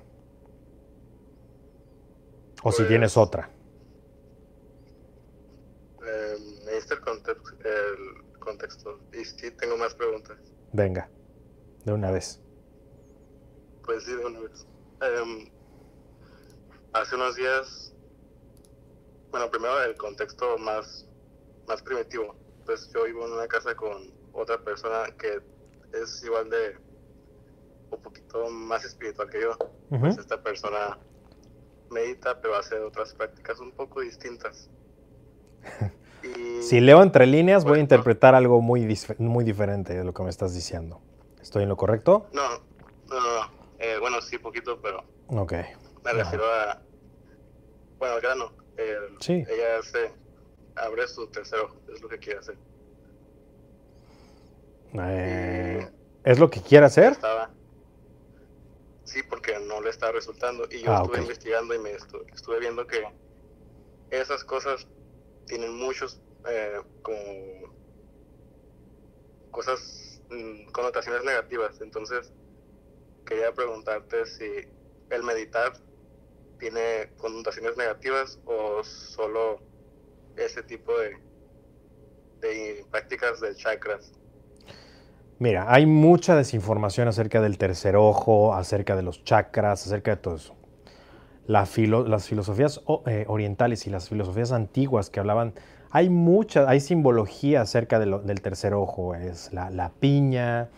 [2.64, 3.50] O si Pues- tienes otra.
[6.06, 6.36] Eh,
[6.68, 7.32] el, conte-
[7.64, 9.00] el contexto.
[9.14, 10.38] Y sí, tengo más preguntas.
[10.74, 11.10] Venga,
[11.86, 12.40] de una vez.
[13.84, 14.66] Pues sí, de una vez.
[15.02, 15.50] Em,
[16.94, 17.94] hace unos días,
[19.32, 21.08] bueno, primero el contexto más,
[21.68, 22.36] más primitivo.
[22.66, 25.42] Pues yo vivo en una casa con otra persona que
[25.94, 26.78] es igual de,
[27.92, 29.58] un poquito más espiritual que yo.
[29.90, 30.22] Pues Ujú.
[30.22, 30.98] esta persona
[31.92, 34.70] medita, pero hace otras prácticas un poco distintas.
[36.24, 40.14] Y, Si leo entre líneas, voy a interpretar algo muy, dif- muy diferente de lo
[40.14, 41.02] que me estás diciendo.
[41.42, 42.28] ¿Estoy en lo correcto?
[42.32, 42.60] No, no,
[43.10, 43.52] no, no.
[43.80, 45.54] Eh, bueno, sí, poquito, pero Ok.
[46.04, 46.80] Me refiero a.
[47.98, 48.54] Bueno, al grano.
[49.20, 49.34] Sí.
[49.34, 50.12] Ella hace.
[50.76, 52.56] Abre su tercer ojo, es lo que quiere hacer.
[54.94, 55.90] Eh,
[56.24, 57.14] ¿Es lo que quiere hacer?
[57.14, 57.50] Estaba.
[59.12, 60.68] Sí, porque no le está resultando.
[60.72, 63.04] Y yo Ah, estuve investigando y me estu- estuve viendo que
[64.10, 64.88] esas cosas
[65.46, 66.22] tienen muchos.
[66.46, 67.76] eh, como.
[69.52, 70.22] cosas.
[70.30, 71.80] mm, connotaciones negativas.
[71.82, 72.34] Entonces,
[73.26, 74.46] quería preguntarte si
[75.10, 75.74] el meditar
[76.60, 79.62] tiene connotaciones negativas o solo
[80.36, 81.16] ese tipo de,
[82.42, 84.12] de prácticas de chakras.
[85.42, 90.36] Mira, hay mucha desinformación acerca del tercer ojo, acerca de los chakras, acerca de todo
[90.36, 90.54] eso.
[91.48, 95.56] La filo- las filosofías eh, orientales y las filosofías antiguas que hablaban,
[95.90, 100.70] hay mucha, hay simbología acerca de lo- del tercer ojo, es la, la piña,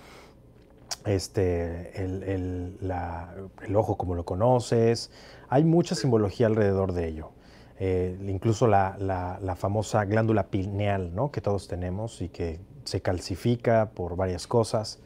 [1.06, 3.35] este, el, el- la-
[3.68, 5.11] el ojo como lo conoces,
[5.49, 7.31] hay mucha simbología alrededor de ello.
[7.80, 8.95] Eh, incluso la-
[9.41, 11.31] la famosa glándula pineal, ¿no?
[11.31, 14.99] que todos tenemos y que se calcifica por varias cosas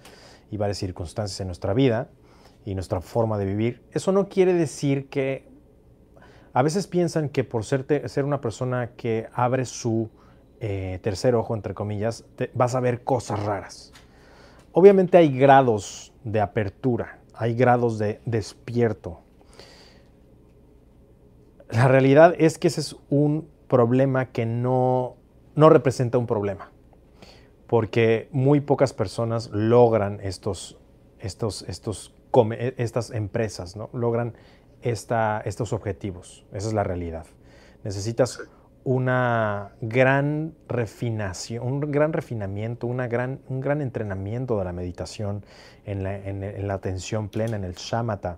[0.51, 2.09] y varias circunstancias en nuestra vida
[2.65, 3.83] y nuestra forma de vivir.
[3.91, 5.47] Eso no quiere decir que
[6.53, 10.09] a veces piensan que por ser, ser una persona que abre su
[10.59, 13.93] eh, tercer ojo, entre comillas, vas a ver cosas raras.
[14.71, 19.21] Obviamente hay grados de apertura, hay grados de despierto.
[21.69, 25.15] La realidad es que ese es un problema que no,
[25.55, 26.71] no representa un problema,
[27.68, 30.77] porque muy pocas personas logran estos,
[31.19, 33.89] estos, estos, come- estas empresas, ¿no?
[33.94, 34.34] logran
[34.81, 36.45] esta, estos objetivos.
[36.53, 37.26] Esa es la realidad.
[37.84, 38.39] Necesitas
[38.84, 45.44] una gran refinación, un gran refinamiento, una gran, un gran entrenamiento de la meditación
[45.85, 48.38] en la, en- en la atención plena, en el shamatha,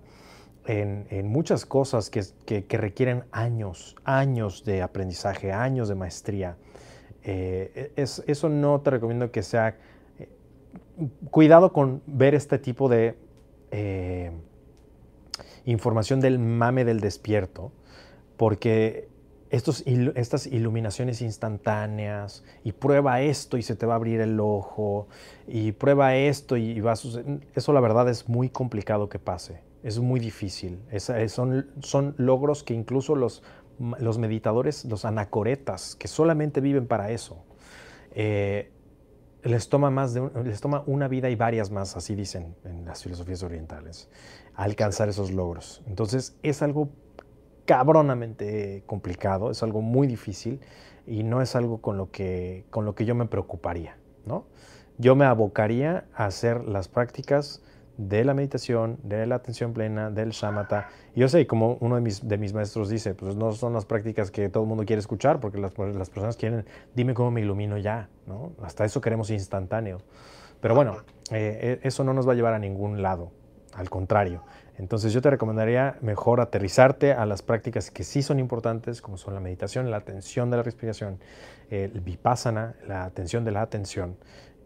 [0.65, 6.57] en, en muchas cosas que, que- que requieren años, años de aprendizaje, años de maestría.
[7.23, 9.77] Eh, es- eso no te recomiendo que sea
[10.19, 10.29] eh,
[11.31, 13.15] cuidado con ver este tipo de
[13.71, 14.31] eh,
[15.65, 17.71] información del mame del despierto,
[18.37, 19.07] porque
[19.49, 19.83] estos,
[20.15, 25.07] estas iluminaciones instantáneas y prueba esto y se te va a abrir el ojo
[25.47, 27.41] y prueba esto y va a suceder.
[27.55, 30.79] Eso la verdad es muy complicado que pase, es muy difícil.
[31.27, 33.43] son, son logros que incluso los,
[33.99, 37.43] los meditadores, los anacoretas, que solamente viven para eso,
[38.11, 38.71] eh,
[39.43, 43.43] les, toma más les toma una vida y varias más, así dicen en las filosofías
[43.43, 44.09] orientales,
[44.55, 45.81] alcanzar esos logros.
[45.87, 46.89] Entonces es algo
[47.65, 50.59] cabronamente complicado, es algo muy difícil
[51.05, 53.97] y no es algo con lo que, con lo que yo me preocuparía.
[54.25, 54.45] ¿no?
[54.97, 57.61] Yo me abocaría a hacer las prácticas
[57.99, 60.87] de la meditación, de la atención plena, del shamatha.
[61.13, 63.85] Y yo sé, como uno de mis, de mis maestros dice, pues no son las
[63.85, 66.65] prácticas que todo el mundo quiere escuchar, porque las, las personas quieren,
[66.95, 68.53] dime cómo me ilumino ya, ¿no?
[68.63, 69.97] Hasta eso queremos instantáneo.
[70.61, 70.95] Pero bueno,
[71.31, 73.31] eh, eso no nos va a llevar a ningún lado,
[73.73, 74.43] al contrario.
[74.77, 79.33] Entonces yo te recomendaría mejor aterrizarte a las prácticas que sí son importantes, como son
[79.33, 81.19] la meditación, la atención de la respiración,
[81.69, 84.15] el vipassana, la atención de la atención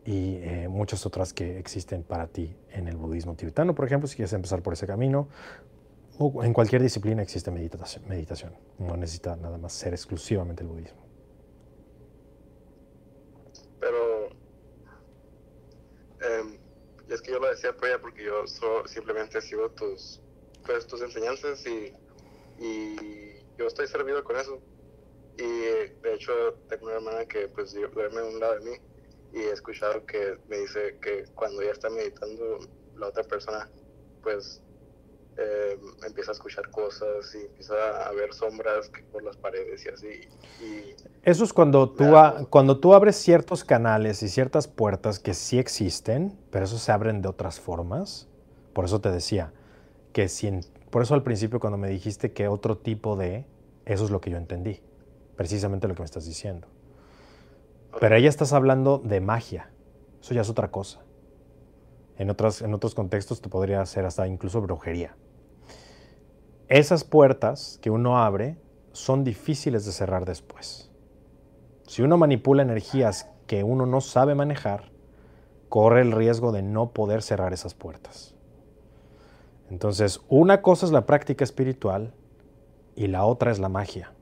[0.06, 4.16] y eh, muchas otras que existen para ti en el budismo tibetano, por ejemplo, si
[4.16, 5.30] quieres empezar por ese camino,
[6.20, 8.56] o en cualquier disciplina existe meditación, meditación.
[8.78, 11.02] no necesita nada más ser exclusivamente el budismo.
[13.80, 14.28] Pero
[16.22, 16.60] eh,
[17.10, 18.46] es que yo lo decía por ella porque yo
[18.86, 20.22] simplemente sigo tus,
[20.66, 21.94] pues, tus enseñanzas y,
[22.60, 22.96] y
[23.58, 24.60] yo estoy servido con eso.
[25.38, 26.32] Y de hecho
[26.70, 28.78] tengo una hermana que pues duerme a un lado de mí
[29.34, 32.60] y he escuchado que me dice que cuando ella está meditando
[32.96, 33.70] la otra persona
[34.22, 34.62] pues
[35.38, 37.74] eh, empieza a escuchar cosas y empieza
[38.08, 40.08] a ver sombras por las paredes y así.
[41.24, 42.14] Eso es cuando tú,
[42.50, 47.24] cuando tú abres ciertos canales y ciertas puertas que sí existen, pero eso se abren
[47.24, 48.28] de otras formas.
[48.74, 49.52] Por eso te decía
[50.12, 50.52] que si
[50.92, 53.46] por eso al principio cuando me dijiste que otro tipo de,
[53.86, 54.82] eso es lo que yo entendí,
[55.36, 56.68] precisamente lo que me estás diciendo.
[58.00, 59.70] Pero ahí estás hablando de magia,
[60.22, 61.02] eso ya es otra cosa.
[62.18, 65.16] En, otras, en otros contextos te podría hacer hasta incluso brujería.
[66.68, 68.58] Esas puertas que uno abre
[68.92, 70.92] son difíciles de cerrar después.
[71.88, 74.92] Si uno manipula energías que uno no sabe manejar,
[75.70, 78.36] corre el riesgo de no poder cerrar esas puertas.
[79.70, 82.14] Entonces, una cosa es la práctica espiritual
[82.96, 84.14] y la otra es la magia.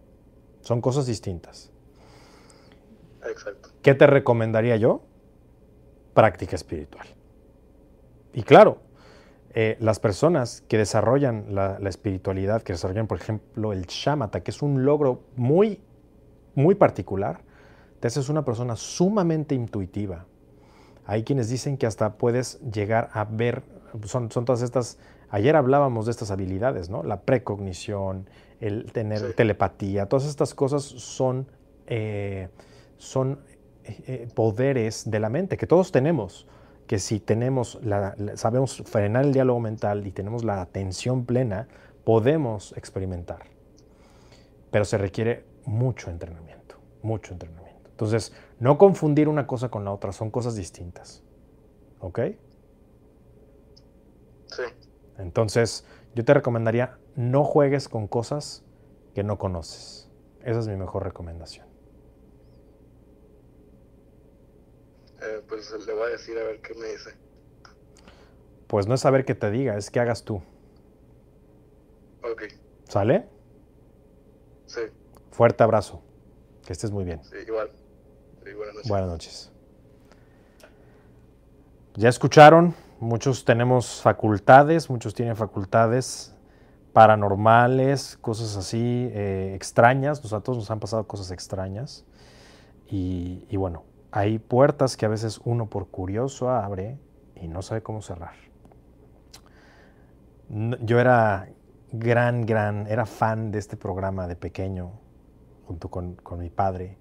[0.62, 1.71] Son cosas distintas.
[3.30, 3.70] Exacto.
[3.82, 5.04] ¿Qué te recomendaría yo?
[6.14, 7.08] Práctica espiritual.
[8.34, 8.80] Y claro,
[9.54, 14.62] eh, las personas que desarrollan la, espiritualidad, que desarrollan, por ejemplo, el shamatha, que es
[14.62, 15.82] un logro muy,
[16.56, 17.42] muy particular,
[18.00, 20.26] te haces una persona sumamente intuitiva.
[21.06, 23.64] Hay quienes dicen que hasta puedes llegar a ver,
[24.06, 25.00] son, son todas estas,
[25.30, 27.04] ayer hablábamos de estas habilidades, ¿no?
[27.04, 28.30] La precognición,
[28.62, 31.48] el tener telepatía, todas estas cosas son,
[31.88, 32.48] eh,
[33.02, 33.40] son
[33.84, 36.48] eh, poderes de la mente que todos tenemos
[36.92, 41.70] que si tenemos la, sabemos frenar el diálogo mental y tenemos la atención plena,
[42.04, 43.44] podemos experimentar.
[44.72, 47.90] Pero se requiere mucho entrenamiento, mucho entrenamiento.
[47.92, 51.24] Entonces, no confundir una cosa con la otra, son cosas distintas.
[52.02, 52.20] ¿Ok?
[54.48, 54.64] Sí.
[55.18, 58.66] Entonces, yo te recomendaría no juegues con cosas
[59.16, 60.10] que no conoces.
[60.44, 61.71] Esa es mi mejor recomendación.
[65.22, 67.12] Eh, pues le voy a decir a ver qué me dice.
[68.68, 70.42] Pues no es saber qué te diga, es que hagas tú.
[72.24, 72.44] Ok.
[72.88, 73.28] ¿Sale?
[74.66, 74.82] Sí.
[75.32, 76.02] Fuerte abrazo.
[76.66, 77.24] Que estés muy bien.
[77.24, 77.72] Sí, igual.
[78.44, 78.90] buenas noches.
[78.90, 79.52] Buenas noches.
[81.96, 86.34] Ya escucharon, muchos tenemos facultades, muchos tienen facultades
[86.94, 90.20] paranormales, cosas así eh, extrañas.
[90.34, 92.06] a todos nos han pasado cosas extrañas.
[92.90, 97.00] y bueno, hay puertas que a veces uno por curioso abre
[97.36, 98.36] y no sabe cómo cerrar.
[100.50, 101.48] Yo era
[101.94, 104.92] gran, gran, era fan de este programa de pequeño,
[105.66, 106.98] junto con, mi padre,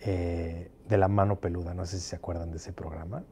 [0.00, 1.74] eh, de la mano peluda.
[1.74, 3.24] No sé si se acuerdan de ese programa,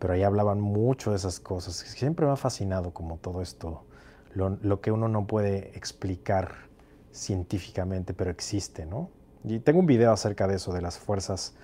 [0.00, 1.76] pero ahí hablaban mucho de esas cosas.
[1.76, 3.84] Siempre me ha fascinado como todo esto,
[4.32, 6.56] lo, lo que uno no puede explicar
[7.12, 9.10] científicamente, pero existe, ¿no?
[9.44, 11.54] Y tengo un video acerca de eso, de las fuerzas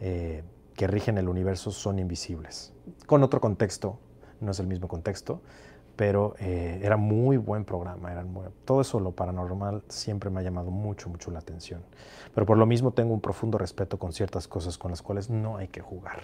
[0.00, 0.42] eh,
[0.74, 2.72] que rigen el universo son invisibles.
[3.06, 3.98] Con otro contexto,
[4.40, 5.40] no es el mismo contexto,
[5.96, 8.12] pero eh, era muy buen programa.
[8.64, 11.82] todo eso, lo paranormal, siempre me ha llamado mucho, mucho la atención.
[12.34, 15.56] Pero por lo mismo tengo un profundo respeto con ciertas cosas con las cuales no
[15.56, 16.22] hay que jugar.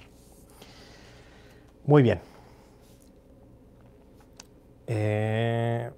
[1.86, 2.20] Muy bien.
[4.86, 5.90] Eh,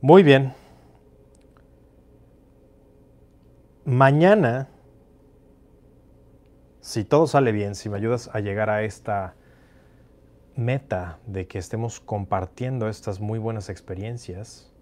[0.00, 0.54] Muy bien.
[3.84, 4.68] Mañana,
[6.80, 9.34] si todo sale bien, si me ayudas a llegar a esta
[10.54, 14.72] meta de que estemos compartiendo estas muy buenas experiencias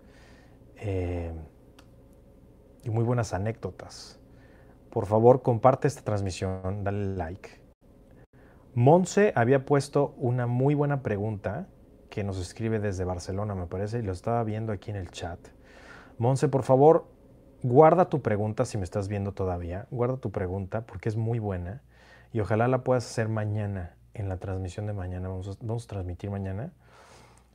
[0.77, 1.33] eh,
[2.85, 4.21] y muy buenas anécdotas,
[4.91, 7.49] por favor comparte esta transmisión, dale like.
[8.75, 11.69] Monse había puesto una muy buena pregunta
[12.17, 15.39] que nos escribe desde Barcelona, me parece, y lo estaba viendo aquí en el chat.
[16.17, 17.07] Monse, por favor,
[17.63, 19.87] guarda tu pregunta si me estás viendo todavía.
[19.91, 21.83] Guarda tu pregunta porque es muy buena
[22.33, 25.29] y ojalá la puedas hacer mañana en la transmisión de mañana.
[25.29, 26.73] Vamos a, vamos a transmitir mañana.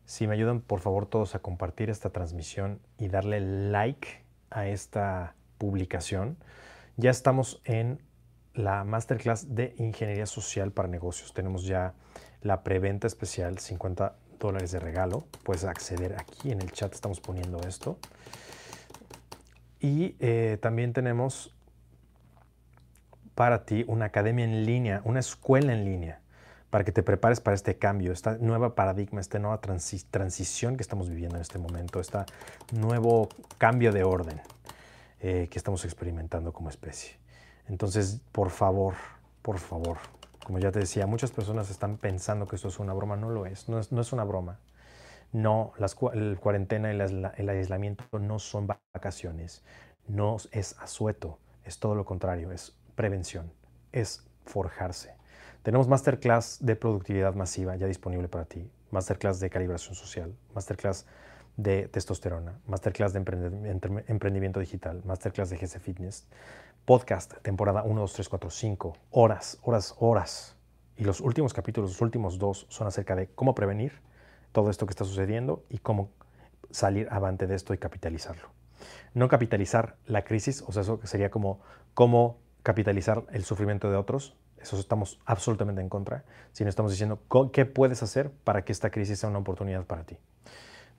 [0.06, 5.34] Si me ayudan, por favor, todos a compartir esta transmisión y darle like a esta
[5.58, 6.38] publicación.
[6.98, 8.00] Ya estamos en
[8.54, 11.34] la masterclass de ingeniería social para negocios.
[11.34, 11.96] Tenemos ya
[12.42, 15.24] la preventa especial, 50 dólares de regalo.
[15.44, 17.98] Puedes acceder aquí en el chat, estamos poniendo esto.
[19.80, 21.54] Y eh, también tenemos
[23.36, 26.20] para ti una academia en línea, una escuela en línea,
[26.70, 31.10] para que te prepares para este cambio, esta nueva paradigma, esta nueva transición que estamos
[31.10, 32.20] viviendo en este momento, este
[32.72, 34.42] nuevo cambio de orden
[35.20, 37.16] eh, que estamos experimentando como especie.
[37.68, 38.94] Entonces, por favor,
[39.42, 39.98] por favor,
[40.52, 43.46] como ya te decía, muchas personas están pensando que esto es una broma, no lo
[43.46, 44.60] es, no es, no es una broma.
[45.32, 45.88] No, la
[46.42, 49.64] cuarentena y el aislamiento no son vacaciones,
[50.10, 53.50] no es asueto, es todo lo contrario, es prevención,
[53.94, 55.16] es forjarse.
[55.64, 61.06] Tenemos masterclass de productividad masiva ya disponible para ti, masterclass de calibración social, masterclass
[61.56, 66.28] de testosterona, masterclass de emprendimiento digital, masterclass de GC Fitness,
[66.86, 70.56] podcast, temporada 1, 2, 3, 4, 5, horas, horas, horas.
[70.98, 74.02] Y los últimos capítulos, los últimos dos, son acerca de cómo prevenir
[74.52, 76.10] todo esto que está sucediendo y cómo
[76.70, 78.50] salir avante de esto y capitalizarlo.
[79.14, 81.60] No capitalizar la crisis, o sea, eso sería como
[81.94, 87.20] cómo capitalizar el sufrimiento de otros, eso estamos absolutamente en contra, sino estamos diciendo
[87.52, 90.18] qué puedes hacer para que esta crisis sea una oportunidad para ti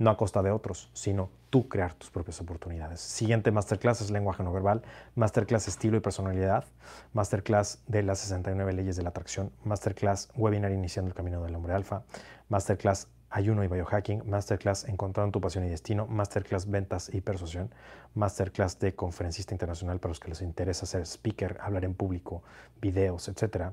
[0.02, 3.00] no a costa de otros, sino tú crear tus propias oportunidades.
[3.00, 4.82] Siguiente masterclass es lenguaje no verbal,
[5.14, 6.64] masterclass estilo y personalidad,
[7.12, 11.74] masterclass de las 69 leyes de la atracción, masterclass webinar iniciando el camino del hombre
[11.74, 12.02] alfa,
[12.48, 17.70] masterclass ayuno y biohacking, masterclass encontrando tu pasión y destino, masterclass ventas y persuasión,
[18.14, 22.42] masterclass de conferencista internacional para los que les interesa ser speaker, hablar en público,
[22.80, 23.72] videos, etc.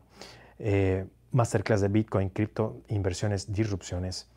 [0.59, 4.29] Eh, masterclass de Bitcoin, cripto, inversiones, disrupciones,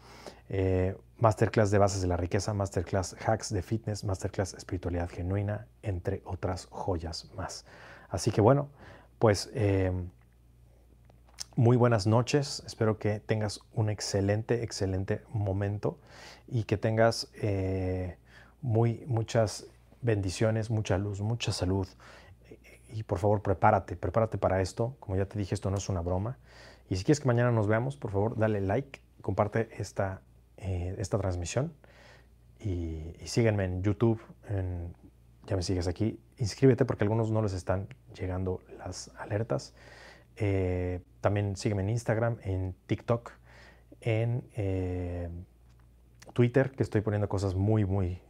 [0.49, 6.21] eh, masterclass de bases de la riqueza, masterclass hacks de fitness, masterclass espiritualidad genuina, entre
[6.25, 7.65] otras joyas más.
[8.09, 8.71] Así que bueno,
[9.21, 10.11] pues em,
[11.55, 12.65] muy buenas noches.
[12.67, 16.01] Espero que tengas un excelente, excelente momento
[16.49, 18.17] y que tengas eh,
[18.61, 19.67] muy, muchas
[20.01, 21.87] bendiciones, mucha luz, mucha salud.
[22.93, 24.97] Y por favor, prepárate, prepárate para esto.
[24.99, 26.37] Como ya te dije, esto no es una broma.
[26.91, 30.21] Y si quieres que mañana nos veamos, por favor, dale like, comparte esta
[30.63, 31.73] eh, esta transmisión
[32.61, 34.21] y, síguenme en YouTube,
[35.47, 39.75] ya me sigues aquí, inscríbete porque algunos no les están llegando las alertas.
[40.37, 43.33] Eh, también sígueme en Instagram, en TikTok,
[44.01, 45.29] en eh,
[46.33, 48.21] Twitter, que estoy poniendo cosas muy, muy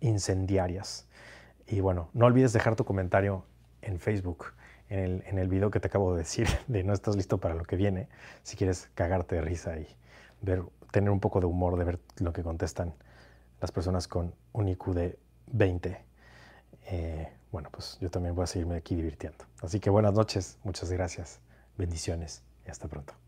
[0.00, 1.08] incendiarias.
[1.66, 3.44] Y bueno, no olvides dejar tu comentario
[3.82, 4.46] en Facebook,
[4.88, 7.54] en el, en el video que te acabo de decir, de no estás listo para
[7.54, 8.08] lo que viene,
[8.44, 9.88] si quieres cagarte de risa y
[10.42, 10.62] ver
[10.96, 12.94] tener un poco de humor de ver lo que contestan
[13.60, 15.18] las personas con un IQ de
[15.48, 16.02] 20.
[16.86, 19.44] Eh, bueno, pues yo también voy a seguirme aquí divirtiendo.
[19.60, 21.40] Así que buenas noches, muchas gracias,
[21.76, 23.25] bendiciones y hasta pronto.